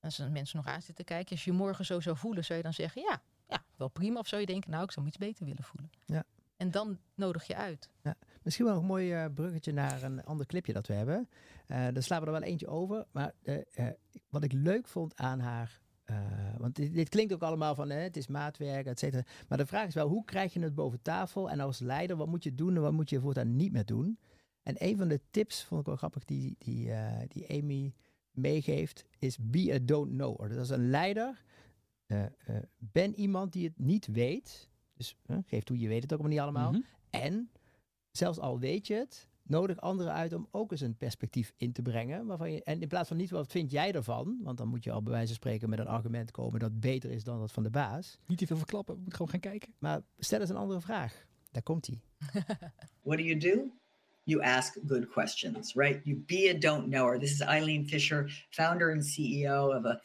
Als 0.00 0.18
mensen 0.18 0.56
nog 0.56 0.66
aan 0.66 0.82
zitten 0.82 1.04
kijken, 1.04 1.30
als 1.30 1.44
je 1.44 1.52
morgen 1.52 1.84
zo 1.84 2.00
zou 2.00 2.16
voelen, 2.16 2.44
zou 2.44 2.58
je 2.58 2.64
dan 2.64 2.74
zeggen, 2.74 3.02
ja, 3.02 3.22
ja, 3.48 3.64
wel 3.76 3.88
prima. 3.88 4.18
Of 4.18 4.28
zou 4.28 4.40
je 4.40 4.46
denken, 4.46 4.70
nou, 4.70 4.84
ik 4.84 4.90
zou 4.90 5.04
me 5.04 5.10
iets 5.10 5.20
beter 5.20 5.44
willen 5.44 5.64
voelen. 5.64 5.90
Ja. 6.04 6.24
En 6.56 6.70
dan 6.70 6.98
nodig 7.14 7.46
je 7.46 7.56
uit. 7.56 7.90
Ja. 8.02 8.16
Misschien 8.42 8.66
wel 8.66 8.76
een 8.76 8.84
mooi 8.84 9.24
uh, 9.24 9.24
bruggetje 9.34 9.72
naar 9.72 10.02
een 10.02 10.24
ander 10.24 10.46
clipje 10.46 10.72
dat 10.72 10.86
we 10.86 10.94
hebben. 10.94 11.28
Uh, 11.66 11.76
daar 11.92 12.02
slaan 12.02 12.20
we 12.20 12.26
er 12.26 12.32
wel 12.32 12.42
eentje 12.42 12.66
over. 12.66 13.06
Maar 13.10 13.32
uh, 13.42 13.58
wat 14.28 14.44
ik 14.44 14.52
leuk 14.52 14.88
vond 14.88 15.16
aan 15.16 15.40
haar 15.40 15.80
want 16.58 16.74
dit, 16.74 16.94
dit, 16.94 17.08
klinkt 17.08 17.32
ook 17.32 17.42
allemaal 17.42 17.74
van 17.74 17.90
het 17.90 18.16
is 18.16 18.26
maatwerk, 18.26 18.86
et 18.86 18.98
cetera. 18.98 19.24
Maar 19.48 19.58
de 19.58 19.66
vraag 19.66 19.86
is 19.86 19.94
wel, 19.94 20.08
hoe 20.08 20.24
krijg 20.24 20.52
je 20.52 20.60
het 20.60 20.74
boven 20.74 21.02
tafel? 21.02 21.50
En 21.50 21.60
als 21.60 21.78
leider, 21.78 22.16
wat 22.16 22.28
moet 22.28 22.44
je 22.44 22.54
doen 22.54 22.76
en 22.76 22.82
wat 22.82 22.92
moet 22.92 23.10
je 23.10 23.20
voortaan 23.20 23.56
niet 23.56 23.72
meer 23.72 23.84
doen? 23.84 24.18
En 24.62 24.74
een 24.78 24.96
van 24.96 25.08
de 25.08 25.20
tips, 25.30 25.64
vond 25.64 25.80
ik 25.80 25.86
wel 25.86 25.96
grappig, 25.96 26.24
die, 26.24 26.56
die, 26.58 26.90
die 27.28 27.48
Amy 27.48 27.94
meegeeft, 28.30 29.06
is 29.18 29.38
be 29.40 29.72
a 29.72 29.78
don't 29.82 30.10
knower. 30.10 30.48
Dus 30.48 30.58
als 30.58 30.70
een 30.70 30.90
leider 30.90 31.44
uh, 32.06 32.22
uh, 32.22 32.56
ben 32.78 33.14
iemand 33.14 33.52
die 33.52 33.64
het 33.64 33.78
niet 33.78 34.06
weet. 34.06 34.68
Dus 34.94 35.16
geef 35.46 35.64
toe, 35.64 35.78
je 35.78 35.88
weet 35.88 36.02
het 36.02 36.12
ook 36.12 36.20
maar 36.20 36.28
niet 36.28 36.38
allemaal. 36.38 36.72
Mm 36.72 36.74
-hmm. 36.74 37.20
En 37.22 37.50
zelfs 38.10 38.38
al 38.38 38.58
weet 38.58 38.86
je 38.86 38.94
het, 38.94 39.28
nodig 39.48 39.80
anderen 39.80 40.12
uit 40.12 40.32
om 40.32 40.48
ook 40.50 40.70
eens 40.72 40.80
een 40.80 40.96
perspectief 40.96 41.52
in 41.56 41.72
te 41.72 41.82
brengen. 41.82 42.26
Waarvan 42.26 42.52
je, 42.52 42.62
en 42.62 42.80
in 42.80 42.88
plaats 42.88 43.08
van 43.08 43.16
niet 43.16 43.30
wat 43.30 43.50
vind 43.50 43.70
jij 43.70 43.92
ervan, 43.92 44.38
want 44.42 44.58
dan 44.58 44.68
moet 44.68 44.84
je 44.84 44.92
al 44.92 45.02
bij 45.02 45.12
wijze 45.12 45.26
van 45.26 45.36
spreken 45.36 45.68
met 45.68 45.78
een 45.78 45.86
argument 45.86 46.30
komen 46.30 46.60
dat 46.60 46.80
beter 46.80 47.10
is 47.10 47.24
dan 47.24 47.38
dat 47.38 47.52
van 47.52 47.62
de 47.62 47.70
baas. 47.70 48.18
Niet 48.26 48.38
te 48.38 48.46
veel 48.46 48.56
verklappen, 48.56 49.00
moet 49.02 49.12
gewoon 49.12 49.30
gaan 49.30 49.40
kijken. 49.40 49.74
Maar 49.78 50.00
stel 50.18 50.40
eens 50.40 50.50
een 50.50 50.56
andere 50.56 50.80
vraag. 50.80 51.26
Daar 51.50 51.62
komt 51.62 51.86
hij. 51.86 52.00
What 53.02 53.18
do 53.18 53.24
you 53.24 53.38
do? 53.38 53.70
you 54.26 54.42
ask 54.42 54.74
good 54.86 55.10
questions, 55.10 55.74
right? 55.76 56.00
You 56.04 56.16
be 56.16 56.48
a 56.48 56.54
don't 56.54 56.90
knower. 56.90 57.18
This 57.18 57.32
is 57.32 57.40
Eileen 57.40 57.86
Fisher, 57.86 58.28
founder 58.50 58.90
and 58.90 59.00
CEO 59.00 59.74
of 59.74 59.84
a, 59.84 60.00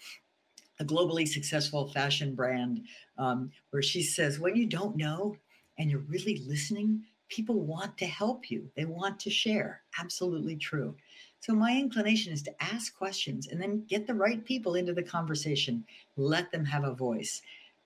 a 0.79 0.85
globally 0.85 1.27
successful 1.27 1.89
fashion 1.89 2.35
brand, 2.35 2.81
um, 3.17 3.51
where 3.71 3.81
she 3.81 4.03
says, 4.03 4.39
when 4.39 4.55
you 4.55 4.67
don't 4.67 4.95
know 4.95 5.35
and 5.77 5.89
you're 5.89 6.05
really 6.07 6.41
listening, 6.47 7.03
people 7.31 7.61
want 7.61 7.97
to 7.97 8.05
help 8.05 8.51
you, 8.51 8.69
they 8.75 8.85
want 8.85 9.19
to 9.21 9.29
share. 9.29 9.81
Absolutely 9.99 10.57
true. 10.57 10.95
So 11.39 11.53
my 11.53 11.75
inclination 11.75 12.31
is 12.31 12.43
to 12.43 12.63
ask 12.63 12.95
questions 12.95 13.47
and 13.47 13.59
then 13.59 13.85
get 13.87 14.05
the 14.05 14.13
right 14.13 14.45
people 14.45 14.75
into 14.75 14.93
the 14.93 15.01
conversation. 15.01 15.83
Let 16.17 16.51
them 16.51 16.65
have 16.65 16.83
a 16.83 16.93
voice. 16.93 17.41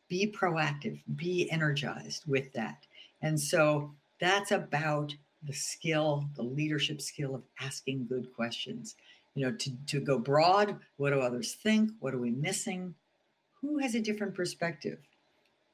Be 0.09 0.29
proactive, 0.29 0.99
be 1.15 1.49
energized 1.51 2.23
with 2.27 2.51
that. 2.53 2.85
And 3.21 3.39
so 3.39 3.91
that's 4.19 4.51
about 4.51 5.15
the 5.43 5.53
skill, 5.53 6.25
the 6.35 6.43
leadership 6.43 7.01
skill 7.01 7.35
of 7.35 7.43
asking 7.61 8.07
good 8.07 8.33
questions. 8.35 8.95
You 9.35 9.45
know, 9.45 9.55
to, 9.55 9.71
to 9.87 9.99
go 9.99 10.17
broad, 10.17 10.77
what 10.97 11.11
do 11.11 11.19
others 11.19 11.53
think? 11.53 11.91
What 11.99 12.13
are 12.13 12.19
we 12.19 12.31
missing? 12.31 12.95
Who 13.61 13.77
has 13.79 13.95
a 13.95 14.01
different 14.01 14.33
perspective? 14.33 14.99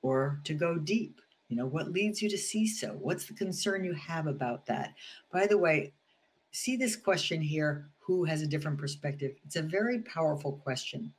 Or 0.02 0.40
to 0.44 0.54
go 0.54 0.78
deep, 0.78 1.22
you 1.52 1.58
know, 1.58 1.66
what 1.66 1.92
leads 1.92 2.22
you 2.22 2.30
to 2.30 2.38
see 2.38 2.66
so? 2.66 2.98
What's 3.02 3.26
the 3.26 3.34
concern 3.34 3.84
you 3.84 3.94
have 3.94 4.26
about 4.26 4.66
that? 4.68 4.94
By 5.34 5.48
the 5.48 5.58
way, 5.58 5.92
see 6.54 6.78
this 6.78 6.96
question 6.96 7.42
here 7.42 7.90
who 8.00 8.24
has 8.24 8.42
a 8.42 8.48
different 8.48 8.80
perspective? 8.80 9.36
It's 9.46 9.58
a 9.58 9.62
very 9.62 10.00
powerful 10.00 10.54
question. 10.64 11.14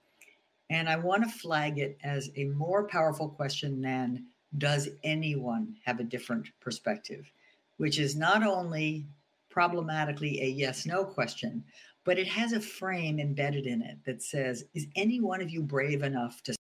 And 0.71 0.89
I 0.89 0.97
want 0.97 1.23
to 1.23 1.29
flag 1.29 1.79
it 1.79 1.99
as 2.03 2.31
a 2.37 2.45
more 2.45 2.85
powerful 2.85 3.29
question 3.29 3.83
than 3.83 4.25
does 4.57 4.89
anyone 5.05 5.77
have 5.85 6.01
a 6.01 6.05
different 6.05 6.49
perspective, 6.61 7.31
which 7.77 7.99
is 7.99 8.17
not 8.17 8.43
only 8.43 9.05
problematically 9.51 10.41
a 10.41 10.47
yes 10.47 10.87
no 10.87 11.05
question, 11.05 11.63
but 12.05 12.19
it 12.19 12.27
has 12.27 12.55
a 12.55 12.61
frame 12.61 13.21
embedded 13.21 13.67
in 13.67 13.83
it 13.83 13.99
that 14.07 14.23
says, 14.23 14.65
Is 14.73 14.87
any 14.97 15.21
one 15.21 15.43
of 15.43 15.51
you 15.51 15.61
brave 15.61 16.03
enough 16.03 16.43
to 16.45 16.55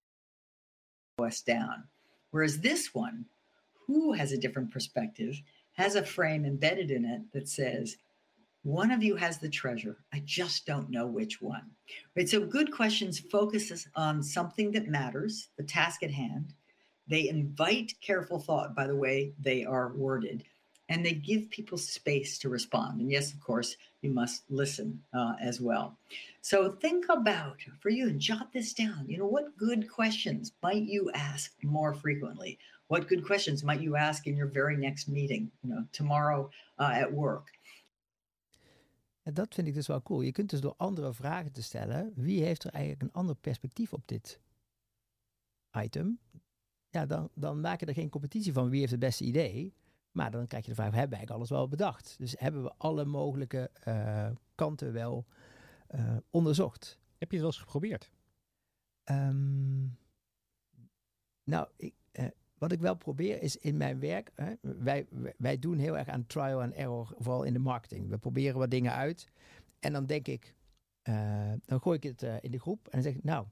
slow 1.17 1.27
us 1.27 1.41
down? 1.41 1.85
Whereas 2.33 2.61
this 2.61 2.95
one, 2.95 3.25
who 3.93 4.13
has 4.13 4.33
a 4.33 4.39
different 4.39 4.71
perspective, 4.71 5.41
has 5.73 5.95
a 5.95 6.05
frame 6.05 6.45
embedded 6.45 6.91
in 6.91 7.05
it 7.05 7.23
that 7.33 7.49
says, 7.49 7.97
one 8.65 8.93
of 8.93 9.03
you 9.03 9.17
has 9.17 9.39
the 9.39 9.49
treasure. 9.49 9.97
I 10.13 10.23
just 10.25 10.67
don't 10.67 10.91
know 10.91 11.07
which 11.07 11.43
one. 11.43 11.71
Right. 12.17 12.29
So 12.29 12.41
good 12.47 12.73
questions 12.73 13.19
focuses 13.19 13.89
on 13.97 14.23
something 14.23 14.71
that 14.73 14.87
matters, 14.87 15.49
the 15.57 15.65
task 15.65 16.03
at 16.03 16.13
hand. 16.13 16.55
They 17.09 17.29
invite 17.29 17.95
careful 18.01 18.39
thought 18.39 18.77
by 18.77 18.87
the 18.87 18.95
way 18.97 19.33
they 19.41 19.65
are 19.65 19.93
worded, 19.95 20.45
and 20.89 21.05
they 21.05 21.15
give 21.15 21.51
people 21.51 21.77
space 21.77 22.39
to 22.39 22.49
respond. 22.49 23.01
And 23.01 23.11
yes, 23.11 23.33
of 23.33 23.41
course, 23.41 23.77
you 24.01 24.11
must 24.11 24.45
listen 24.49 25.03
uh, 25.13 25.35
as 25.41 25.61
well. 25.61 25.97
So 26.41 26.71
think 26.71 27.07
about 27.09 27.57
for 27.81 27.89
you 27.89 28.09
and 28.09 28.21
jot 28.21 28.53
this 28.53 28.73
down. 28.73 29.07
You 29.09 29.19
know, 29.19 29.27
what 29.27 29.57
good 29.57 29.91
questions 29.91 30.53
might 30.63 30.83
you 30.83 31.11
ask 31.15 31.53
more 31.63 31.95
frequently? 31.95 32.59
What 32.87 33.09
good 33.09 33.23
questions 33.23 33.63
might 33.63 33.81
you 33.81 33.97
ask 33.97 34.27
in 34.27 34.35
your 34.35 34.53
very 34.53 34.77
next 34.77 35.07
meeting? 35.09 35.51
You 35.61 35.75
know, 35.75 35.87
tomorrow 35.91 36.53
uh, 36.77 37.03
at 37.03 37.11
work. 37.11 37.61
En 39.23 39.35
dat 39.35 39.55
vind 39.55 39.67
ik 39.67 39.75
dus 39.75 39.87
wel 39.87 40.03
cool. 40.03 40.21
Je 40.21 40.33
kunt 40.33 40.51
dus 40.51 40.61
door 40.61 40.75
andere 40.77 41.15
vragen 41.15 41.53
te 41.53 41.63
stellen, 41.63 42.13
wie 42.15 42.43
heeft 42.43 42.65
er 42.65 42.71
eigenlijk 42.71 43.03
een 43.03 43.13
ander 43.13 43.35
perspectief 43.35 43.93
op 43.93 44.09
dit 44.09 44.41
item? 45.73 46.19
Ja, 46.91 47.07
dan, 47.07 47.31
dan 47.35 47.61
maak 47.61 47.81
je 47.81 47.87
er 47.87 47.95
geen 47.95 48.09
competitie 48.09 48.53
van 48.53 48.69
wie 48.69 48.79
heeft 48.79 48.91
het 48.91 49.01
beste 49.01 49.25
idee. 49.25 49.75
Maar 50.11 50.31
dan 50.31 50.47
krijg 50.47 50.65
je 50.65 50.71
de 50.71 50.77
vraag, 50.77 50.91
hebben 50.91 51.09
we 51.11 51.17
eigenlijk 51.17 51.37
alles 51.37 51.59
wel 51.59 51.69
bedacht? 51.69 52.15
Dus 52.19 52.35
hebben 52.39 52.63
we 52.63 52.75
alle 52.77 53.05
mogelijke 53.05 53.71
uh, 53.89 54.31
kanten 54.55 54.93
wel 54.93 55.27
uh, 55.95 56.17
onderzocht? 56.31 56.99
Heb 57.19 57.31
je 57.31 57.37
het 57.37 57.45
wel 57.47 57.55
eens 57.55 57.63
geprobeerd? 57.63 58.13
Um, 59.05 59.99
nou, 61.45 61.69
ik, 61.77 61.95
uh, 62.13 62.27
wat 62.63 62.73
ik 62.73 62.81
wel 62.81 62.95
probeer 62.95 63.43
is 63.43 63.57
in 63.57 63.77
mijn 63.77 64.01
werk, 64.01 64.31
hè, 64.35 64.53
wij, 64.61 65.07
wij 65.39 65.59
doen 65.59 65.79
heel 65.79 65.99
erg 65.99 66.09
aan 66.09 66.27
trial 66.27 66.63
and 66.63 66.73
error, 66.73 67.15
vooral 67.19 67.43
in 67.43 67.53
de 67.53 67.59
marketing. 67.59 68.09
We 68.09 68.19
proberen 68.19 68.59
wat 68.59 68.71
dingen 68.71 68.93
uit 68.93 69.29
en 69.81 69.93
dan 69.93 70.07
denk 70.07 70.29
ik, 70.29 70.55
uh, 71.09 71.53
dan 71.65 71.81
gooi 71.81 71.97
ik 71.97 72.03
het 72.03 72.23
uh, 72.23 72.35
in 72.41 72.51
de 72.51 72.61
groep 72.61 72.85
en 72.85 72.91
dan 72.91 73.03
zeg 73.03 73.15
ik, 73.15 73.25
nou, 73.25 73.47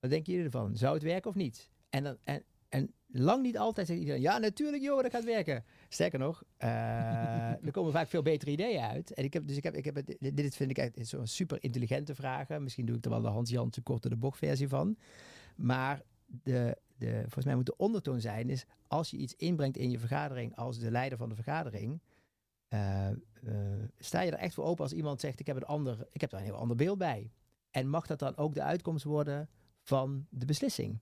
wat 0.00 0.10
denken 0.10 0.32
jullie 0.32 0.46
ervan? 0.46 0.76
Zou 0.76 0.94
het 0.94 1.02
werken 1.02 1.30
of 1.30 1.36
niet? 1.36 1.70
En, 1.90 2.04
dan, 2.04 2.16
en, 2.24 2.42
en 2.68 2.94
lang 3.06 3.42
niet 3.42 3.58
altijd 3.58 3.86
zegt 3.86 3.98
iedereen, 3.98 4.20
ja 4.20 4.38
natuurlijk 4.38 4.82
joh, 4.82 5.02
dat 5.02 5.10
gaat 5.10 5.24
werken. 5.24 5.64
Sterker 5.88 6.18
nog, 6.18 6.42
uh, 6.58 6.68
er 7.66 7.70
komen 7.70 7.92
vaak 7.92 8.08
veel 8.08 8.22
betere 8.22 8.50
ideeën 8.50 8.80
uit. 8.80 9.12
En 9.12 9.24
ik 9.24 9.32
heb, 9.32 9.46
dus 9.46 9.56
ik 9.56 9.62
heb, 9.62 9.74
ik 9.74 9.84
heb 9.84 10.02
dit 10.18 10.56
vind 10.56 10.70
ik 10.70 10.78
echt 10.78 11.08
zo'n 11.08 11.26
super 11.26 11.62
intelligente 11.62 12.14
vragen. 12.14 12.62
Misschien 12.62 12.86
doe 12.86 12.96
ik 12.96 13.04
er 13.04 13.10
wel 13.10 13.22
de 13.22 13.28
Hans 13.28 13.50
Jan 13.50 13.70
te 13.70 13.80
korte 13.80 14.08
de 14.08 14.16
bocht 14.16 14.38
versie 14.38 14.68
van. 14.68 14.96
Maar 15.56 16.02
de, 16.26 16.76
volgens 17.12 17.44
mij 17.44 17.54
moet 17.54 17.66
de 17.66 17.76
ondertoon 17.76 18.20
zijn, 18.20 18.50
is 18.50 18.64
als 18.86 19.10
je 19.10 19.16
iets 19.16 19.34
inbrengt 19.36 19.76
in 19.76 19.90
je 19.90 19.98
vergadering 19.98 20.56
als 20.56 20.78
de 20.78 20.90
leider 20.90 21.18
van 21.18 21.28
de 21.28 21.34
vergadering, 21.34 22.00
uh, 22.68 23.08
uh, 23.42 23.84
sta 23.98 24.20
je 24.20 24.30
er 24.30 24.38
echt 24.38 24.54
voor 24.54 24.64
open 24.64 24.84
als 24.84 24.92
iemand 24.92 25.20
zegt, 25.20 25.40
ik 25.40 25.46
heb, 25.46 25.56
een 25.56 25.64
ander, 25.64 26.06
ik 26.12 26.20
heb 26.20 26.30
daar 26.30 26.40
een 26.40 26.46
heel 26.46 26.56
ander 26.56 26.76
beeld 26.76 26.98
bij. 26.98 27.32
En 27.70 27.88
mag 27.88 28.06
dat 28.06 28.18
dan 28.18 28.36
ook 28.36 28.54
de 28.54 28.62
uitkomst 28.62 29.04
worden 29.04 29.48
van 29.80 30.26
de 30.30 30.46
beslissing? 30.46 31.00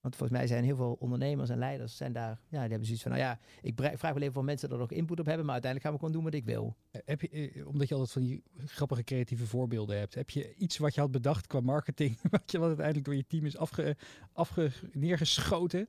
Want 0.00 0.16
volgens 0.16 0.38
mij 0.38 0.46
zijn 0.46 0.64
heel 0.64 0.76
veel 0.76 0.96
ondernemers 1.00 1.50
en 1.50 1.58
leiders 1.58 1.96
zijn 1.96 2.12
daar, 2.12 2.40
ja, 2.48 2.60
die 2.60 2.68
hebben 2.68 2.84
zoiets 2.84 3.02
van, 3.02 3.12
nou 3.12 3.22
ja, 3.22 3.38
ik 3.62 3.74
vraag 3.98 4.12
wel 4.12 4.22
even 4.22 4.36
of 4.36 4.44
mensen 4.44 4.70
er 4.70 4.78
nog 4.78 4.90
input 4.90 5.20
op 5.20 5.26
hebben, 5.26 5.44
maar 5.44 5.54
uiteindelijk 5.54 5.82
gaan 5.82 5.92
we 5.92 5.98
gewoon 5.98 6.12
doen 6.12 6.24
wat 6.24 6.40
ik 6.40 6.44
wil. 6.44 6.76
Heb 7.04 7.20
je, 7.20 7.62
omdat 7.66 7.88
je 7.88 7.94
altijd 7.94 8.12
van 8.12 8.22
die 8.22 8.42
grappige 8.56 9.04
creatieve 9.04 9.46
voorbeelden 9.46 9.98
hebt, 9.98 10.14
heb 10.14 10.30
je 10.30 10.54
iets 10.54 10.78
wat 10.78 10.94
je 10.94 11.00
had 11.00 11.10
bedacht 11.10 11.46
qua 11.46 11.60
marketing, 11.60 12.18
wat 12.30 12.50
je 12.50 12.58
wat 12.58 12.66
uiteindelijk 12.66 13.06
door 13.06 13.16
je 13.16 13.26
team 13.26 13.44
is 13.44 13.56
afge, 13.56 13.96
afge, 14.32 14.70
neergeschoten? 14.92 15.88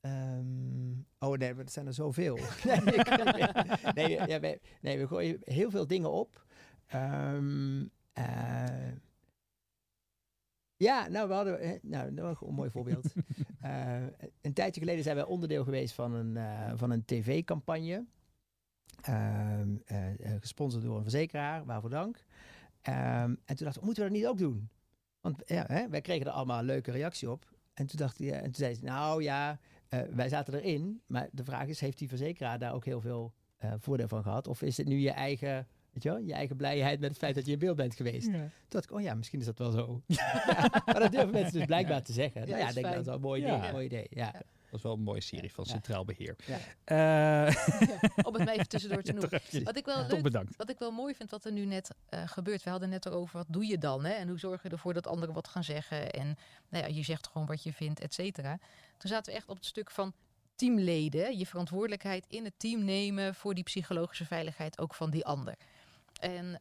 Um, 0.00 1.06
oh 1.18 1.36
nee, 1.36 1.54
maar 1.54 1.64
er 1.64 1.70
zijn 1.70 1.86
er 1.86 1.94
zoveel. 1.94 2.38
nee, 3.94 4.10
ja, 4.26 4.40
wij, 4.40 4.58
nee, 4.80 4.98
we 4.98 5.06
gooien 5.06 5.38
heel 5.44 5.70
veel 5.70 5.86
dingen 5.86 6.10
op. 6.10 6.46
Um, 6.94 7.90
uh, 8.18 8.92
ja, 10.84 11.08
nou, 11.08 11.28
we 11.28 11.34
hadden. 11.34 11.78
Nou, 11.82 12.12
nog 12.12 12.40
een 12.40 12.54
mooi 12.54 12.70
voorbeeld. 12.70 13.14
uh, 13.64 13.96
een 14.40 14.52
tijdje 14.52 14.80
geleden 14.80 15.02
zijn 15.02 15.16
wij 15.16 15.24
onderdeel 15.24 15.64
geweest 15.64 15.94
van 15.94 16.14
een, 16.14 16.36
uh, 16.36 16.72
van 16.74 16.90
een 16.90 17.04
tv-campagne. 17.04 18.04
Uh, 19.08 19.60
gesponsord 20.40 20.84
door 20.84 20.96
een 20.96 21.02
verzekeraar, 21.02 21.64
waarvoor 21.64 21.90
dank. 21.90 22.24
Ehm, 22.80 23.34
en 23.44 23.56
toen 23.56 23.64
dachten 23.64 23.80
we, 23.80 23.86
moeten 23.86 24.04
we 24.04 24.10
dat 24.10 24.18
niet 24.18 24.28
ook 24.28 24.38
doen? 24.38 24.68
Want 25.20 25.42
ja, 25.46 25.64
hè, 25.66 25.88
wij 25.88 26.00
kregen 26.00 26.26
er 26.26 26.32
allemaal 26.32 26.58
een 26.58 26.64
leuke 26.64 26.90
reactie 26.90 27.30
op. 27.30 27.52
En 27.74 27.86
toen, 27.86 27.98
dacht 27.98 28.18
hij, 28.18 28.32
en 28.32 28.42
toen 28.42 28.54
zei 28.54 28.74
ze, 28.74 28.84
nou 28.84 29.22
ja, 29.22 29.58
wij 30.10 30.28
zaten 30.28 30.54
erin. 30.54 31.02
Maar 31.06 31.28
de 31.32 31.44
vraag 31.44 31.66
is, 31.66 31.80
heeft 31.80 31.98
die 31.98 32.08
verzekeraar 32.08 32.58
daar 32.58 32.74
ook 32.74 32.84
heel 32.84 33.00
veel 33.00 33.32
voordeel 33.78 34.08
van 34.08 34.22
gehad? 34.22 34.46
Of 34.46 34.62
is 34.62 34.76
het 34.76 34.86
nu 34.86 34.98
je 34.98 35.10
eigen 35.10 35.66
Weet 35.94 36.02
je 36.02 36.08
wel? 36.08 36.18
Je 36.18 36.32
eigen 36.32 36.56
blijheid 36.56 37.00
met 37.00 37.08
het 37.08 37.18
feit 37.18 37.34
dat 37.34 37.46
je 37.46 37.52
in 37.52 37.58
beeld 37.58 37.76
bent 37.76 37.94
geweest. 37.94 38.26
Ja. 38.26 38.32
Toen 38.32 38.50
dacht 38.68 38.84
ik, 38.84 38.92
oh 38.92 39.00
ja, 39.00 39.14
misschien 39.14 39.40
is 39.40 39.46
dat 39.46 39.58
wel 39.58 39.70
zo. 39.70 40.02
maar 40.86 41.00
dat 41.00 41.12
durven 41.12 41.30
mensen 41.30 41.52
dus 41.52 41.66
blijkbaar 41.66 42.02
te 42.02 42.12
zeggen. 42.12 42.40
Ja, 42.40 42.46
nou 42.46 42.58
ja, 42.58 42.68
ik 42.68 42.74
denk 42.74 42.86
dat 42.86 42.98
is 42.98 43.04
wel 43.04 43.14
een 43.14 43.20
mooi 43.20 43.42
idee. 43.42 43.52
Ja. 43.52 43.72
Mooi 43.72 43.84
idee 43.84 44.06
ja. 44.10 44.32
Dat 44.32 44.82
is 44.82 44.82
wel 44.82 44.92
een 44.92 45.04
mooie 45.04 45.20
serie 45.20 45.52
van 45.52 45.66
Centraal 45.66 46.04
Beheer. 46.04 46.36
Ja. 46.46 47.46
Uh, 47.46 47.54
om 48.26 48.34
het 48.34 48.44
maar 48.44 48.54
even 48.54 48.68
tussendoor 48.68 49.02
te 49.02 49.12
noemen. 49.12 49.40
wat, 49.64 49.76
ik 49.76 49.84
wel 49.84 50.06
leuk, 50.06 50.22
bedankt. 50.22 50.56
wat 50.56 50.70
ik 50.70 50.78
wel 50.78 50.90
mooi 50.90 51.14
vind 51.14 51.30
wat 51.30 51.44
er 51.44 51.52
nu 51.52 51.64
net 51.64 51.90
uh, 52.10 52.22
gebeurt. 52.26 52.62
We 52.62 52.70
hadden 52.70 52.88
net 52.88 53.06
erover, 53.06 53.36
wat 53.36 53.46
doe 53.48 53.66
je 53.66 53.78
dan? 53.78 54.04
Hè? 54.04 54.12
En 54.12 54.28
hoe 54.28 54.38
zorg 54.38 54.62
je 54.62 54.68
ervoor 54.68 54.94
dat 54.94 55.06
anderen 55.06 55.34
wat 55.34 55.48
gaan 55.48 55.64
zeggen? 55.64 56.10
En 56.10 56.36
nou 56.68 56.84
ja, 56.84 56.94
je 56.94 57.02
zegt 57.02 57.26
gewoon 57.26 57.46
wat 57.46 57.62
je 57.62 57.72
vindt, 57.72 58.00
et 58.00 58.14
cetera. 58.14 58.58
Toen 58.96 59.10
zaten 59.10 59.32
we 59.32 59.38
echt 59.38 59.48
op 59.48 59.56
het 59.56 59.66
stuk 59.66 59.90
van 59.90 60.12
teamleden. 60.54 61.38
Je 61.38 61.46
verantwoordelijkheid 61.46 62.26
in 62.28 62.44
het 62.44 62.54
team 62.56 62.84
nemen 62.84 63.34
voor 63.34 63.54
die 63.54 63.64
psychologische 63.64 64.24
veiligheid 64.24 64.78
ook 64.78 64.94
van 64.94 65.10
die 65.10 65.24
ander. 65.24 65.54
En 66.24 66.46
uh, 66.46 66.54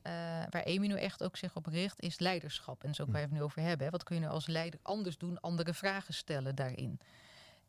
waar 0.49 0.65
Amy 0.65 0.87
nu 0.87 0.95
echt 0.95 1.23
ook 1.23 1.37
zich 1.37 1.55
op 1.55 1.65
richt, 1.65 2.01
is 2.01 2.19
leiderschap. 2.19 2.81
En 2.81 2.87
dat 2.87 2.91
is 2.91 3.01
ook 3.01 3.07
hm. 3.07 3.11
waar 3.11 3.21
we 3.21 3.27
het 3.27 3.37
nu 3.37 3.43
over 3.43 3.61
hebben. 3.61 3.91
Wat 3.91 4.03
kun 4.03 4.15
je 4.15 4.21
nu 4.21 4.27
als 4.27 4.47
leider 4.47 4.79
anders 4.83 5.17
doen, 5.17 5.39
andere 5.39 5.73
vragen 5.73 6.13
stellen 6.13 6.55
daarin. 6.55 6.99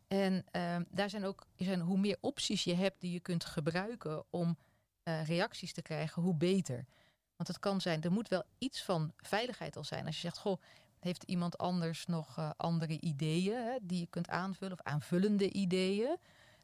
En 0.09 0.44
uh, 0.52 0.76
daar 0.90 1.11
zijn 1.11 1.24
ook, 1.24 1.46
zijn, 1.57 1.80
hoe 1.80 1.98
meer 1.98 2.16
opties 2.20 2.64
je 2.64 2.74
hebt 2.74 3.00
die 3.00 3.12
je 3.12 3.20
kunt 3.20 3.44
gebruiken 3.44 4.24
om 4.30 4.57
uh, 5.04 5.26
reacties 5.26 5.72
te 5.72 5.83
krijgen, 5.83 6.22
hoe 6.22 6.35
beter. 6.35 6.85
Want 7.37 7.48
het 7.48 7.59
kan 7.59 7.80
zijn, 7.80 8.02
er 8.02 8.12
moet 8.12 8.28
wel 8.28 8.44
iets 8.59 8.83
van 8.83 9.12
veiligheid 9.16 9.76
al 9.76 9.85
zijn. 9.85 10.07
Als 10.07 10.14
je 10.14 10.20
zegt, 10.20 10.38
goh, 10.38 10.62
heeft 10.98 11.22
iemand 11.22 11.59
anders 11.59 12.07
nog 12.07 12.38
uh, 12.38 12.50
andere 12.57 13.00
ideeën 13.00 13.57
hè, 13.57 13.76
die 13.83 14.00
je 14.00 14.07
kunt 14.07 14.28
aanvullen 14.28 14.78
of 14.78 14.85
aanvullende 14.85 15.50
ideeën? 15.50 16.16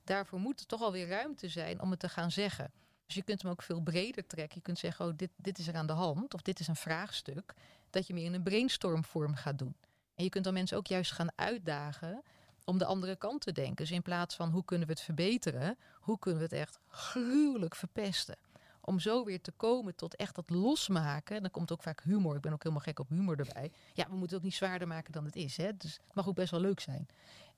Daarvoor 0.04 0.38
moet 0.38 0.60
er 0.60 0.66
toch 0.66 0.82
alweer 0.82 1.08
ruimte 1.08 1.48
zijn 1.48 1.80
om 1.80 1.90
het 1.90 2.00
te 2.00 2.08
gaan 2.08 2.30
zeggen. 2.30 2.72
Dus 3.10 3.18
je 3.18 3.24
kunt 3.24 3.42
hem 3.42 3.50
ook 3.50 3.62
veel 3.62 3.80
breder 3.80 4.26
trekken. 4.26 4.56
Je 4.56 4.62
kunt 4.62 4.78
zeggen, 4.78 5.06
oh, 5.06 5.12
dit, 5.16 5.30
dit 5.36 5.58
is 5.58 5.66
er 5.68 5.74
aan 5.74 5.86
de 5.86 5.92
hand, 5.92 6.34
of 6.34 6.42
dit 6.42 6.60
is 6.60 6.68
een 6.68 6.76
vraagstuk, 6.76 7.54
dat 7.90 8.06
je 8.06 8.14
meer 8.14 8.24
in 8.24 8.34
een 8.34 8.42
brainstormvorm 8.42 9.34
gaat 9.34 9.58
doen. 9.58 9.76
En 10.14 10.24
je 10.24 10.30
kunt 10.30 10.44
dan 10.44 10.52
mensen 10.52 10.76
ook 10.76 10.86
juist 10.86 11.12
gaan 11.12 11.28
uitdagen 11.34 12.22
om 12.64 12.78
de 12.78 12.84
andere 12.84 13.16
kant 13.16 13.40
te 13.40 13.52
denken. 13.52 13.76
Dus 13.76 13.90
in 13.90 14.02
plaats 14.02 14.36
van 14.36 14.50
hoe 14.50 14.64
kunnen 14.64 14.86
we 14.86 14.92
het 14.92 15.02
verbeteren, 15.02 15.78
hoe 16.00 16.18
kunnen 16.18 16.40
we 16.40 16.46
het 16.46 16.56
echt 16.58 16.78
gruwelijk 16.88 17.74
verpesten. 17.74 18.36
Om 18.80 18.98
zo 18.98 19.24
weer 19.24 19.40
te 19.40 19.52
komen 19.52 19.94
tot 19.94 20.16
echt 20.16 20.34
dat 20.34 20.50
losmaken. 20.50 21.36
En 21.36 21.42
dan 21.42 21.50
komt 21.50 21.72
ook 21.72 21.82
vaak 21.82 22.02
humor. 22.02 22.36
Ik 22.36 22.40
ben 22.40 22.52
ook 22.52 22.62
helemaal 22.62 22.84
gek 22.84 22.98
op 22.98 23.08
humor 23.08 23.38
erbij. 23.38 23.72
Ja, 23.94 24.04
we 24.04 24.10
moeten 24.10 24.28
het 24.28 24.36
ook 24.36 24.42
niet 24.42 24.54
zwaarder 24.54 24.88
maken 24.88 25.12
dan 25.12 25.24
het 25.24 25.36
is. 25.36 25.56
Hè? 25.56 25.76
Dus 25.76 25.92
het 25.92 26.14
mag 26.14 26.28
ook 26.28 26.34
best 26.34 26.50
wel 26.50 26.60
leuk 26.60 26.80
zijn. 26.80 27.08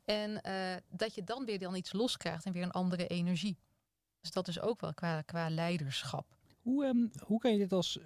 En 0.04 0.40
uh, 0.46 0.74
dat 0.88 1.14
je 1.14 1.24
dan 1.24 1.44
weer 1.44 1.58
dan 1.58 1.74
iets 1.74 1.92
loskrijgt 1.92 2.44
en 2.44 2.52
weer 2.52 2.62
een 2.62 2.70
andere 2.70 3.06
energie. 3.06 3.58
Dus 4.22 4.30
dat 4.30 4.48
is 4.48 4.60
ook 4.60 4.80
wel 4.80 4.94
qua, 4.94 5.22
qua 5.22 5.50
leiderschap. 5.50 6.26
Hoe, 6.60 6.84
um, 6.84 7.10
hoe 7.26 7.38
kan 7.38 7.52
je 7.52 7.58
dit 7.58 7.72
als 7.72 8.00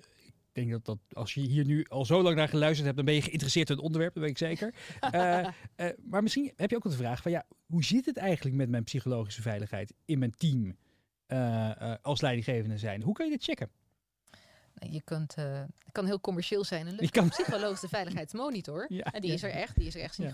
denk 0.56 0.70
dat, 0.70 0.84
dat 0.84 0.98
als 1.12 1.34
je 1.34 1.40
hier 1.40 1.64
nu 1.64 1.86
al 1.88 2.04
zo 2.04 2.22
lang 2.22 2.36
naar 2.36 2.48
geluisterd 2.48 2.84
hebt, 2.84 2.96
dan 2.96 3.04
ben 3.04 3.14
je 3.14 3.22
geïnteresseerd 3.22 3.68
in 3.68 3.74
het 3.74 3.84
onderwerp, 3.84 4.14
dat 4.14 4.22
weet 4.22 4.32
ik 4.32 4.38
zeker. 4.38 4.74
uh, 5.14 5.38
uh, 5.76 5.88
maar 6.04 6.22
misschien 6.22 6.52
heb 6.56 6.70
je 6.70 6.76
ook 6.76 6.82
de 6.82 6.90
vraag 6.90 7.22
van 7.22 7.30
ja, 7.30 7.46
hoe 7.66 7.84
zit 7.84 8.06
het 8.06 8.16
eigenlijk 8.16 8.56
met 8.56 8.68
mijn 8.68 8.84
psychologische 8.84 9.42
veiligheid 9.42 9.94
in 10.04 10.18
mijn 10.18 10.34
team 10.36 10.76
uh, 11.28 11.94
als 12.02 12.20
leidinggevende 12.20 12.78
zijn? 12.78 13.02
Hoe 13.02 13.14
kan 13.14 13.26
je 13.26 13.32
dit 13.32 13.44
checken? 13.44 13.70
Je 14.90 15.02
kunt, 15.02 15.34
het 15.34 15.92
kan 15.92 16.06
heel 16.06 16.20
commercieel 16.20 16.64
zijn. 16.64 16.86
Een 16.86 17.10
kan... 17.10 17.28
psychologische 17.28 17.88
veiligheidsmonitor. 17.88 18.86
Ja, 18.96 19.04
en 19.04 19.20
die 19.20 19.30
ja. 19.30 19.36
is 19.36 19.42
er 19.42 19.50
echt, 19.50 19.76
die 19.76 19.86
is 19.86 19.94
er 19.94 20.00
echt 20.00 20.16
ja. 20.16 20.32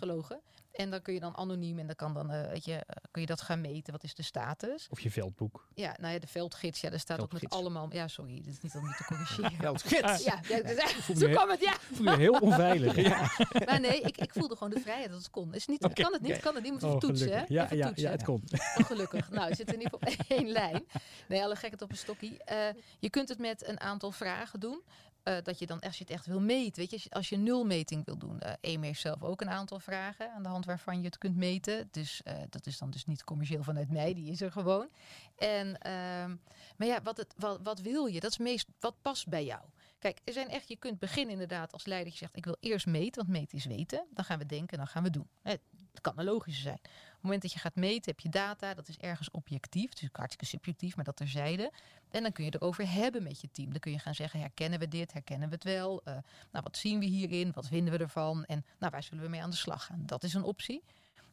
En 0.73 0.91
dan 0.91 1.03
kun 1.03 1.15
je 1.15 1.21
dan 1.21 1.37
anoniem 1.37 1.79
en 1.79 1.87
dan 1.87 1.95
kan 1.95 2.15
dan, 2.15 2.33
uh, 2.33 2.49
weet 2.49 2.65
je, 2.65 2.73
uh, 2.73 2.81
kun 3.11 3.21
je 3.21 3.27
dat 3.27 3.41
gaan 3.41 3.61
meten. 3.61 3.93
Wat 3.93 4.03
is 4.03 4.15
de 4.15 4.23
status? 4.23 4.87
Of 4.91 5.01
je 5.01 5.11
veldboek. 5.11 5.69
Ja, 5.75 5.97
nou 6.01 6.13
ja, 6.13 6.19
de 6.19 6.27
veldgids. 6.27 6.81
Ja, 6.81 6.91
daar 6.91 6.99
staat 6.99 7.21
ook 7.21 7.33
met 7.33 7.51
allemaal. 7.51 7.89
Ja, 7.93 8.09
sorry, 8.09 8.35
dit 8.35 8.47
is 8.47 8.61
niet 8.61 8.75
om 8.75 8.87
niet 8.87 8.97
te 8.97 9.05
corrigeren. 9.05 9.53
veldgids. 9.67 10.25
Ja, 10.25 10.41
ja, 10.49 10.57
ja 10.69 11.15
zo 11.15 11.29
kwam 11.29 11.49
het. 11.49 11.61
Ja. 11.61 11.75
Voel 11.93 12.11
je 12.11 12.17
heel 12.17 12.39
onveilig. 12.39 12.97
ja. 13.09 13.31
Maar 13.67 13.81
nee, 13.81 14.01
ik, 14.01 14.17
ik 14.17 14.33
voelde 14.33 14.57
gewoon 14.57 14.73
de 14.73 14.81
vrijheid 14.81 15.11
dat 15.11 15.19
het 15.19 15.31
kon. 15.31 15.55
Is 15.55 15.67
niet, 15.67 15.85
okay. 15.85 16.05
Kan 16.05 16.13
het 16.13 16.23
niet? 16.23 16.39
Kan 16.39 16.55
het 16.55 16.63
niet? 16.63 16.73
Moet 16.73 16.83
oh, 16.83 16.99
toetsen. 16.99 17.33
Hè? 17.33 17.45
Ja, 17.49 17.67
ja, 17.71 17.87
toetsen. 17.87 18.07
ja, 18.07 18.11
het 18.11 18.23
kon. 18.23 18.43
Oh, 18.53 18.87
gelukkig. 18.87 19.31
Nou, 19.31 19.55
zit 19.55 19.73
in 19.73 19.81
ieder 19.81 19.99
geval 19.99 20.15
op 20.15 20.25
één 20.39 20.49
lijn. 20.49 20.85
Nee, 21.29 21.43
alle 21.43 21.55
gekheid 21.55 21.83
op 21.83 21.91
een 21.91 21.97
stokkie. 21.97 22.37
Uh, 22.53 22.57
je 22.99 23.11
kunt 23.11 23.29
het 23.29 23.39
met 23.39 23.67
een 23.67 23.81
aantal 23.81 24.11
vragen 24.11 24.61
doen. 24.61 24.83
Uh, 25.25 25.37
dat 25.43 25.59
je 25.59 25.67
dan, 25.67 25.81
als 25.81 25.99
je 25.99 26.05
het 26.05 26.13
echt 26.13 26.27
wil 26.27 26.41
meten, 26.41 26.81
weet 26.81 27.03
je, 27.03 27.11
als 27.11 27.29
je 27.29 27.37
nulmeting 27.37 28.05
wil 28.05 28.19
doen. 28.19 28.41
Uh, 28.43 28.53
EME 28.61 28.87
heeft 28.87 29.01
zelf 29.01 29.23
ook 29.23 29.41
een 29.41 29.51
aantal 29.51 29.79
vragen 29.81 30.33
aan 30.33 30.43
de 30.43 30.49
hand 30.49 30.65
waarvan 30.65 30.99
je 30.99 31.05
het 31.05 31.19
kunt 31.19 31.37
meten. 31.37 31.89
Dus 31.91 32.21
uh, 32.25 32.35
dat 32.51 32.67
is 32.67 32.79
dan 32.79 32.91
dus 32.91 33.07
niet 33.07 33.25
commercieel 33.25 33.63
vanuit 33.63 33.91
mij, 33.91 34.15
die 34.15 34.31
is 34.31 34.41
er 34.41 34.53
gewoon. 34.53 34.89
En, 35.37 35.67
uh, 35.67 36.35
maar 36.77 36.87
ja, 36.87 37.03
wat, 37.03 37.17
het, 37.17 37.35
wat, 37.37 37.61
wat 37.63 37.81
wil 37.81 38.07
je? 38.07 38.21
Dat 38.21 38.31
is 38.31 38.39
meest, 38.39 38.67
wat 38.81 38.95
past 39.03 39.29
bij 39.29 39.45
jou? 39.45 39.63
Kijk, 39.99 40.21
er 40.25 40.33
zijn 40.33 40.49
echt, 40.49 40.69
je 40.69 40.77
kunt 40.77 40.99
beginnen 40.99 41.33
inderdaad 41.33 41.73
als 41.73 41.85
leider. 41.85 42.13
Je 42.13 42.19
zegt, 42.19 42.37
ik 42.37 42.45
wil 42.45 42.57
eerst 42.61 42.87
meten, 42.87 43.23
want 43.23 43.39
meten 43.39 43.59
is 43.59 43.65
weten. 43.65 44.07
Dan 44.11 44.25
gaan 44.25 44.39
we 44.39 44.47
denken, 44.47 44.79
dan 44.79 44.87
gaan 44.87 45.03
we 45.03 45.11
doen. 45.11 45.29
Het 45.43 45.61
kan 46.01 46.19
een 46.19 46.25
logische 46.25 46.63
zijn. 46.63 46.81
Het 47.23 47.31
moment 47.31 47.51
dat 47.51 47.61
je 47.61 47.69
gaat 47.69 47.77
meten, 47.77 48.11
heb 48.11 48.21
je 48.21 48.29
data. 48.29 48.75
Dat 48.75 48.89
is 48.89 48.99
ergens 48.99 49.31
objectief. 49.31 49.93
Is 49.93 50.09
hartstikke 50.13 50.47
subjectief, 50.47 50.97
maar 50.97 51.05
dat 51.05 51.17
terzijde. 51.17 51.73
En 52.11 52.23
dan 52.23 52.33
kun 52.33 52.45
je 52.45 52.55
erover 52.55 52.91
hebben 52.91 53.23
met 53.23 53.41
je 53.41 53.51
team. 53.51 53.71
Dan 53.71 53.81
kun 53.81 53.93
je 53.93 53.99
gaan 53.99 54.15
zeggen, 54.15 54.41
herkennen 54.41 54.79
we 54.79 54.89
dit? 54.89 55.13
Herkennen 55.13 55.49
we 55.49 55.55
het 55.55 55.65
wel? 55.65 56.01
Uh, 56.05 56.15
nou, 56.51 56.65
wat 56.65 56.77
zien 56.77 56.99
we 56.99 57.05
hierin? 57.05 57.53
Wat 57.53 57.67
vinden 57.67 57.93
we 57.93 57.99
ervan? 57.99 58.45
En 58.45 58.65
nou, 58.79 58.93
waar 58.93 59.03
zullen 59.03 59.25
we 59.25 59.31
mee 59.31 59.43
aan 59.43 59.51
de 59.51 59.57
slag 59.57 59.85
gaan? 59.85 60.03
Dat 60.07 60.25
is 60.25 60.35
een 60.35 60.43
optie. 60.43 60.85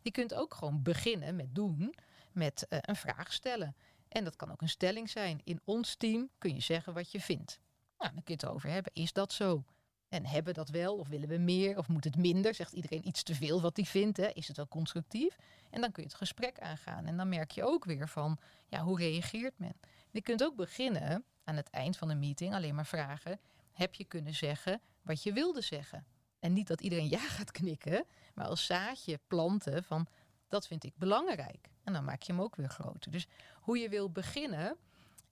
Je 0.01 0.11
kunt 0.11 0.33
ook 0.33 0.53
gewoon 0.53 0.81
beginnen 0.81 1.35
met 1.35 1.55
doen, 1.55 1.95
met 2.31 2.65
uh, 2.69 2.79
een 2.81 2.95
vraag 2.95 3.33
stellen. 3.33 3.75
En 4.07 4.23
dat 4.23 4.35
kan 4.35 4.51
ook 4.51 4.61
een 4.61 4.69
stelling 4.69 5.09
zijn. 5.09 5.41
In 5.43 5.61
ons 5.63 5.95
team 5.95 6.29
kun 6.37 6.53
je 6.53 6.61
zeggen 6.61 6.93
wat 6.93 7.11
je 7.11 7.21
vindt. 7.21 7.59
Nou, 7.97 8.13
dan 8.13 8.23
kun 8.23 8.35
je 8.37 8.45
het 8.45 8.55
over 8.55 8.69
hebben. 8.69 8.91
Is 8.93 9.13
dat 9.13 9.33
zo? 9.33 9.63
En 10.09 10.25
hebben 10.25 10.53
dat 10.53 10.69
wel? 10.69 10.97
Of 10.97 11.07
willen 11.07 11.29
we 11.29 11.37
meer? 11.37 11.77
Of 11.77 11.87
moet 11.87 12.03
het 12.03 12.17
minder? 12.17 12.53
Zegt 12.53 12.73
iedereen 12.73 13.07
iets 13.07 13.23
te 13.23 13.35
veel 13.35 13.61
wat 13.61 13.75
hij 13.75 13.85
vindt? 13.85 14.17
Hè? 14.17 14.27
Is 14.27 14.47
het 14.47 14.57
wel 14.57 14.67
constructief? 14.67 15.37
En 15.69 15.81
dan 15.81 15.91
kun 15.91 16.03
je 16.03 16.09
het 16.09 16.17
gesprek 16.17 16.59
aangaan. 16.59 17.05
En 17.05 17.17
dan 17.17 17.29
merk 17.29 17.51
je 17.51 17.63
ook 17.63 17.85
weer 17.85 18.07
van, 18.07 18.37
ja, 18.67 18.83
hoe 18.83 18.97
reageert 18.97 19.59
men? 19.59 19.73
Je 20.11 20.21
kunt 20.21 20.43
ook 20.43 20.55
beginnen 20.55 21.23
aan 21.43 21.55
het 21.55 21.69
eind 21.69 21.97
van 21.97 22.09
een 22.09 22.19
meeting 22.19 22.53
alleen 22.53 22.75
maar 22.75 22.85
vragen: 22.85 23.39
heb 23.71 23.93
je 23.93 24.05
kunnen 24.05 24.33
zeggen 24.33 24.81
wat 25.01 25.23
je 25.23 25.33
wilde 25.33 25.61
zeggen? 25.61 26.05
En 26.39 26.53
niet 26.53 26.67
dat 26.67 26.81
iedereen 26.81 27.09
ja 27.17 27.19
gaat 27.19 27.51
knikken, 27.51 28.05
maar 28.33 28.45
als 28.45 28.65
zaadje 28.65 29.19
planten 29.27 29.83
van 29.83 30.07
dat 30.47 30.67
vind 30.67 30.83
ik 30.83 30.93
belangrijk. 30.95 31.69
En 31.83 31.93
dan 31.93 32.03
maak 32.03 32.21
je 32.21 32.31
hem 32.31 32.41
ook 32.41 32.55
weer 32.55 32.69
groter. 32.69 33.11
Dus 33.11 33.27
hoe 33.53 33.77
je 33.77 33.89
wil 33.89 34.11
beginnen 34.11 34.77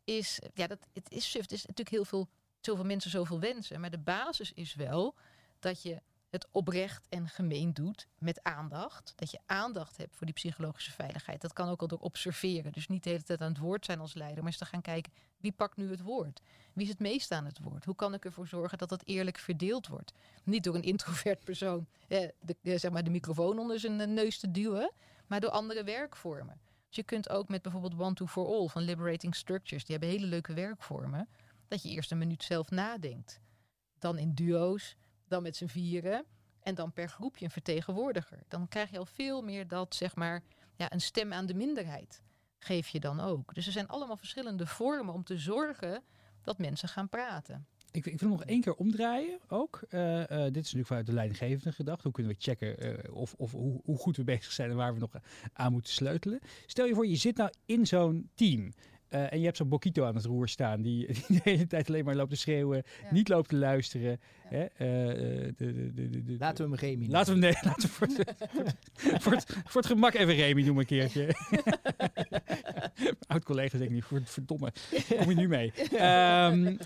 is, 0.04 0.40
ja, 0.54 0.68
dat, 0.68 0.80
het 0.94 1.12
is. 1.12 1.34
Het 1.34 1.52
is 1.52 1.62
natuurlijk 1.62 1.90
heel 1.90 2.06
veel, 2.06 2.28
zoveel 2.68 2.86
mensen 2.86 3.12
zoveel 3.12 3.40
wensen. 3.40 3.80
Maar 3.80 3.90
de 3.90 3.98
basis 3.98 4.54
is 4.54 4.76
wel 4.76 5.16
dat 5.60 5.82
je 5.82 6.02
het 6.30 6.48
oprecht 6.52 7.06
en 7.10 7.28
gemeen 7.28 7.74
doet 7.74 8.08
met 8.18 8.44
aandacht. 8.44 9.14
Dat 9.16 9.32
je 9.32 9.40
aandacht 9.46 9.98
hebt 9.98 10.16
voor 10.16 10.26
die 10.26 10.36
psychologische 10.36 10.92
veiligheid. 10.92 11.42
Dat 11.42 11.54
kan 11.54 11.70
ook 11.70 11.82
al 11.82 11.88
door 11.88 12.00
observeren. 12.00 12.72
Dus 12.72 12.88
niet 12.88 13.04
de 13.04 13.10
hele 13.10 13.24
tijd 13.24 13.42
aan 13.42 13.50
het 13.50 13.58
woord 13.58 13.86
zijn 13.86 14.00
als 14.00 14.14
leider, 14.14 14.38
maar 14.38 14.48
eens 14.48 14.58
te 14.58 14.66
gaan 14.66 14.82
kijken 14.82 15.12
wie 15.38 15.52
pakt 15.52 15.78
nu 15.78 15.90
het 15.90 16.02
woord. 16.02 16.42
Wie 16.74 16.84
is 16.84 16.90
het 16.90 17.00
meest 17.00 17.32
aan 17.32 17.46
het 17.46 17.60
woord? 17.64 17.86
Hoe 17.86 17.96
kan 17.96 18.14
ik 18.14 18.26
ervoor 18.26 18.48
zorgen 18.48 18.78
dat 18.78 18.90
dat 18.90 19.02
eerlijk 19.06 19.38
verdeeld 19.38 19.88
wordt? 19.88 20.14
Niet 20.44 20.64
door 20.64 20.76
een 20.76 20.84
introvert 20.94 21.44
persoon 21.44 21.88
eh, 22.08 22.28
de, 22.40 22.78
zeg 22.78 22.92
maar 22.92 23.04
de 23.04 23.10
microfoon 23.10 23.60
onder 23.60 23.80
zijn 23.80 24.14
neus 24.14 24.40
te 24.40 24.52
duwen, 24.52 24.92
maar 25.28 25.40
door 25.40 25.50
andere 25.50 25.84
werkvormen. 25.84 26.60
Dus 26.88 26.96
je 26.96 27.04
kunt 27.04 27.30
ook 27.30 27.48
met 27.48 27.62
bijvoorbeeld 27.62 28.00
One 28.00 28.14
to 28.14 28.26
For 28.26 28.46
All 28.46 28.68
van 28.68 28.82
Liberating 28.82 29.36
Structures, 29.36 29.86
die 29.86 29.96
hebben 29.98 30.16
hele 30.16 30.28
leuke 30.28 30.54
werkvormen, 30.54 31.28
dat 31.68 31.84
je 31.84 31.90
eerst 31.90 32.12
een 32.12 32.18
minuut 32.18 32.44
zelf 32.44 32.70
nadenkt. 32.70 33.40
Dan 34.00 34.18
in 34.18 34.34
duo's, 34.34 34.96
dan 35.28 35.44
met 35.44 35.56
z'n 35.56 35.68
vieren 35.68 36.26
en 36.60 36.76
dan 36.76 36.94
per 36.94 37.10
groepje 37.10 37.46
een 37.46 37.52
vertegenwoordiger. 37.52 38.44
Dan 38.48 38.68
krijg 38.68 38.92
je 38.92 38.98
al 38.98 39.06
veel 39.06 39.42
meer 39.42 39.68
dat, 39.68 39.96
zeg 39.96 40.16
maar, 40.16 40.44
ja, 40.76 40.94
een 40.94 41.02
stem 41.02 41.34
aan 41.34 41.46
de 41.46 41.54
minderheid 41.54 42.24
geef 42.60 42.88
je 42.88 43.00
dan 43.00 43.20
ook. 43.20 43.54
Dus 43.54 43.66
er 43.66 43.72
zijn 43.72 43.88
allemaal 43.88 44.18
verschillende 44.18 44.66
vormen 44.66 45.14
om 45.14 45.24
te 45.24 45.38
zorgen 45.38 46.04
dat 46.42 46.58
mensen 46.58 46.90
gaan 46.90 47.10
praten. 47.10 47.68
Ik, 47.92 48.06
ik 48.06 48.20
wil 48.20 48.30
nog 48.30 48.44
één 48.44 48.62
keer 48.62 48.74
omdraaien 48.74 49.40
ook. 49.48 49.82
Uh, 49.90 50.20
uh, 50.20 50.28
dit 50.28 50.40
is 50.40 50.54
natuurlijk 50.54 50.88
vanuit 50.88 51.06
de 51.06 51.14
leidinggevende 51.14 51.72
gedacht. 51.72 52.04
Hoe 52.04 52.12
kunnen 52.12 52.34
we 52.34 52.42
checken 52.42 52.86
uh, 52.86 53.16
of, 53.16 53.34
of 53.34 53.52
hoe, 53.52 53.82
hoe, 53.84 53.98
goed 53.98 54.18
we 54.18 54.24
bezig 54.24 54.52
zijn 54.52 54.70
en 54.70 54.76
waar 54.76 54.94
we 54.94 55.00
nog 55.00 55.12
aan 55.54 55.72
moeten 55.72 55.94
sleutelen. 55.94 56.40
Stel 56.66 56.86
je 56.86 56.94
voor, 56.94 57.08
je 57.08 57.16
zit 57.16 57.38
nou 57.38 57.52
in 57.66 57.88
zo'n 57.88 58.30
team. 58.34 58.74
Uh, 59.10 59.34
en 59.34 59.40
je 59.40 59.46
hebt 59.46 59.58
zo'n 59.58 59.70
Bokito 59.70 60.06
aan 60.06 60.16
het 60.16 60.26
roer 60.26 60.48
staan 60.48 60.82
die, 60.82 61.08
die, 61.14 61.24
de 61.28 61.40
hele 61.44 61.68
tijd 61.68 61.88
alleen 61.88 62.06
maar 62.06 62.16
loopt 62.16 62.30
te 62.30 62.36
schreeuwen, 62.36 62.84
ja. 63.04 63.08
niet 63.12 63.30
loopt 63.30 63.50
te 63.50 63.56
luisteren. 63.56 64.20
Ja. 64.50 64.58
Hè? 64.58 64.64
Uh, 64.64 65.54
de, 65.58 65.94
de, 65.94 66.24
de, 66.24 66.36
laten 66.40 66.70
we 66.70 66.76
hem 66.76 66.90
Remy 66.90 67.08
Laten 67.10 67.40
we 67.40 67.46
hem, 67.46 67.54
nee, 67.54 67.64
laten 67.70 67.90
we 67.90 67.96
voor, 67.96 68.08
voor, 69.20 69.32
het, 69.32 69.58
voor 69.66 69.82
het 69.82 69.90
gemak 69.92 70.14
even 70.14 70.36
Remy 70.36 70.62
noemen 70.62 70.80
een 70.80 70.86
keertje. 70.86 71.28
Oud 73.28 73.44
collega 73.44 73.78
zeg 73.78 73.88
ik 73.88 73.94
niet, 73.94 74.06
verdomme, 74.24 74.74
kom 75.18 75.30
je 75.30 75.36
nu 75.36 75.48
mee. 75.48 75.74
Um, 75.92 76.78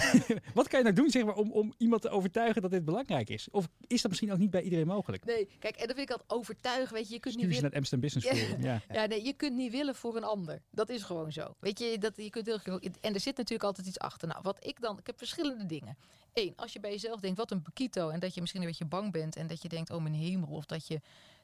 wat 0.54 0.68
kan 0.68 0.78
je 0.78 0.84
nou 0.84 0.92
doen 0.92 1.10
zeg 1.10 1.24
maar, 1.24 1.34
om, 1.34 1.52
om 1.52 1.74
iemand 1.78 2.02
te 2.02 2.08
overtuigen 2.08 2.62
dat 2.62 2.70
dit 2.70 2.84
belangrijk 2.84 3.28
is? 3.28 3.48
Of 3.50 3.68
is 3.86 4.00
dat 4.00 4.10
misschien 4.10 4.32
ook 4.32 4.38
niet 4.38 4.50
bij 4.50 4.62
iedereen 4.62 4.86
mogelijk? 4.86 5.24
Nee, 5.24 5.48
kijk, 5.58 5.76
en 5.76 5.86
dat 5.86 5.96
vind 5.96 6.10
ik 6.10 6.10
altijd 6.10 6.30
overtuigen. 6.30 6.94
Weet 6.94 7.08
je, 7.08 7.14
je 7.14 7.20
kunt 7.20 7.34
Stuur 7.34 7.46
niet 7.46 7.56
je 7.56 7.62
naar 7.62 7.70
het 7.70 7.78
Amsterdam 7.78 8.10
Business 8.10 8.28
Forum. 8.48 8.62
Ja. 8.62 8.82
ja, 8.92 9.06
nee, 9.06 9.24
je 9.24 9.32
kunt 9.32 9.56
niet 9.56 9.72
willen 9.72 9.94
voor 9.94 10.16
een 10.16 10.24
ander. 10.24 10.62
Dat 10.70 10.88
is 10.88 11.02
gewoon 11.02 11.32
zo. 11.32 11.54
Weet 11.60 11.78
je, 11.78 11.98
dat, 11.98 12.16
je 12.16 12.30
kunt 12.30 12.46
heel, 12.46 12.80
en 13.00 13.14
er 13.14 13.20
zit 13.20 13.36
natuurlijk 13.36 13.64
altijd 13.64 13.86
iets 13.86 13.98
achter. 13.98 14.28
Nou, 14.28 14.40
wat 14.42 14.66
ik 14.66 14.80
dan, 14.80 14.98
ik 14.98 15.06
heb 15.06 15.18
verschillende 15.18 15.66
dingen. 15.66 15.96
Eén, 16.32 16.52
als 16.56 16.72
je 16.72 16.80
bij 16.80 16.90
jezelf 16.90 17.20
denkt, 17.20 17.38
wat 17.38 17.50
een 17.50 17.62
Bokito. 17.62 18.08
En 18.08 18.20
dat 18.20 18.34
je 18.34 18.40
misschien 18.40 18.62
een 18.62 18.68
beetje 18.68 18.84
bang 18.84 19.12
bent. 19.12 19.36
En 19.36 19.46
dat 19.46 19.62
je 19.62 19.68
denkt, 19.68 19.90
oh 19.90 20.02
mijn 20.02 20.14
hemel. 20.14 20.48
Of 20.48 20.66
dat 20.66 20.86
je, 20.86 21.00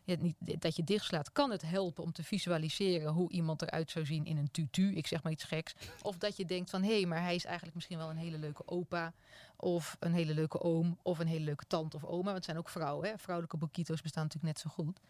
niet, 0.07 0.37
dat 0.61 0.77
je 0.77 0.85
dichtslaat. 0.85 1.33
Kan 1.33 1.51
het 1.51 1.63
helpen 1.63 2.05
om 2.05 2.13
te 2.13 2.25
visualiseren 2.25 3.13
hoe 3.13 3.31
iemand 3.31 3.63
eruit 3.63 3.91
zou 3.91 4.07
zien 4.07 4.25
in 4.25 4.37
een 4.37 4.51
tutu. 4.51 4.95
Ik 4.95 5.07
zeg 5.07 5.23
maar 5.23 5.33
iets 5.33 5.45
geks. 5.45 5.75
Of 6.03 6.19
dat 6.19 6.37
je 6.37 6.45
denkt 6.45 6.71
van, 6.71 6.83
hé, 6.83 6.97
hey, 6.97 7.07
maar 7.07 7.23
hij 7.23 7.35
is 7.35 7.45
eigenlijk 7.45 7.75
misschien 7.75 7.99
wel 7.99 8.11
een 8.11 8.17
hele 8.17 8.39
leuke 8.39 8.63
opa. 8.67 9.13
Of 9.57 9.97
een 10.01 10.13
hele 10.13 10.35
leuke 10.35 10.61
oom. 10.61 10.99
Of 11.03 11.19
een 11.19 11.27
hele 11.27 11.45
leuke 11.45 11.67
tante 11.67 11.97
of 11.97 12.05
oma. 12.05 12.23
Want 12.23 12.37
het 12.37 12.45
zijn 12.45 12.59
ook 12.59 12.69
vrouwen. 12.69 13.09
Hè? 13.09 13.19
Vrouwelijke 13.19 13.57
Bokito's 13.57 14.03
bestaan 14.03 14.23
natuurlijk 14.23 14.53
net 14.53 14.63
zo 14.63 14.71
goed. 14.71 15.01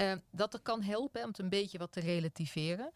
Uh, 0.00 0.12
dat 0.30 0.54
er 0.54 0.60
kan 0.60 0.82
helpen 0.82 1.22
om 1.22 1.28
het 1.28 1.38
een 1.38 1.48
beetje 1.48 1.78
wat 1.78 1.92
te 1.92 2.00
relativeren. 2.00 2.92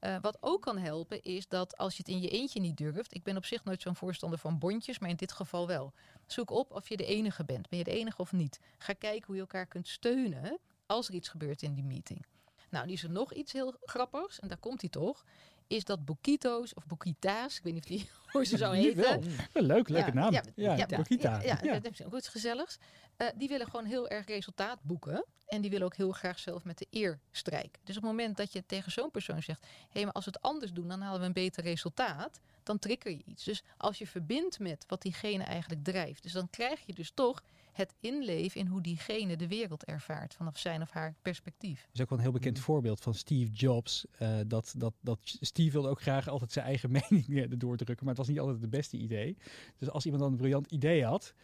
Uh, 0.00 0.16
wat 0.20 0.38
ook 0.40 0.62
kan 0.62 0.78
helpen 0.78 1.22
is 1.22 1.48
dat 1.48 1.76
als 1.76 1.96
je 1.96 2.02
het 2.06 2.12
in 2.12 2.20
je 2.20 2.28
eentje 2.28 2.60
niet 2.60 2.76
durft. 2.76 3.14
Ik 3.14 3.22
ben 3.22 3.36
op 3.36 3.44
zich 3.44 3.64
nooit 3.64 3.82
zo'n 3.82 3.96
voorstander 3.96 4.38
van 4.38 4.58
bondjes, 4.58 4.98
maar 4.98 5.10
in 5.10 5.16
dit 5.16 5.32
geval 5.32 5.66
wel. 5.66 5.92
Zoek 6.26 6.50
op 6.50 6.72
of 6.72 6.88
je 6.88 6.96
de 6.96 7.04
enige 7.04 7.44
bent. 7.44 7.68
Ben 7.68 7.78
je 7.78 7.84
de 7.84 7.90
enige 7.90 8.20
of 8.20 8.32
niet? 8.32 8.60
Ga 8.78 8.92
kijken 8.92 9.26
hoe 9.26 9.34
je 9.34 9.40
elkaar 9.40 9.66
kunt 9.66 9.88
steunen 9.88 10.58
als 10.86 11.08
er 11.08 11.14
iets 11.14 11.28
gebeurt 11.28 11.62
in 11.62 11.74
die 11.74 11.84
meeting. 11.84 12.26
Nou, 12.70 12.86
nu 12.86 12.92
is 12.92 13.02
er 13.02 13.10
nog 13.10 13.32
iets 13.32 13.52
heel 13.52 13.74
grappigs, 13.80 14.40
en 14.40 14.48
daar 14.48 14.58
komt 14.58 14.80
hij 14.80 14.90
toch. 14.90 15.24
Is 15.66 15.84
dat 15.84 16.04
Bokito's 16.04 16.74
of 16.74 16.86
Bokita's, 16.86 17.56
ik 17.56 17.62
weet 17.62 17.72
niet 17.72 17.82
of 17.82 17.88
die 17.88 18.08
hoe 18.32 18.44
ze 18.44 18.56
zo 18.56 18.70
heten. 18.70 19.02
Wel. 19.02 19.22
Leuk, 19.62 19.88
leuke 19.88 20.08
Ja, 20.08 20.14
naam. 20.14 20.32
ja, 20.32 20.42
Ja, 20.54 20.74
ja, 20.74 20.86
Bokita. 20.86 21.42
Ja, 21.42 21.58
ja, 21.62 21.78
dat 21.78 21.92
is 21.92 22.04
ook 22.04 22.16
iets 22.16 22.28
gezelligs. 22.28 22.78
Eh, 23.16 23.28
die 23.36 23.48
willen 23.48 23.66
gewoon 23.66 23.84
heel 23.84 24.08
erg 24.08 24.26
resultaat 24.26 24.78
boeken. 24.82 25.24
En 25.46 25.60
die 25.60 25.70
willen 25.70 25.86
ook 25.86 25.96
heel 25.96 26.12
graag 26.12 26.38
zelf 26.38 26.64
met 26.64 26.78
de 26.78 26.86
eer 26.90 27.20
strijken. 27.30 27.80
Dus 27.84 27.96
op 27.96 28.02
het 28.02 28.10
moment 28.10 28.36
dat 28.36 28.52
je 28.52 28.66
tegen 28.66 28.92
zo'n 28.92 29.10
persoon 29.10 29.42
zegt... 29.42 29.60
hé, 29.60 29.66
hey, 29.88 30.04
maar 30.04 30.12
als 30.12 30.24
we 30.24 30.30
het 30.30 30.42
anders 30.42 30.72
doen, 30.72 30.88
dan 30.88 31.00
halen 31.00 31.20
we 31.20 31.26
een 31.26 31.32
beter 31.32 31.62
resultaat... 31.62 32.40
dan 32.62 32.78
trigger 32.78 33.10
je 33.10 33.22
iets. 33.24 33.44
Dus 33.44 33.62
als 33.76 33.98
je 33.98 34.06
verbindt 34.06 34.58
met 34.58 34.84
wat 34.88 35.02
diegene 35.02 35.44
eigenlijk 35.44 35.84
drijft... 35.84 36.22
dus 36.22 36.32
dan 36.32 36.50
krijg 36.50 36.86
je 36.86 36.94
dus 36.94 37.10
toch 37.14 37.42
het 37.76 37.94
inleven 38.00 38.60
in 38.60 38.66
hoe 38.66 38.80
diegene 38.80 39.36
de 39.36 39.48
wereld 39.48 39.84
ervaart... 39.84 40.34
vanaf 40.34 40.58
zijn 40.58 40.82
of 40.82 40.90
haar 40.90 41.14
perspectief. 41.22 41.80
Dat 41.80 41.94
is 41.94 42.00
ook 42.00 42.08
wel 42.08 42.18
een 42.18 42.24
heel 42.24 42.32
bekend 42.32 42.58
voorbeeld 42.58 43.00
van 43.00 43.14
Steve 43.14 43.50
Jobs. 43.50 44.06
eh, 44.18 44.38
dat, 44.46 44.74
dat, 44.76 44.94
dat 45.00 45.18
Steve 45.22 45.72
wilde 45.72 45.88
ook 45.88 46.00
graag 46.00 46.28
altijd 46.28 46.52
zijn 46.52 46.66
eigen 46.66 46.90
mening 47.10 47.26
eh, 47.28 47.50
erdoor 47.50 47.76
drukken. 47.76 48.06
Maar 48.06 48.14
het 48.14 48.26
was 48.26 48.28
niet 48.28 48.40
altijd 48.40 48.60
het 48.60 48.70
beste 48.70 48.96
idee. 48.96 49.36
Dus 49.78 49.90
als 49.90 50.04
iemand 50.04 50.22
dan 50.22 50.32
een 50.32 50.38
briljant 50.38 50.66
idee 50.66 51.04
had... 51.04 51.34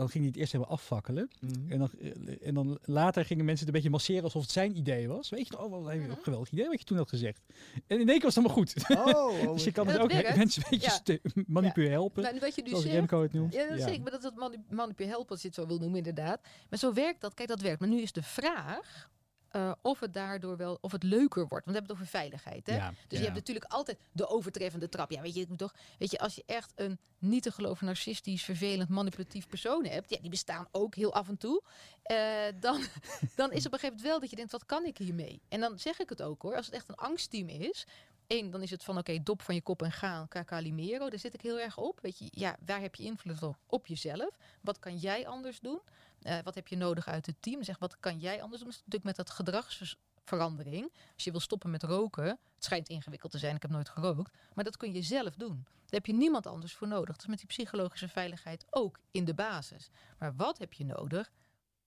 dan 0.00 0.08
ging 0.08 0.24
hij 0.24 0.32
het 0.32 0.36
eerst 0.40 0.52
helemaal 0.52 0.72
afvakkelen. 0.74 1.30
Mhm. 1.40 1.72
En 1.72 1.78
dan, 1.78 1.90
eh, 2.00 2.46
en 2.48 2.54
dan 2.54 2.78
later 2.84 3.24
gingen 3.24 3.44
mensen 3.44 3.66
het 3.66 3.74
een 3.74 3.80
beetje 3.82 3.96
masseren 3.96 4.22
alsof 4.22 4.42
het 4.42 4.50
zijn 4.50 4.76
idee 4.76 5.08
was. 5.08 5.28
Weet 5.28 5.48
je, 5.48 5.58
oh, 5.58 5.70
wat 5.70 5.86
een 5.92 6.00
Mhm. 6.00 6.10
geweldig 6.22 6.50
idee 6.50 6.68
wat 6.68 6.78
je 6.78 6.84
toen 6.84 6.96
had 6.96 7.08
gezegd. 7.08 7.40
En 7.86 8.00
in 8.00 8.08
één 8.08 8.20
keer 8.20 8.20
was 8.32 8.34
het 8.34 8.44
allemaal 8.44 8.56
goed. 8.56 8.74
Oh, 8.88 9.52
dus 9.54 9.64
je 9.64 9.72
kan 9.72 9.86
Ja, 9.86 9.92
dus 9.92 10.00
ook 10.02 10.12
werkt. 10.12 10.36
mensen 10.36 10.62
een 10.70 10.78
beetje 10.78 11.20
Ja. 11.34 11.42
manipuleren 11.46 11.92
helpen. 11.94 12.22
Nou, 12.22 12.38
wat 12.40 12.54
je 12.54 12.62
nu 12.62 12.68
zegt, 12.70 12.84
Remco 12.84 13.22
het 13.22 13.32
noemt. 13.32 13.52
Ja, 13.54 13.68
dat 13.68 13.80
zeg 13.80 13.92
ik. 13.92 14.02
Maar 14.02 14.10
dat 14.10 14.22
het 14.22 14.34
mani 14.36 14.56
manipuleren 14.70 15.14
helpen, 15.14 15.30
als 15.32 15.40
je 15.42 15.46
het 15.46 15.56
zo 15.56 15.66
wil 15.66 15.78
noemen, 15.78 15.96
inderdaad. 15.98 16.40
Maar 16.70 16.78
zo 16.78 16.92
werkt 16.92 17.20
dat. 17.20 17.34
Kijk, 17.34 17.48
dat 17.48 17.60
werkt. 17.60 17.80
Maar 17.80 17.88
nu 17.88 18.00
is 18.00 18.12
de 18.12 18.22
vraag 18.22 19.08
eh, 19.50 19.72
of 19.82 20.00
het 20.00 20.12
daardoor 20.14 20.56
wel, 20.56 20.78
of 20.80 20.92
het 20.92 21.02
leuker 21.02 21.46
wordt. 21.48 21.64
Want 21.64 21.66
we 21.66 21.72
hebben 21.72 21.90
het 21.90 21.92
over 21.92 22.06
veiligheid. 22.06 22.66
Hè? 22.66 22.76
Ja, 22.76 22.88
Dus 22.88 22.96
ja. 23.08 23.18
je 23.18 23.24
hebt 23.24 23.34
natuurlijk 23.36 23.72
altijd 23.72 23.98
de 24.12 24.26
overtreffende 24.28 24.88
trap. 24.88 25.10
Ja, 25.10 25.20
weet 25.20 25.34
je, 25.34 25.56
toch, 25.56 25.74
weet 25.98 26.10
je, 26.10 26.18
als 26.18 26.34
je 26.34 26.42
echt 26.46 26.72
een 26.74 26.98
niet 27.18 27.42
te 27.42 27.52
geloven 27.52 27.86
narcistisch, 27.86 28.42
vervelend, 28.44 28.88
manipulatief 28.88 29.48
persoon 29.48 29.84
hebt, 29.84 30.10
ja, 30.10 30.18
die 30.20 30.30
bestaan 30.30 30.68
ook 30.70 30.94
heel 30.94 31.14
af 31.14 31.28
en 31.28 31.36
toe. 31.36 31.62
eh, 32.02 32.16
dan, 32.60 32.80
dan 33.36 33.52
is 33.52 33.66
op 33.66 33.72
een 33.72 33.78
gegeven 33.78 33.96
moment 33.96 34.02
wel 34.02 34.20
dat 34.20 34.30
je 34.30 34.36
denkt, 34.36 34.52
wat 34.52 34.66
kan 34.66 34.84
ik 34.84 34.98
hiermee? 34.98 35.40
En 35.48 35.60
dan 35.60 35.78
zeg 35.78 35.98
ik 35.98 36.08
het 36.08 36.22
ook 36.22 36.42
hoor, 36.42 36.56
als 36.56 36.66
het 36.66 36.74
echt 36.74 36.88
een 36.88 36.94
angstteam 36.94 37.48
is. 37.48 37.86
Eén, 38.26 38.50
dan 38.50 38.62
is 38.62 38.70
het 38.70 38.84
van 38.84 38.98
oké, 38.98 39.22
dop 39.22 39.42
van 39.42 39.54
je 39.54 39.60
kop 39.62 39.82
en 39.82 39.92
gaan, 39.92 40.28
Calimero. 40.44 41.08
Daar 41.10 41.18
zit 41.18 41.34
ik 41.34 41.40
heel 41.40 41.58
erg 41.60 41.78
op. 41.78 41.98
Weet 42.02 42.18
je, 42.18 42.28
ja, 42.30 42.56
waar 42.66 42.80
heb 42.80 42.94
je 42.94 43.02
invloed 43.04 43.42
op? 43.42 43.56
Op 43.66 43.86
jezelf. 43.86 44.36
Wat 44.60 44.78
kan 44.78 44.96
jij 44.96 45.26
anders 45.26 45.60
doen? 45.60 45.80
Eh, 46.20 46.38
wat 46.44 46.54
heb 46.54 46.68
je 46.68 46.76
nodig 46.76 47.08
uit 47.08 47.26
het 47.26 47.42
team? 47.42 47.62
Zeg, 47.62 47.78
wat 47.78 48.00
kan 48.00 48.18
jij 48.18 48.42
anders 48.42 48.60
doen? 48.62 48.70
Natuurlijk 48.70 49.04
met 49.04 49.16
dat 49.16 49.30
gedragsverandering. 49.30 50.92
Als 51.14 51.24
je 51.24 51.30
wil 51.30 51.40
stoppen 51.40 51.70
met 51.70 51.82
roken, 51.82 52.24
het 52.24 52.64
schijnt 52.64 52.88
ingewikkeld 52.88 53.32
te 53.32 53.38
zijn, 53.38 53.56
ik 53.56 53.62
heb 53.62 53.70
nooit 53.70 53.88
gerookt, 53.88 54.38
maar 54.54 54.64
dat 54.64 54.76
kun 54.76 54.92
je 54.92 55.02
zelf 55.02 55.34
doen. 55.34 55.62
Daar 55.64 56.00
heb 56.00 56.06
je 56.06 56.12
niemand 56.12 56.46
anders 56.46 56.74
voor 56.74 56.88
nodig. 56.88 57.16
Is 57.16 57.26
met 57.26 57.38
die 57.38 57.46
psychologische 57.46 58.08
veiligheid 58.08 58.64
ook 58.70 59.00
in 59.10 59.24
de 59.24 59.34
basis. 59.34 59.90
Maar 60.18 60.36
wat 60.36 60.58
heb 60.58 60.72
je 60.72 60.84
nodig 60.84 61.30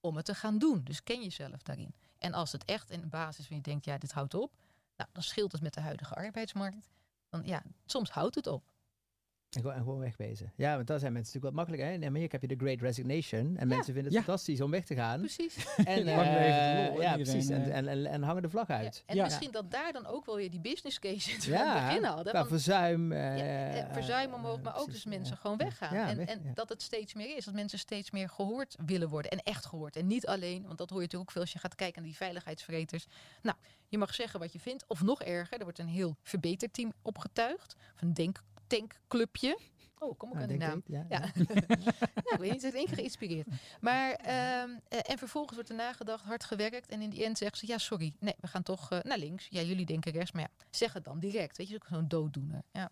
om 0.01 0.15
het 0.15 0.25
te 0.25 0.35
gaan 0.35 0.57
doen? 0.57 0.83
Dus 0.83 1.03
ken 1.03 1.23
jezelf 1.23 1.61
daarin. 1.61 1.95
En 2.17 2.33
als 2.33 2.51
het 2.51 2.65
echt 2.65 2.89
in 2.89 3.01
de 3.01 3.07
basis 3.07 3.47
van 3.47 3.55
je 3.55 3.61
denkt, 3.61 3.85
ja, 3.85 3.97
dit 3.97 4.11
houdt 4.11 4.33
op, 4.33 4.55
nou, 4.97 5.09
dan 5.13 5.23
scheelt 5.23 5.51
het 5.51 5.61
met 5.61 5.73
de 5.73 5.81
huidige 5.81 6.13
arbeidsmarkt. 6.15 6.89
Dan 7.29 7.43
ja, 7.45 7.63
soms 7.85 8.09
houdt 8.09 8.35
het 8.35 8.47
op. 8.47 8.63
En 9.55 9.61
gewoon, 9.61 9.75
en 9.75 9.83
gewoon 9.83 9.99
wegwezen. 9.99 10.51
Ja, 10.55 10.75
want 10.75 10.87
daar 10.87 10.99
zijn 10.99 11.13
mensen 11.13 11.33
natuurlijk 11.33 11.55
wat 11.55 11.65
makkelijker. 11.65 11.87
Hè? 11.87 11.93
In 11.93 12.07
Amerika 12.09 12.31
heb 12.39 12.49
je 12.49 12.55
de 12.57 12.63
Great 12.65 12.81
Resignation. 12.81 13.57
En 13.57 13.67
mensen 13.67 13.93
vinden 13.93 14.03
het 14.03 14.13
Ja. 14.13 14.19
fantastisch 14.21 14.61
om 14.61 14.71
weg 14.71 14.85
te 14.85 14.95
gaan. 14.95 15.19
Precies. 15.19 15.55
En, 15.85 16.07
eh, 16.07 16.89
lol, 16.91 17.01
ja, 17.01 17.13
precies. 17.13 17.49
En, 17.49 17.63
eh. 17.63 17.77
en, 17.77 17.87
en, 17.87 18.05
en 18.05 18.23
hangen 18.23 18.41
de 18.41 18.49
vlag 18.49 18.67
Ja, 18.67 18.77
uit. 18.77 19.03
en 19.05 19.15
Ja. 19.15 19.23
misschien 19.23 19.51
dat 19.51 19.71
daar 19.71 19.91
dan 19.93 20.05
ook 20.05 20.25
wel 20.25 20.35
weer 20.35 20.49
die 20.51 20.59
business 20.59 20.99
case 20.99 21.29
in 21.31 21.35
het 21.53 21.73
begin 21.85 22.03
hadden. 22.03 22.33
Want- 22.33 22.47
verzuim. 22.47 23.13
Ja, 23.13 23.35
eh, 23.35 23.93
verzuim 23.93 24.33
omhoog, 24.33 24.61
maar 24.61 24.75
ook 24.77 24.83
precies, 24.85 25.03
dus 25.03 25.13
mensen 25.13 25.35
ja. 25.35 25.41
gewoon 25.41 25.57
weggaan. 25.57 25.95
Ja, 25.95 26.07
en 26.07 26.17
weg, 26.17 26.27
en 26.27 26.41
ja. 26.43 26.51
dat 26.53 26.69
het 26.69 26.81
steeds 26.81 27.13
meer 27.13 27.37
is. 27.37 27.45
Dat 27.45 27.53
mensen 27.53 27.79
steeds 27.79 28.11
meer 28.11 28.29
gehoord 28.29 28.75
willen 28.85 29.09
worden. 29.09 29.31
En 29.31 29.39
echt 29.43 29.65
gehoord. 29.65 29.95
En 29.95 30.07
niet 30.07 30.27
alleen, 30.27 30.63
want 30.65 30.77
dat 30.77 30.89
hoor 30.89 30.97
je 30.99 31.03
natuurlijk 31.03 31.29
ook 31.29 31.31
veel 31.31 31.41
als 31.41 31.51
je 31.53 31.59
gaat 31.59 31.75
kijken 31.75 32.01
naar 32.01 32.09
die 32.09 32.17
veiligheidsvreters. 32.19 33.05
Nou, 33.41 33.57
je 33.87 33.97
mag 33.97 34.13
zeggen 34.15 34.39
wat 34.39 34.53
je 34.53 34.59
vindt. 34.59 34.85
Of 34.87 35.01
nog 35.03 35.21
erger, 35.21 35.57
er 35.57 35.63
wordt 35.63 35.79
een 35.79 35.87
heel 35.87 36.15
verbeterteam 36.21 36.93
opgetuigd. 37.01 37.75
Of 37.95 38.01
een 38.01 38.13
denktankclubje. 38.79 39.57
Oh, 39.99 40.17
kom 40.17 40.29
ook 40.29 40.35
Ah, 40.35 40.41
aan 40.41 40.47
denk 40.47 40.59
naam. 40.59 40.77
ik, 40.77 40.87
ja. 40.87 41.05
Ja, 41.09 41.19
nou, 41.35 42.33
ik 42.33 42.35
weet 42.39 42.51
niet, 42.51 42.61
het 42.61 42.73
in 42.73 42.77
één 42.79 42.85
keer 42.85 42.95
geïnspireerd. 42.95 43.47
Maar, 43.81 44.11
ehm, 44.13 44.69
eh, 44.87 44.99
en 45.11 45.17
vervolgens 45.17 45.53
wordt 45.55 45.69
er 45.69 45.75
nagedacht, 45.75 46.23
hard 46.23 46.43
gewerkt. 46.43 46.89
En 46.89 47.01
in 47.01 47.09
die 47.09 47.25
end 47.25 47.37
zeggen 47.37 47.57
ze, 47.57 47.67
ja, 47.67 47.77
sorry, 47.77 48.13
nee, 48.19 48.33
we 48.39 48.47
gaan 48.47 48.63
toch 48.63 48.91
eh, 48.91 48.99
naar 49.01 49.17
links. 49.17 49.47
Ja, 49.49 49.61
jullie 49.61 49.85
denken 49.85 50.11
rechts, 50.11 50.31
maar 50.31 50.41
ja, 50.41 50.65
zeg 50.69 50.93
het 50.93 51.03
dan 51.03 51.19
direct. 51.19 51.57
Weet 51.57 51.69
je, 51.69 51.79
zo'n 51.89 52.07
dooddoener. 52.07 52.63
Ja. 52.71 52.89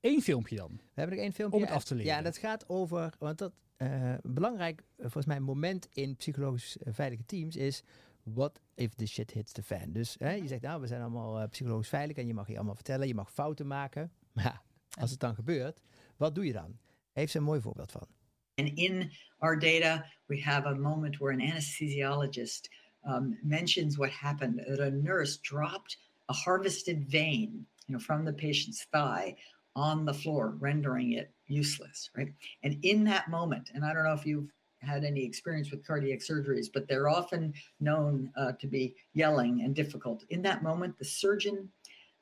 Eén 0.00 0.22
filmpje 0.22 0.56
dan. 0.56 0.70
We 0.76 0.82
hebben 0.94 1.14
nog 1.16 1.24
één 1.24 1.34
filmpje. 1.34 1.58
Om 1.58 1.64
het 1.64 1.74
af 1.74 1.84
te 1.84 1.94
leren. 1.94 2.10
Ja, 2.10 2.18
en 2.18 2.24
dat 2.24 2.36
gaat 2.36 2.68
over, 2.68 3.14
want 3.18 3.38
dat 3.38 3.52
eh, 3.76 4.14
belangrijk, 4.22 4.82
volgens 4.98 5.26
mij, 5.26 5.40
moment 5.40 5.88
in 5.92 6.16
psychologisch 6.16 6.76
veilige 6.84 7.24
teams 7.24 7.56
is, 7.56 7.82
what 8.22 8.60
if 8.74 8.94
the 8.94 9.06
shit 9.06 9.30
hits 9.30 9.52
the 9.52 9.62
fan? 9.62 9.92
Dus 9.92 10.16
hè, 10.18 10.30
je 10.32 10.46
zegt, 10.46 10.62
nou, 10.62 10.80
we 10.80 10.86
zijn 10.86 11.00
allemaal 11.00 11.48
psychologisch 11.48 11.88
veilig 11.88 12.16
en 12.16 12.26
je 12.26 12.34
mag 12.34 12.46
je 12.48 12.56
allemaal 12.56 12.74
vertellen, 12.74 13.06
je 13.06 13.14
mag 13.14 13.32
fouten 13.32 13.66
maken. 13.66 14.12
Maar 14.32 14.44
ja, 14.44 14.62
als 14.98 15.10
het 15.10 15.20
dan 15.20 15.34
gebeurt, 15.34 15.80
wat 16.16 16.34
doe 16.34 16.46
je 16.46 16.52
dan? 16.52 16.78
Heeft 17.12 17.32
ze 17.32 17.38
een 17.38 17.44
mooi 17.44 17.60
voorbeeld 17.60 17.92
van. 17.92 18.06
And 18.54 18.68
in 18.74 19.10
our 19.38 19.58
data, 19.58 20.06
we 20.26 20.42
have 20.42 20.66
a 20.66 20.74
moment 20.74 21.18
where 21.18 21.32
an 21.32 21.40
anesthesiologist 21.40 22.68
um, 23.08 23.38
mentions 23.42 23.96
what 23.96 24.10
happened 24.10 24.58
that 24.66 24.80
a 24.80 24.90
nurse 24.90 25.38
dropped 25.40 25.98
a 26.28 26.32
harvested 26.32 27.08
vein 27.08 27.66
you 27.86 27.94
know, 27.94 27.98
from 27.98 28.24
the 28.24 28.32
patient's 28.32 28.86
thigh 28.92 29.36
on 29.74 30.04
the 30.04 30.14
floor, 30.14 30.54
rendering 30.58 31.12
it 31.12 31.32
useless, 31.46 32.10
right? 32.16 32.32
And 32.62 32.78
in 32.82 33.04
that 33.04 33.28
moment, 33.28 33.70
and 33.74 33.84
I 33.84 33.92
don't 33.92 34.04
know 34.04 34.12
if 34.12 34.26
you've 34.26 34.50
had 34.80 35.04
any 35.04 35.24
experience 35.24 35.70
with 35.70 35.86
cardiac 35.86 36.20
surgeries, 36.20 36.66
but 36.72 36.88
they're 36.88 37.08
often 37.08 37.52
known 37.80 38.30
uh, 38.36 38.52
to 38.60 38.66
be 38.66 38.94
yelling 39.12 39.62
and 39.62 39.74
difficult. 39.74 40.24
In 40.30 40.42
that 40.42 40.62
moment, 40.62 40.98
the 40.98 41.04
surgeon, 41.04 41.68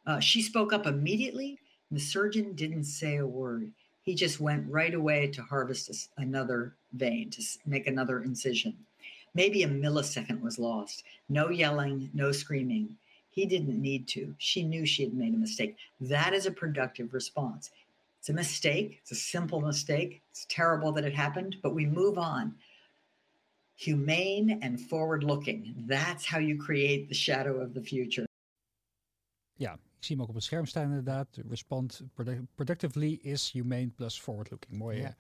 uh, 0.07 0.21
she 0.21 0.43
spoke 0.43 0.73
up 0.73 0.87
immediately. 0.87 1.59
The 1.91 2.01
surgeon 2.01 2.55
didn't 2.55 2.85
say 2.85 3.17
a 3.17 3.27
word 3.27 3.73
he 4.09 4.15
just 4.15 4.41
went 4.41 4.73
right 4.73 4.95
away 4.95 5.27
to 5.27 5.43
harvest 5.43 6.09
another 6.17 6.75
vein, 6.95 7.29
to 7.29 7.43
make 7.67 7.87
another 7.87 8.23
incision. 8.23 8.75
Maybe 9.35 9.65
a 9.65 9.69
millisecond 9.69 10.41
was 10.41 10.59
lost. 10.59 11.05
No 11.29 11.51
yelling, 11.51 12.09
no 12.15 12.33
screaming. 12.33 12.97
He 13.29 13.45
didn't 13.45 13.79
need 13.79 14.09
to. 14.09 14.35
She 14.39 14.63
knew 14.63 14.87
she 14.87 15.05
had 15.05 15.13
made 15.13 15.35
a 15.35 15.37
mistake. 15.37 15.77
That 16.01 16.33
is 16.33 16.47
a 16.47 16.51
productive 16.51 17.13
response. 17.13 17.71
It's 18.19 18.31
a 18.31 18.33
mistake. 18.33 18.99
It's 19.03 19.13
a 19.13 19.15
simple 19.15 19.61
mistake. 19.61 20.23
It's 20.31 20.47
terrible 20.49 20.91
that 20.93 21.05
it 21.05 21.15
happened, 21.15 21.57
but 21.63 21.75
we 21.75 21.85
move 21.85 22.17
on. 22.17 22.55
Humane 23.77 24.59
and 24.63 24.81
forward 24.81 25.23
looking. 25.23 25.75
That's 25.87 26.25
how 26.25 26.39
you 26.39 26.57
create 26.57 27.11
the 27.11 27.15
shadow 27.15 27.61
of 27.61 27.75
the 27.75 27.83
future. 27.83 28.25
Ja, 29.59 29.77
ik 29.99 30.05
zie 30.05 30.15
hem 30.15 30.23
ook 30.25 30.29
op 30.31 30.35
het 30.35 30.45
scherm 30.45 30.67
staan 30.67 30.85
inderdaad. 30.85 31.39
Respond 31.49 32.03
produ- 32.15 32.47
productively 32.55 33.13
is 33.23 33.51
humane 33.53 33.89
plus 33.89 34.21
forward 34.21 34.51
looking. 34.51 34.77
Mooie, 34.79 35.01
Ja. 35.01 35.15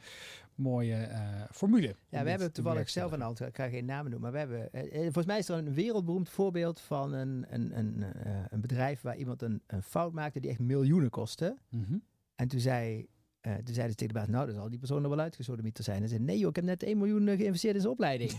mooie 0.55 0.95
eh, 0.95 1.43
formule. 1.53 1.97
Ja, 2.09 2.22
we 2.22 2.31
hebben 2.31 2.53
toevallig 2.53 2.91
zelf 2.91 3.12
een 3.12 3.22
aantal, 3.22 3.47
ik 3.47 3.57
ga 3.57 3.68
geen 3.68 3.85
namen 3.85 4.11
noemen, 4.11 4.33
maar 4.33 4.33
we 4.33 4.39
hebben, 4.57 4.72
eh, 4.72 4.95
eh, 4.97 5.03
volgens 5.03 5.26
mij 5.26 5.39
is 5.39 5.49
er 5.49 5.59
een 5.59 5.74
wereldberoemd 5.74 6.29
voorbeeld 6.29 6.81
van 6.81 7.12
een, 7.12 7.47
een, 7.49 7.79
een, 7.79 8.05
een 8.51 8.61
bedrijf 8.61 9.01
waar 9.01 9.16
iemand 9.16 9.43
een, 9.43 9.62
een 9.66 9.83
fout 9.83 10.12
maakte 10.12 10.41
die 10.41 10.51
echt 10.51 10.59
miljoenen 10.61 11.11
kostte. 11.11 11.57
Mhm. 11.68 11.97
En 12.35 12.49
toen 12.49 12.61
zei, 12.61 13.07
eh 13.49 13.55
toen 13.64 13.74
zeiden 13.74 13.90
ze 13.90 13.94
tegen 13.96 14.14
de 14.14 14.20
baas, 14.20 14.28
nou, 14.28 14.46
dan 14.46 14.55
zal 14.55 14.68
die 14.68 14.78
persoon 14.78 15.03
er 15.03 15.09
wel 15.09 15.18
uitgesodemieter 15.20 15.84
zijn. 15.84 16.03
En 16.03 16.09
zei, 16.09 16.20
nee 16.20 16.38
joh, 16.38 16.49
ik 16.49 16.57
heb 16.57 16.64
net 16.64 16.82
1 16.82 16.99
miljoen 16.99 17.28
eh, 17.28 17.36
geïnvesteerd 17.36 17.74
in 17.74 17.80
zijn 17.80 17.92
opleiding. 17.92 18.30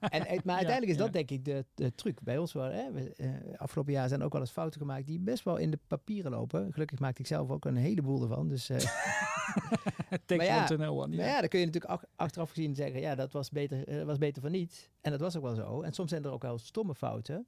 en, 0.00 0.26
eh, 0.26 0.38
maar 0.44 0.56
uiteindelijk 0.56 0.86
is 0.92 0.96
dat 0.96 1.12
denk 1.12 1.30
ik 1.30 1.44
de, 1.44 1.64
de 1.74 1.94
truc. 1.94 2.20
Bij 2.22 2.38
ons 2.38 2.52
wel, 2.52 2.70
hè, 2.70 2.92
we, 2.92 3.12
afgelopen 3.56 3.92
jaar 3.92 4.08
zijn 4.08 4.22
ook 4.22 4.32
wel 4.32 4.40
eens 4.40 4.50
fouten 4.50 4.80
gemaakt 4.80 5.06
die 5.06 5.18
best 5.18 5.44
wel 5.44 5.56
in 5.56 5.70
de 5.70 5.78
papieren 5.86 6.30
lopen. 6.30 6.72
Gelukkig 6.72 6.98
maakte 6.98 7.20
ik 7.20 7.26
zelf 7.26 7.50
ook 7.50 7.64
een 7.64 7.76
heleboel 7.76 8.22
ervan. 8.22 8.48
Dus, 8.48 8.68
eh, 8.68 8.78
Take 10.26 10.42
ja, 10.44 10.56
one 10.58 10.66
to 10.66 10.76
know 10.76 10.98
one. 10.98 11.16
maar 11.16 11.26
Ja. 11.26 11.40
dan 11.40 11.48
kun 11.48 11.60
je 11.60 11.66
natuurlijk 11.66 11.92
ach- 11.92 12.04
achteraf 12.16 12.50
gezien 12.50 12.74
zeggen, 12.74 13.00
ja, 13.00 13.14
dat 13.14 13.32
was 13.32 13.50
beter, 13.50 14.04
was 14.06 14.18
beter 14.18 14.42
van 14.42 14.50
niet. 14.50 14.90
En 15.00 15.10
dat 15.10 15.20
was 15.20 15.36
ook 15.36 15.42
wel 15.42 15.54
zo. 15.54 15.82
En 15.82 15.92
soms 15.92 16.10
zijn 16.10 16.24
er 16.24 16.30
ook 16.30 16.42
wel 16.42 16.58
stomme 16.58 16.94
fouten. 16.94 17.46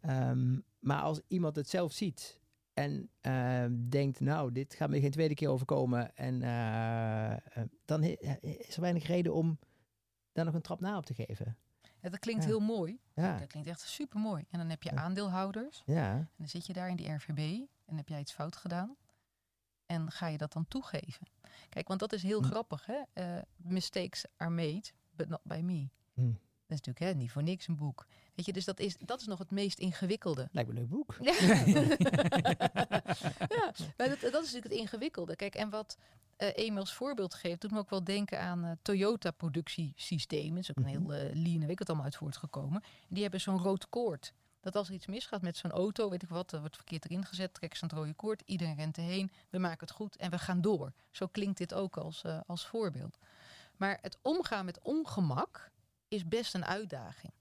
Ehm, 0.00 0.58
maar 0.78 1.00
als 1.00 1.20
iemand 1.28 1.56
het 1.56 1.68
zelf 1.68 1.92
ziet 1.92 2.40
en 2.78 3.10
ehm, 3.20 3.88
denkt, 3.88 4.20
nou, 4.20 4.52
dit 4.52 4.74
gaat 4.74 4.90
me 4.90 5.00
geen 5.00 5.10
tweede 5.10 5.34
keer 5.34 5.48
overkomen. 5.48 6.16
En 6.16 6.42
eh, 6.42 7.32
eh, 7.32 7.38
dan 7.84 8.02
is 8.02 8.74
er 8.74 8.80
weinig 8.80 9.06
reden 9.06 9.34
om 9.34 9.58
daar 10.32 10.44
nog 10.44 10.54
een 10.54 10.60
trap 10.62 10.80
na 10.80 10.96
op 10.96 11.06
te 11.06 11.14
geven. 11.14 11.56
Ja, 12.00 12.08
dat 12.08 12.18
klinkt 12.18 12.42
Ja. 12.42 12.48
heel 12.48 12.60
mooi. 12.60 12.98
Ja, 13.14 13.38
Dat 13.38 13.46
klinkt 13.48 13.68
echt 13.68 13.80
super 13.80 14.20
mooi. 14.20 14.44
En 14.50 14.58
dan 14.58 14.68
heb 14.68 14.82
je 14.82 14.96
aandeelhouders. 14.96 15.82
ja, 15.86 16.12
En 16.12 16.28
dan 16.36 16.48
zit 16.48 16.66
je 16.66 16.72
daar 16.72 16.88
in 16.88 16.96
die 16.96 17.12
RVB 17.12 17.66
en 17.86 17.96
heb 17.96 18.08
jij 18.08 18.20
iets 18.20 18.32
fout 18.32 18.56
gedaan. 18.56 18.96
En 19.86 20.10
ga 20.10 20.26
je 20.26 20.38
dat 20.38 20.52
dan 20.52 20.68
toegeven? 20.68 21.26
Kijk, 21.68 21.88
want 21.88 22.00
dat 22.00 22.12
is 22.12 22.22
heel 22.22 22.40
Hm. 22.42 22.46
grappig, 22.48 22.86
hè? 22.86 23.02
Eh, 23.12 23.42
mistakes 23.56 24.24
are 24.36 24.50
made, 24.50 24.84
but 25.10 25.28
not 25.28 25.40
by 25.42 25.60
me. 25.64 25.88
Hm. 26.14 26.26
Dat 26.66 26.78
is 26.78 26.86
natuurlijk 26.86 26.98
hè, 26.98 27.14
niet 27.14 27.30
voor 27.30 27.42
niks 27.42 27.68
een 27.68 27.76
boek. 27.76 28.06
Weet 28.38 28.46
je, 28.46 28.52
dus 28.52 28.64
dat 28.64 28.80
is, 28.80 28.96
dat 28.98 29.20
is 29.20 29.26
nog 29.26 29.38
het 29.38 29.50
meest 29.50 29.78
ingewikkelde. 29.78 30.48
lijkt 30.52 30.72
me 30.72 30.74
een 30.74 30.80
leuk 30.80 30.90
boek. 30.90 31.16
Ja, 31.24 31.34
ja 33.48 33.72
maar 33.96 34.08
dat, 34.08 34.20
dat 34.20 34.42
is 34.44 34.52
natuurlijk 34.52 34.64
het 34.64 34.72
ingewikkelde. 34.72 35.36
Kijk, 35.36 35.54
en 35.54 35.70
wat 35.70 35.96
Emil 36.36 36.80
als 36.80 36.92
voorbeeld 36.92 37.34
geeft, 37.34 37.60
doet 37.60 37.70
me 37.70 37.78
ook 37.78 37.90
wel 37.90 38.04
denken 38.04 38.40
aan 38.40 38.64
eh, 38.64 38.70
Toyota 38.82 39.30
productiesysteem. 39.30 40.50
Het 40.50 40.62
is 40.62 40.70
ook 40.70 40.76
een 40.76 40.84
heel 40.84 41.12
eh 41.12 41.34
lean, 41.34 41.60
weet 41.60 41.70
ik 41.70 41.78
wat 41.78 41.88
allemaal 41.88 42.04
uit 42.04 42.16
voortgekomen. 42.16 42.82
Die 43.08 43.22
hebben 43.22 43.40
zo'n 43.40 43.58
rood 43.58 43.88
koord. 43.88 44.32
Dat 44.60 44.76
als 44.76 44.88
er 44.88 44.94
iets 44.94 45.06
misgaat 45.06 45.42
met 45.42 45.56
zo'n 45.56 45.70
auto, 45.70 46.10
weet 46.10 46.22
ik 46.22 46.28
wat, 46.28 46.52
er 46.52 46.60
wordt 46.60 46.76
verkeerd 46.76 47.04
erin 47.04 47.24
gezet, 47.24 47.54
trekken 47.54 47.78
ze 47.78 47.84
het 47.84 47.94
rode 47.94 48.14
koord, 48.14 48.42
iedereen 48.44 48.76
rent 48.76 48.96
erheen, 48.96 49.30
we 49.50 49.58
maken 49.58 49.86
het 49.86 49.96
goed 49.96 50.16
en 50.16 50.30
we 50.30 50.38
gaan 50.38 50.60
door. 50.60 50.92
Zo 51.10 51.26
klinkt 51.26 51.58
dit 51.58 51.74
ook 51.74 51.96
als, 51.96 52.22
als 52.46 52.66
voorbeeld. 52.66 53.18
Maar 53.76 53.98
het 54.02 54.18
omgaan 54.22 54.64
met 54.64 54.80
ongemak 54.82 55.70
is 56.08 56.28
best 56.28 56.54
een 56.54 56.64
uitdaging. 56.64 57.32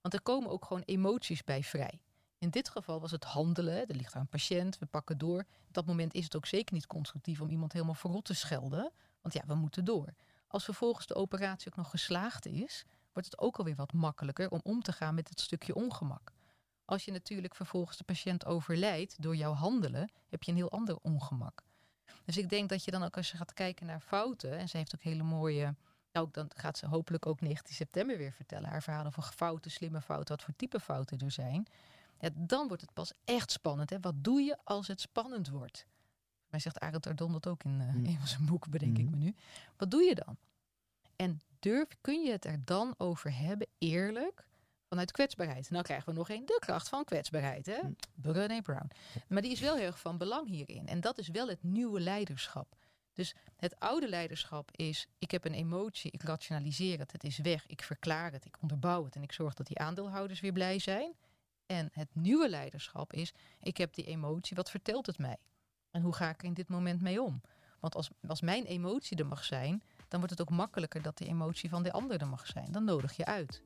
Want 0.00 0.14
er 0.14 0.22
komen 0.22 0.50
ook 0.50 0.64
gewoon 0.64 0.82
emoties 0.82 1.44
bij 1.44 1.62
vrij. 1.62 2.00
In 2.38 2.50
dit 2.50 2.68
geval 2.68 3.00
was 3.00 3.10
het 3.10 3.24
handelen. 3.24 3.86
Er 3.86 3.94
ligt 3.94 4.12
daar 4.12 4.22
een 4.22 4.28
patiënt, 4.28 4.78
we 4.78 4.86
pakken 4.86 5.18
door. 5.18 5.38
Op 5.40 5.74
dat 5.74 5.86
moment 5.86 6.14
is 6.14 6.24
het 6.24 6.36
ook 6.36 6.46
zeker 6.46 6.74
niet 6.74 6.86
constructief 6.86 7.40
om 7.40 7.48
iemand 7.48 7.72
helemaal 7.72 7.94
verrot 7.94 8.24
te 8.24 8.34
schelden. 8.34 8.92
Want 9.20 9.34
ja, 9.34 9.42
we 9.46 9.54
moeten 9.54 9.84
door. 9.84 10.14
als 10.46 10.64
vervolgens 10.64 11.06
de 11.06 11.14
operatie 11.14 11.70
ook 11.70 11.76
nog 11.76 11.90
geslaagd 11.90 12.46
is, 12.46 12.84
wordt 13.12 13.30
het 13.30 13.38
ook 13.38 13.58
alweer 13.58 13.74
wat 13.74 13.92
makkelijker 13.92 14.50
om 14.50 14.60
om 14.62 14.82
te 14.82 14.92
gaan 14.92 15.14
met 15.14 15.28
het 15.28 15.40
stukje 15.40 15.74
ongemak. 15.74 16.32
Als 16.84 17.04
je 17.04 17.12
natuurlijk 17.12 17.54
vervolgens 17.54 17.96
de 17.96 18.04
patiënt 18.04 18.46
overlijdt 18.46 19.22
door 19.22 19.36
jouw 19.36 19.52
handelen, 19.52 20.10
heb 20.28 20.42
je 20.42 20.50
een 20.50 20.56
heel 20.56 20.70
ander 20.70 20.96
ongemak. 21.02 21.62
Dus 22.24 22.36
ik 22.36 22.48
denk 22.48 22.68
dat 22.68 22.84
je 22.84 22.90
dan 22.90 23.02
ook 23.02 23.16
als 23.16 23.30
je 23.30 23.36
gaat 23.36 23.52
kijken 23.52 23.86
naar 23.86 24.00
fouten, 24.00 24.58
en 24.58 24.68
ze 24.68 24.76
heeft 24.76 24.94
ook 24.94 25.02
hele 25.02 25.22
mooie, 25.22 25.74
nou 26.12 26.28
dan 26.32 26.50
gaat 26.56 26.78
ze 26.78 26.86
hopelijk 26.86 27.26
ook 27.26 27.40
19 27.40 27.74
september 27.74 28.18
weer 28.18 28.32
vertellen, 28.32 28.68
haar 28.68 28.82
verhalen 28.82 29.12
van 29.12 29.22
fouten, 29.22 29.70
slimme 29.70 30.00
fouten, 30.00 30.36
wat 30.36 30.44
voor 30.44 30.56
type 30.56 30.80
fouten 30.80 31.18
er 31.18 31.30
zijn. 31.30 31.66
Ja, 32.20 32.28
dan 32.34 32.68
wordt 32.68 32.82
het 32.82 32.92
pas 32.92 33.12
echt 33.24 33.50
spannend. 33.50 33.90
Hè? 33.90 34.00
Wat 34.00 34.14
doe 34.16 34.40
je 34.40 34.56
als 34.64 34.86
het 34.86 35.00
spannend 35.00 35.48
wordt? 35.48 35.86
Mij 36.48 36.60
zegt 36.60 36.80
Arend 36.80 37.06
Ardon 37.06 37.32
dat 37.32 37.46
ook 37.46 37.64
in 37.64 37.80
uh, 37.80 38.10
een 38.10 38.18
van 38.18 38.26
zijn 38.26 38.44
boeken, 38.46 38.70
bedenk 38.70 38.98
ik 38.98 39.10
me 39.10 39.16
nu. 39.16 39.34
Wat 39.76 39.90
doe 39.90 40.02
je 40.02 40.14
dan? 40.14 40.36
En 41.16 41.40
durf, 41.58 41.88
kun 42.00 42.24
je 42.24 42.30
het 42.30 42.44
er 42.44 42.64
dan 42.64 42.94
over 42.98 43.36
hebben, 43.36 43.66
eerlijk, 43.78 44.44
vanuit 44.88 45.10
kwetsbaarheid? 45.10 45.70
Nou 45.70 45.84
krijgen 45.84 46.08
we 46.12 46.18
nog 46.18 46.28
één, 46.28 46.46
de 46.46 46.56
kracht 46.60 46.88
van 46.88 47.04
kwetsbaarheid, 47.04 47.66
hè? 47.66 47.82
Mm. 47.82 47.96
Brené 48.14 48.62
Brown. 48.62 48.90
Maar 49.28 49.42
die 49.42 49.50
is 49.50 49.60
wel 49.60 49.76
heel 49.76 49.86
erg 49.86 50.00
van 50.00 50.18
belang 50.18 50.48
hierin. 50.48 50.86
En 50.86 51.00
dat 51.00 51.18
is 51.18 51.28
wel 51.28 51.48
het 51.48 51.62
nieuwe 51.62 52.00
leiderschap. 52.00 52.76
Dus 53.12 53.34
het 53.56 53.80
oude 53.80 54.08
leiderschap 54.08 54.70
is, 54.76 55.06
ik 55.18 55.30
heb 55.30 55.44
een 55.44 55.54
emotie, 55.54 56.10
ik 56.10 56.22
rationaliseer 56.22 56.98
het, 56.98 57.12
het 57.12 57.24
is 57.24 57.38
weg, 57.38 57.66
ik 57.66 57.82
verklaar 57.82 58.32
het, 58.32 58.44
ik 58.44 58.56
onderbouw 58.60 59.04
het 59.04 59.16
en 59.16 59.22
ik 59.22 59.32
zorg 59.32 59.54
dat 59.54 59.66
die 59.66 59.78
aandeelhouders 59.78 60.40
weer 60.40 60.52
blij 60.52 60.78
zijn. 60.78 61.14
En 61.66 61.88
het 61.92 62.08
nieuwe 62.12 62.48
leiderschap 62.48 63.12
is, 63.12 63.32
ik 63.60 63.76
heb 63.76 63.94
die 63.94 64.04
emotie, 64.04 64.56
wat 64.56 64.70
vertelt 64.70 65.06
het 65.06 65.18
mij? 65.18 65.36
En 65.90 66.02
hoe 66.02 66.14
ga 66.14 66.28
ik 66.28 66.40
er 66.40 66.46
in 66.46 66.54
dit 66.54 66.68
moment 66.68 67.00
mee 67.00 67.22
om? 67.22 67.40
Want 67.80 67.94
als, 67.94 68.10
als 68.26 68.40
mijn 68.40 68.64
emotie 68.64 69.16
er 69.16 69.26
mag 69.26 69.44
zijn, 69.44 69.82
dan 70.08 70.20
wordt 70.20 70.38
het 70.38 70.40
ook 70.48 70.56
makkelijker 70.56 71.02
dat 71.02 71.18
de 71.18 71.26
emotie 71.26 71.68
van 71.68 71.82
de 71.82 71.92
ander 71.92 72.20
er 72.20 72.28
mag 72.28 72.46
zijn. 72.46 72.72
Dan 72.72 72.84
nodig 72.84 73.16
je 73.16 73.24
uit. 73.24 73.62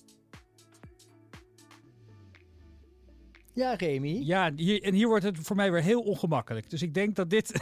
Ja, 3.54 3.74
Remy. 3.74 4.20
Ja, 4.22 4.52
hier, 4.56 4.82
en 4.82 4.94
hier 4.94 5.08
wordt 5.08 5.24
het 5.24 5.38
voor 5.40 5.56
mij 5.56 5.72
weer 5.72 5.82
heel 5.82 6.00
ongemakkelijk. 6.00 6.70
Dus 6.70 6.82
ik 6.82 6.94
denk 6.94 7.16
dat 7.16 7.30
dit, 7.30 7.52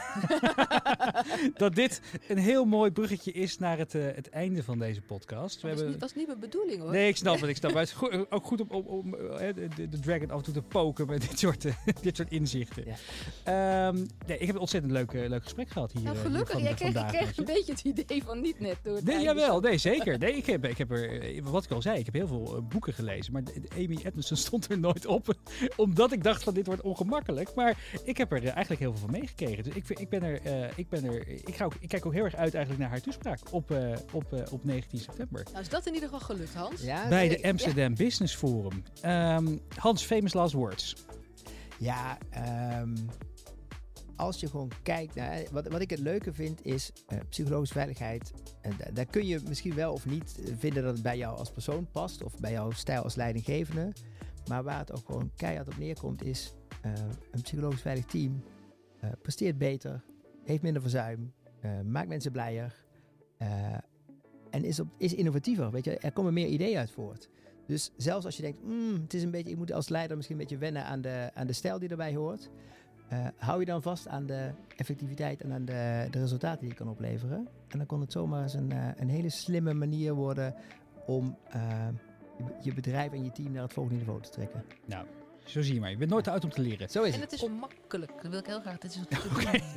dat 1.54 1.74
dit 1.74 2.00
een 2.28 2.38
heel 2.38 2.64
mooi 2.64 2.90
bruggetje 2.90 3.32
is 3.32 3.58
naar 3.58 3.78
het, 3.78 3.94
uh, 3.94 4.04
het 4.14 4.30
einde 4.30 4.62
van 4.62 4.78
deze 4.78 5.00
podcast. 5.00 5.60
We 5.62 5.68
dat, 5.68 5.68
hebben... 5.68 5.86
is 5.86 5.90
niet, 5.90 6.00
dat 6.00 6.08
is 6.08 6.14
niet 6.16 6.26
mijn 6.26 6.38
bedoeling 6.38 6.80
hoor. 6.80 6.90
Nee, 6.90 7.08
ik 7.08 7.16
snap 7.16 7.40
het. 7.40 7.50
Ik 7.50 7.56
snap 7.56 7.74
het. 7.74 7.80
Het 7.82 7.88
is 7.88 7.96
goed, 7.96 8.30
ook 8.30 8.46
goed 8.46 8.60
om, 8.60 8.68
om, 8.70 8.86
om 8.86 9.14
uh, 9.14 9.38
de, 9.38 9.88
de, 9.88 9.98
Dragon 10.00 10.30
af 10.30 10.38
en 10.38 10.44
toe 10.44 10.54
te 10.54 10.62
poken 10.62 11.06
met 11.06 11.20
dit 11.28 11.38
soort, 11.38 11.64
uh, 11.64 11.72
dit 12.00 12.16
soort 12.16 12.30
inzichten. 12.30 12.84
Ja. 13.44 13.88
Um, 13.88 14.06
nee, 14.26 14.38
ik 14.38 14.46
heb 14.46 14.54
een 14.54 14.60
ontzettend 14.60 14.92
leuk, 14.92 15.12
leuk 15.12 15.42
gesprek 15.42 15.68
gehad 15.68 15.92
hier. 15.92 16.02
Nou, 16.02 16.16
gelukkig. 16.16 16.56
Hier 16.56 16.76
van, 16.76 16.92
Jij 16.92 16.92
kreeg, 16.92 17.06
kreeg 17.06 17.36
een 17.36 17.44
beetje 17.44 17.72
het 17.72 17.84
idee 17.84 18.22
van 18.22 18.40
niet 18.40 18.60
net 18.60 18.76
door 18.82 18.94
het 18.94 19.04
Nee, 19.04 19.22
jawel. 19.22 19.60
Nee, 19.60 19.78
zeker. 19.78 20.18
Nee, 20.18 20.36
ik 20.36 20.46
heb, 20.46 20.64
ik 20.64 20.78
heb 20.78 20.90
er, 20.90 21.42
wat 21.42 21.64
ik 21.64 21.70
al 21.70 21.82
zei, 21.82 21.98
ik 21.98 22.04
heb 22.04 22.14
heel 22.14 22.26
veel 22.26 22.66
boeken 22.68 22.92
gelezen. 22.92 23.32
Maar 23.32 23.42
Amy 23.74 23.98
Edmondson 24.04 24.36
stond 24.36 24.70
er 24.70 24.78
nooit 24.78 25.06
op 25.06 25.34
omdat 25.82 26.12
ik 26.12 26.22
dacht 26.22 26.42
van 26.42 26.54
dit 26.54 26.66
wordt 26.66 26.82
ongemakkelijk. 26.82 27.54
Maar 27.54 27.78
ik 28.04 28.16
heb 28.16 28.32
er 28.32 28.38
eh, 28.38 28.50
eigenlijk 28.50 28.80
heel 28.80 28.92
veel 28.92 29.00
van 29.00 29.10
meegekregen. 29.10 29.64
Dus 29.64 29.74
ik, 29.74 29.88
ik 29.88 30.08
ben 30.08 30.22
er, 30.22 30.46
uh, 30.46 30.78
ik 30.78 30.88
ben 30.88 31.04
er, 31.04 31.28
ik, 31.28 31.54
ga 31.54 31.64
ook, 31.64 31.74
ik 31.80 31.88
kijk 31.88 32.06
ook 32.06 32.12
heel 32.12 32.24
erg 32.24 32.34
uit 32.34 32.54
eigenlijk 32.54 32.82
naar 32.82 32.90
haar 32.90 33.00
toespraak 33.00 33.38
op, 33.50 33.70
uh, 33.70 33.92
op, 34.12 34.32
uh, 34.32 34.40
op 34.50 34.64
19 34.64 34.98
september. 34.98 35.44
Nou 35.50 35.60
is 35.60 35.68
dat 35.68 35.86
in 35.86 35.94
ieder 35.94 36.08
geval 36.08 36.26
gelukt, 36.26 36.54
Hans. 36.54 36.82
Ja, 36.82 37.08
Bij 37.08 37.28
de 37.28 37.42
Amsterdam 37.48 37.90
ja. 37.90 38.04
Business 38.04 38.34
Forum. 38.34 38.82
Um, 39.04 39.60
Hans, 39.76 40.04
famous 40.04 40.32
last 40.32 40.52
words. 40.52 40.96
Ja, 41.78 42.18
um, 42.80 43.08
als 44.16 44.40
je 44.40 44.48
gewoon 44.48 44.70
kijkt 44.82 45.14
naar. 45.14 45.42
Wat, 45.50 45.68
wat 45.68 45.80
ik 45.80 45.90
het 45.90 45.98
leuke 45.98 46.32
vind 46.32 46.64
is 46.64 46.92
uh, 47.12 47.18
psychologische 47.28 47.74
veiligheid. 47.74 48.32
En 48.60 48.72
daar 48.92 49.06
kun 49.06 49.26
je 49.26 49.40
misschien 49.48 49.74
wel 49.74 49.92
of 49.92 50.06
niet 50.06 50.38
vinden 50.58 50.82
dat 50.82 50.92
het 50.92 51.02
bij 51.02 51.16
jou 51.16 51.38
als 51.38 51.50
persoon 51.50 51.86
past. 51.92 52.22
Of 52.22 52.38
bij 52.38 52.52
jouw 52.52 52.70
stijl 52.70 53.02
als 53.02 53.14
leidinggevende. 53.14 53.92
Maar 54.48 54.62
waar 54.62 54.78
het 54.78 54.92
ook 54.92 55.06
gewoon 55.06 55.30
keihard 55.36 55.68
op 55.68 55.78
neerkomt 55.78 56.24
is 56.24 56.54
uh, 56.86 56.92
een 57.30 57.42
psychologisch 57.42 57.80
veilig 57.80 58.04
team 58.04 58.42
uh, 59.04 59.10
presteert 59.22 59.58
beter, 59.58 60.04
heeft 60.44 60.62
minder 60.62 60.82
verzuim, 60.82 61.32
uh, 61.64 61.80
maakt 61.80 62.08
mensen 62.08 62.32
blijer 62.32 62.80
en 64.50 64.64
is, 64.64 64.80
op, 64.80 64.88
is 64.96 65.14
innovatiever. 65.14 65.70
Weet 65.70 65.84
je, 65.84 65.98
er 65.98 66.12
komen 66.12 66.32
meer 66.32 66.46
ideeën 66.46 66.78
uit 66.78 66.90
voort. 66.90 67.28
Dus 67.66 67.92
zelfs 67.96 68.24
als 68.24 68.36
je 68.36 68.42
denkt, 68.42 68.62
mm, 68.64 69.00
het 69.02 69.14
is 69.14 69.22
een 69.22 69.30
beetje, 69.30 69.50
ik 69.50 69.56
moet 69.56 69.72
als 69.72 69.88
leider 69.88 70.16
misschien 70.16 70.36
een 70.36 70.42
beetje 70.42 70.58
wennen 70.58 70.84
aan 70.84 71.00
de, 71.00 71.30
aan 71.34 71.46
de 71.46 71.52
stijl 71.52 71.78
die 71.78 71.88
erbij 71.88 72.14
hoort, 72.14 72.50
hou 73.36 73.60
je 73.60 73.66
dan 73.66 73.82
vast 73.82 74.08
aan 74.08 74.26
de 74.26 74.50
effectiviteit 74.76 75.40
en 75.40 75.52
aan 75.52 75.64
de, 75.64 76.06
de 76.10 76.18
resultaten 76.18 76.60
die 76.60 76.68
je 76.68 76.74
kan 76.74 76.88
opleveren. 76.88 77.48
En 77.68 77.78
dan 77.78 77.86
kon 77.86 78.00
het 78.00 78.12
zomaar 78.12 78.42
eens 78.42 78.54
een, 78.54 78.72
een 78.96 79.08
hele 79.08 79.30
slimme 79.30 79.74
manier 79.74 80.14
worden 80.14 80.54
om 81.06 81.36
je 82.60 82.74
bedrijf 82.74 83.12
en 83.12 83.24
je 83.24 83.32
team 83.32 83.52
naar 83.52 83.62
het 83.62 83.72
volgende 83.72 83.98
niveau 83.98 84.20
te 84.20 84.30
trekken. 84.30 84.64
Nou, 84.84 85.06
zo 85.44 85.62
zie 85.62 85.74
je 85.74 85.80
maar. 85.80 85.90
Je 85.90 85.96
bent 85.96 86.10
nooit 86.10 86.24
te 86.24 86.30
oud 86.30 86.44
om 86.44 86.50
te 86.50 86.60
leren. 86.60 86.90
Zo 86.90 87.02
is 87.02 87.14
en 87.14 87.20
het. 87.20 87.32
is 87.32 87.46
makkelijk. 87.60 88.12
Dat 88.22 88.30
wil 88.30 88.38
ik 88.38 88.46
heel 88.46 88.60
graag. 88.60 88.72
Het 88.72 88.84
is 88.84 88.92
te 89.08 89.28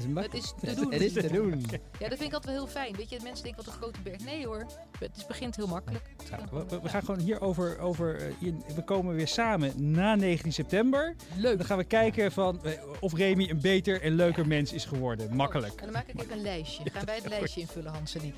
doen. 0.05 0.21
Het 0.21 0.33
is 0.33 0.53
te 0.59 0.75
doen. 0.75 0.91
Het 0.91 1.01
is 1.01 1.13
te 1.13 1.27
doen. 1.31 1.65
Ja, 1.99 2.09
dat 2.09 2.17
vind 2.17 2.21
ik 2.21 2.33
altijd 2.33 2.45
wel 2.45 2.53
heel 2.53 2.67
fijn. 2.67 2.95
Weet 2.95 3.09
je, 3.09 3.19
mensen 3.23 3.43
denken 3.43 3.65
wat 3.65 3.73
een 3.73 3.79
grote 3.81 3.99
berg. 4.01 4.23
Nee 4.23 4.45
hoor, 4.45 4.65
het 4.99 5.17
is, 5.17 5.25
begint 5.25 5.55
heel 5.55 5.67
makkelijk. 5.67 6.03
we, 6.51 6.79
we, 6.81 6.89
gaan 6.89 7.03
gewoon 7.03 7.19
hier 7.19 7.41
over, 7.41 7.79
over 7.79 8.27
uh, 8.41 8.53
we 8.75 8.83
komen 8.83 9.15
weer 9.15 9.27
samen 9.27 9.91
na 9.91 10.15
19 10.15 10.53
september. 10.53 11.15
Leuk. 11.37 11.57
Dan 11.57 11.65
gaan 11.65 11.77
we 11.77 11.83
kijken 11.83 12.31
van, 12.31 12.59
uh, 12.65 12.71
of 12.99 13.13
Remy 13.13 13.49
een 13.49 13.61
beter 13.61 14.01
en 14.01 14.13
leuker 14.13 14.41
ja. 14.41 14.47
mens 14.47 14.73
is 14.73 14.85
geworden. 14.85 15.35
Makkelijk. 15.35 15.73
En 15.73 15.83
dan 15.83 15.93
maak 15.93 16.07
ik 16.07 16.21
even 16.21 16.31
een 16.31 16.41
lijstje. 16.41 16.83
Gaan 16.91 17.05
wij 17.05 17.15
het 17.15 17.27
lijstje 17.27 17.61
invullen, 17.61 17.93
Hans 17.93 18.15
en 18.15 18.23
ik. 18.23 18.35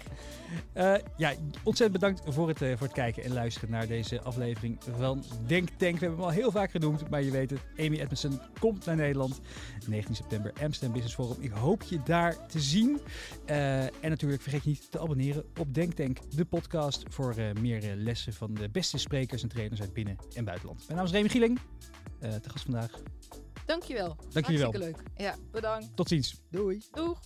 Uh, 0.73 0.95
ja, 1.17 1.34
ontzettend 1.63 2.01
bedankt 2.01 2.21
voor 2.25 2.47
het, 2.47 2.57
voor 2.57 2.88
het 2.88 2.91
kijken 2.91 3.23
en 3.23 3.34
luisteren 3.34 3.69
naar 3.69 3.88
deze 3.88 4.21
aflevering 4.21 4.78
van 4.97 5.23
Denk 5.45 5.69
Tank. 5.69 5.80
We 5.80 6.05
hebben 6.05 6.09
hem 6.09 6.19
al 6.19 6.30
heel 6.30 6.51
vaak 6.51 6.71
genoemd, 6.71 7.09
maar 7.18 7.26
je 7.26 7.32
weet 7.32 7.49
het. 7.49 7.59
Amy 7.78 7.99
Edmondson 7.99 8.39
komt 8.59 8.86
naar 8.86 8.95
Nederland. 8.95 9.39
19 9.88 10.15
september 10.15 10.53
Amsterdam 10.61 10.91
Business 10.91 11.15
Forum. 11.15 11.38
Ik 11.39 11.51
hoop 11.51 11.84
je 11.84 12.03
daar 12.03 12.47
te 12.47 12.59
zien. 12.59 12.99
Uh, 13.45 13.84
en 13.84 14.09
natuurlijk 14.09 14.41
vergeet 14.41 14.63
je 14.63 14.70
niet 14.70 14.91
te 14.91 14.99
abonneren 14.99 15.45
op 15.59 15.74
Denktank, 15.74 16.18
de 16.36 16.45
podcast 16.45 17.03
voor 17.07 17.36
uh, 17.38 17.51
meer 17.53 17.84
uh, 17.84 17.91
lessen 17.95 18.34
van 18.34 18.53
de 18.53 18.70
beste 18.70 18.97
sprekers 18.97 19.43
en 19.43 19.49
trainers 19.49 19.82
uit 19.82 19.93
binnen- 19.93 20.18
en 20.34 20.45
buitenland. 20.45 20.84
Mijn 20.86 20.97
naam 20.97 21.05
is 21.05 21.11
Remy 21.11 21.30
Gieling, 21.30 21.59
te 22.20 22.49
gast 22.49 22.63
vandaag. 22.63 22.91
Dankjewel. 23.65 24.18
Dankjewel. 24.30 24.72
Hartstikke 24.72 24.97
leuk. 24.97 24.97
Ja, 25.18 25.36
bedankt. 25.51 25.95
Tot 25.95 26.07
ziens. 26.07 26.41
Doei. 26.49 26.82
Doeg. 26.91 27.20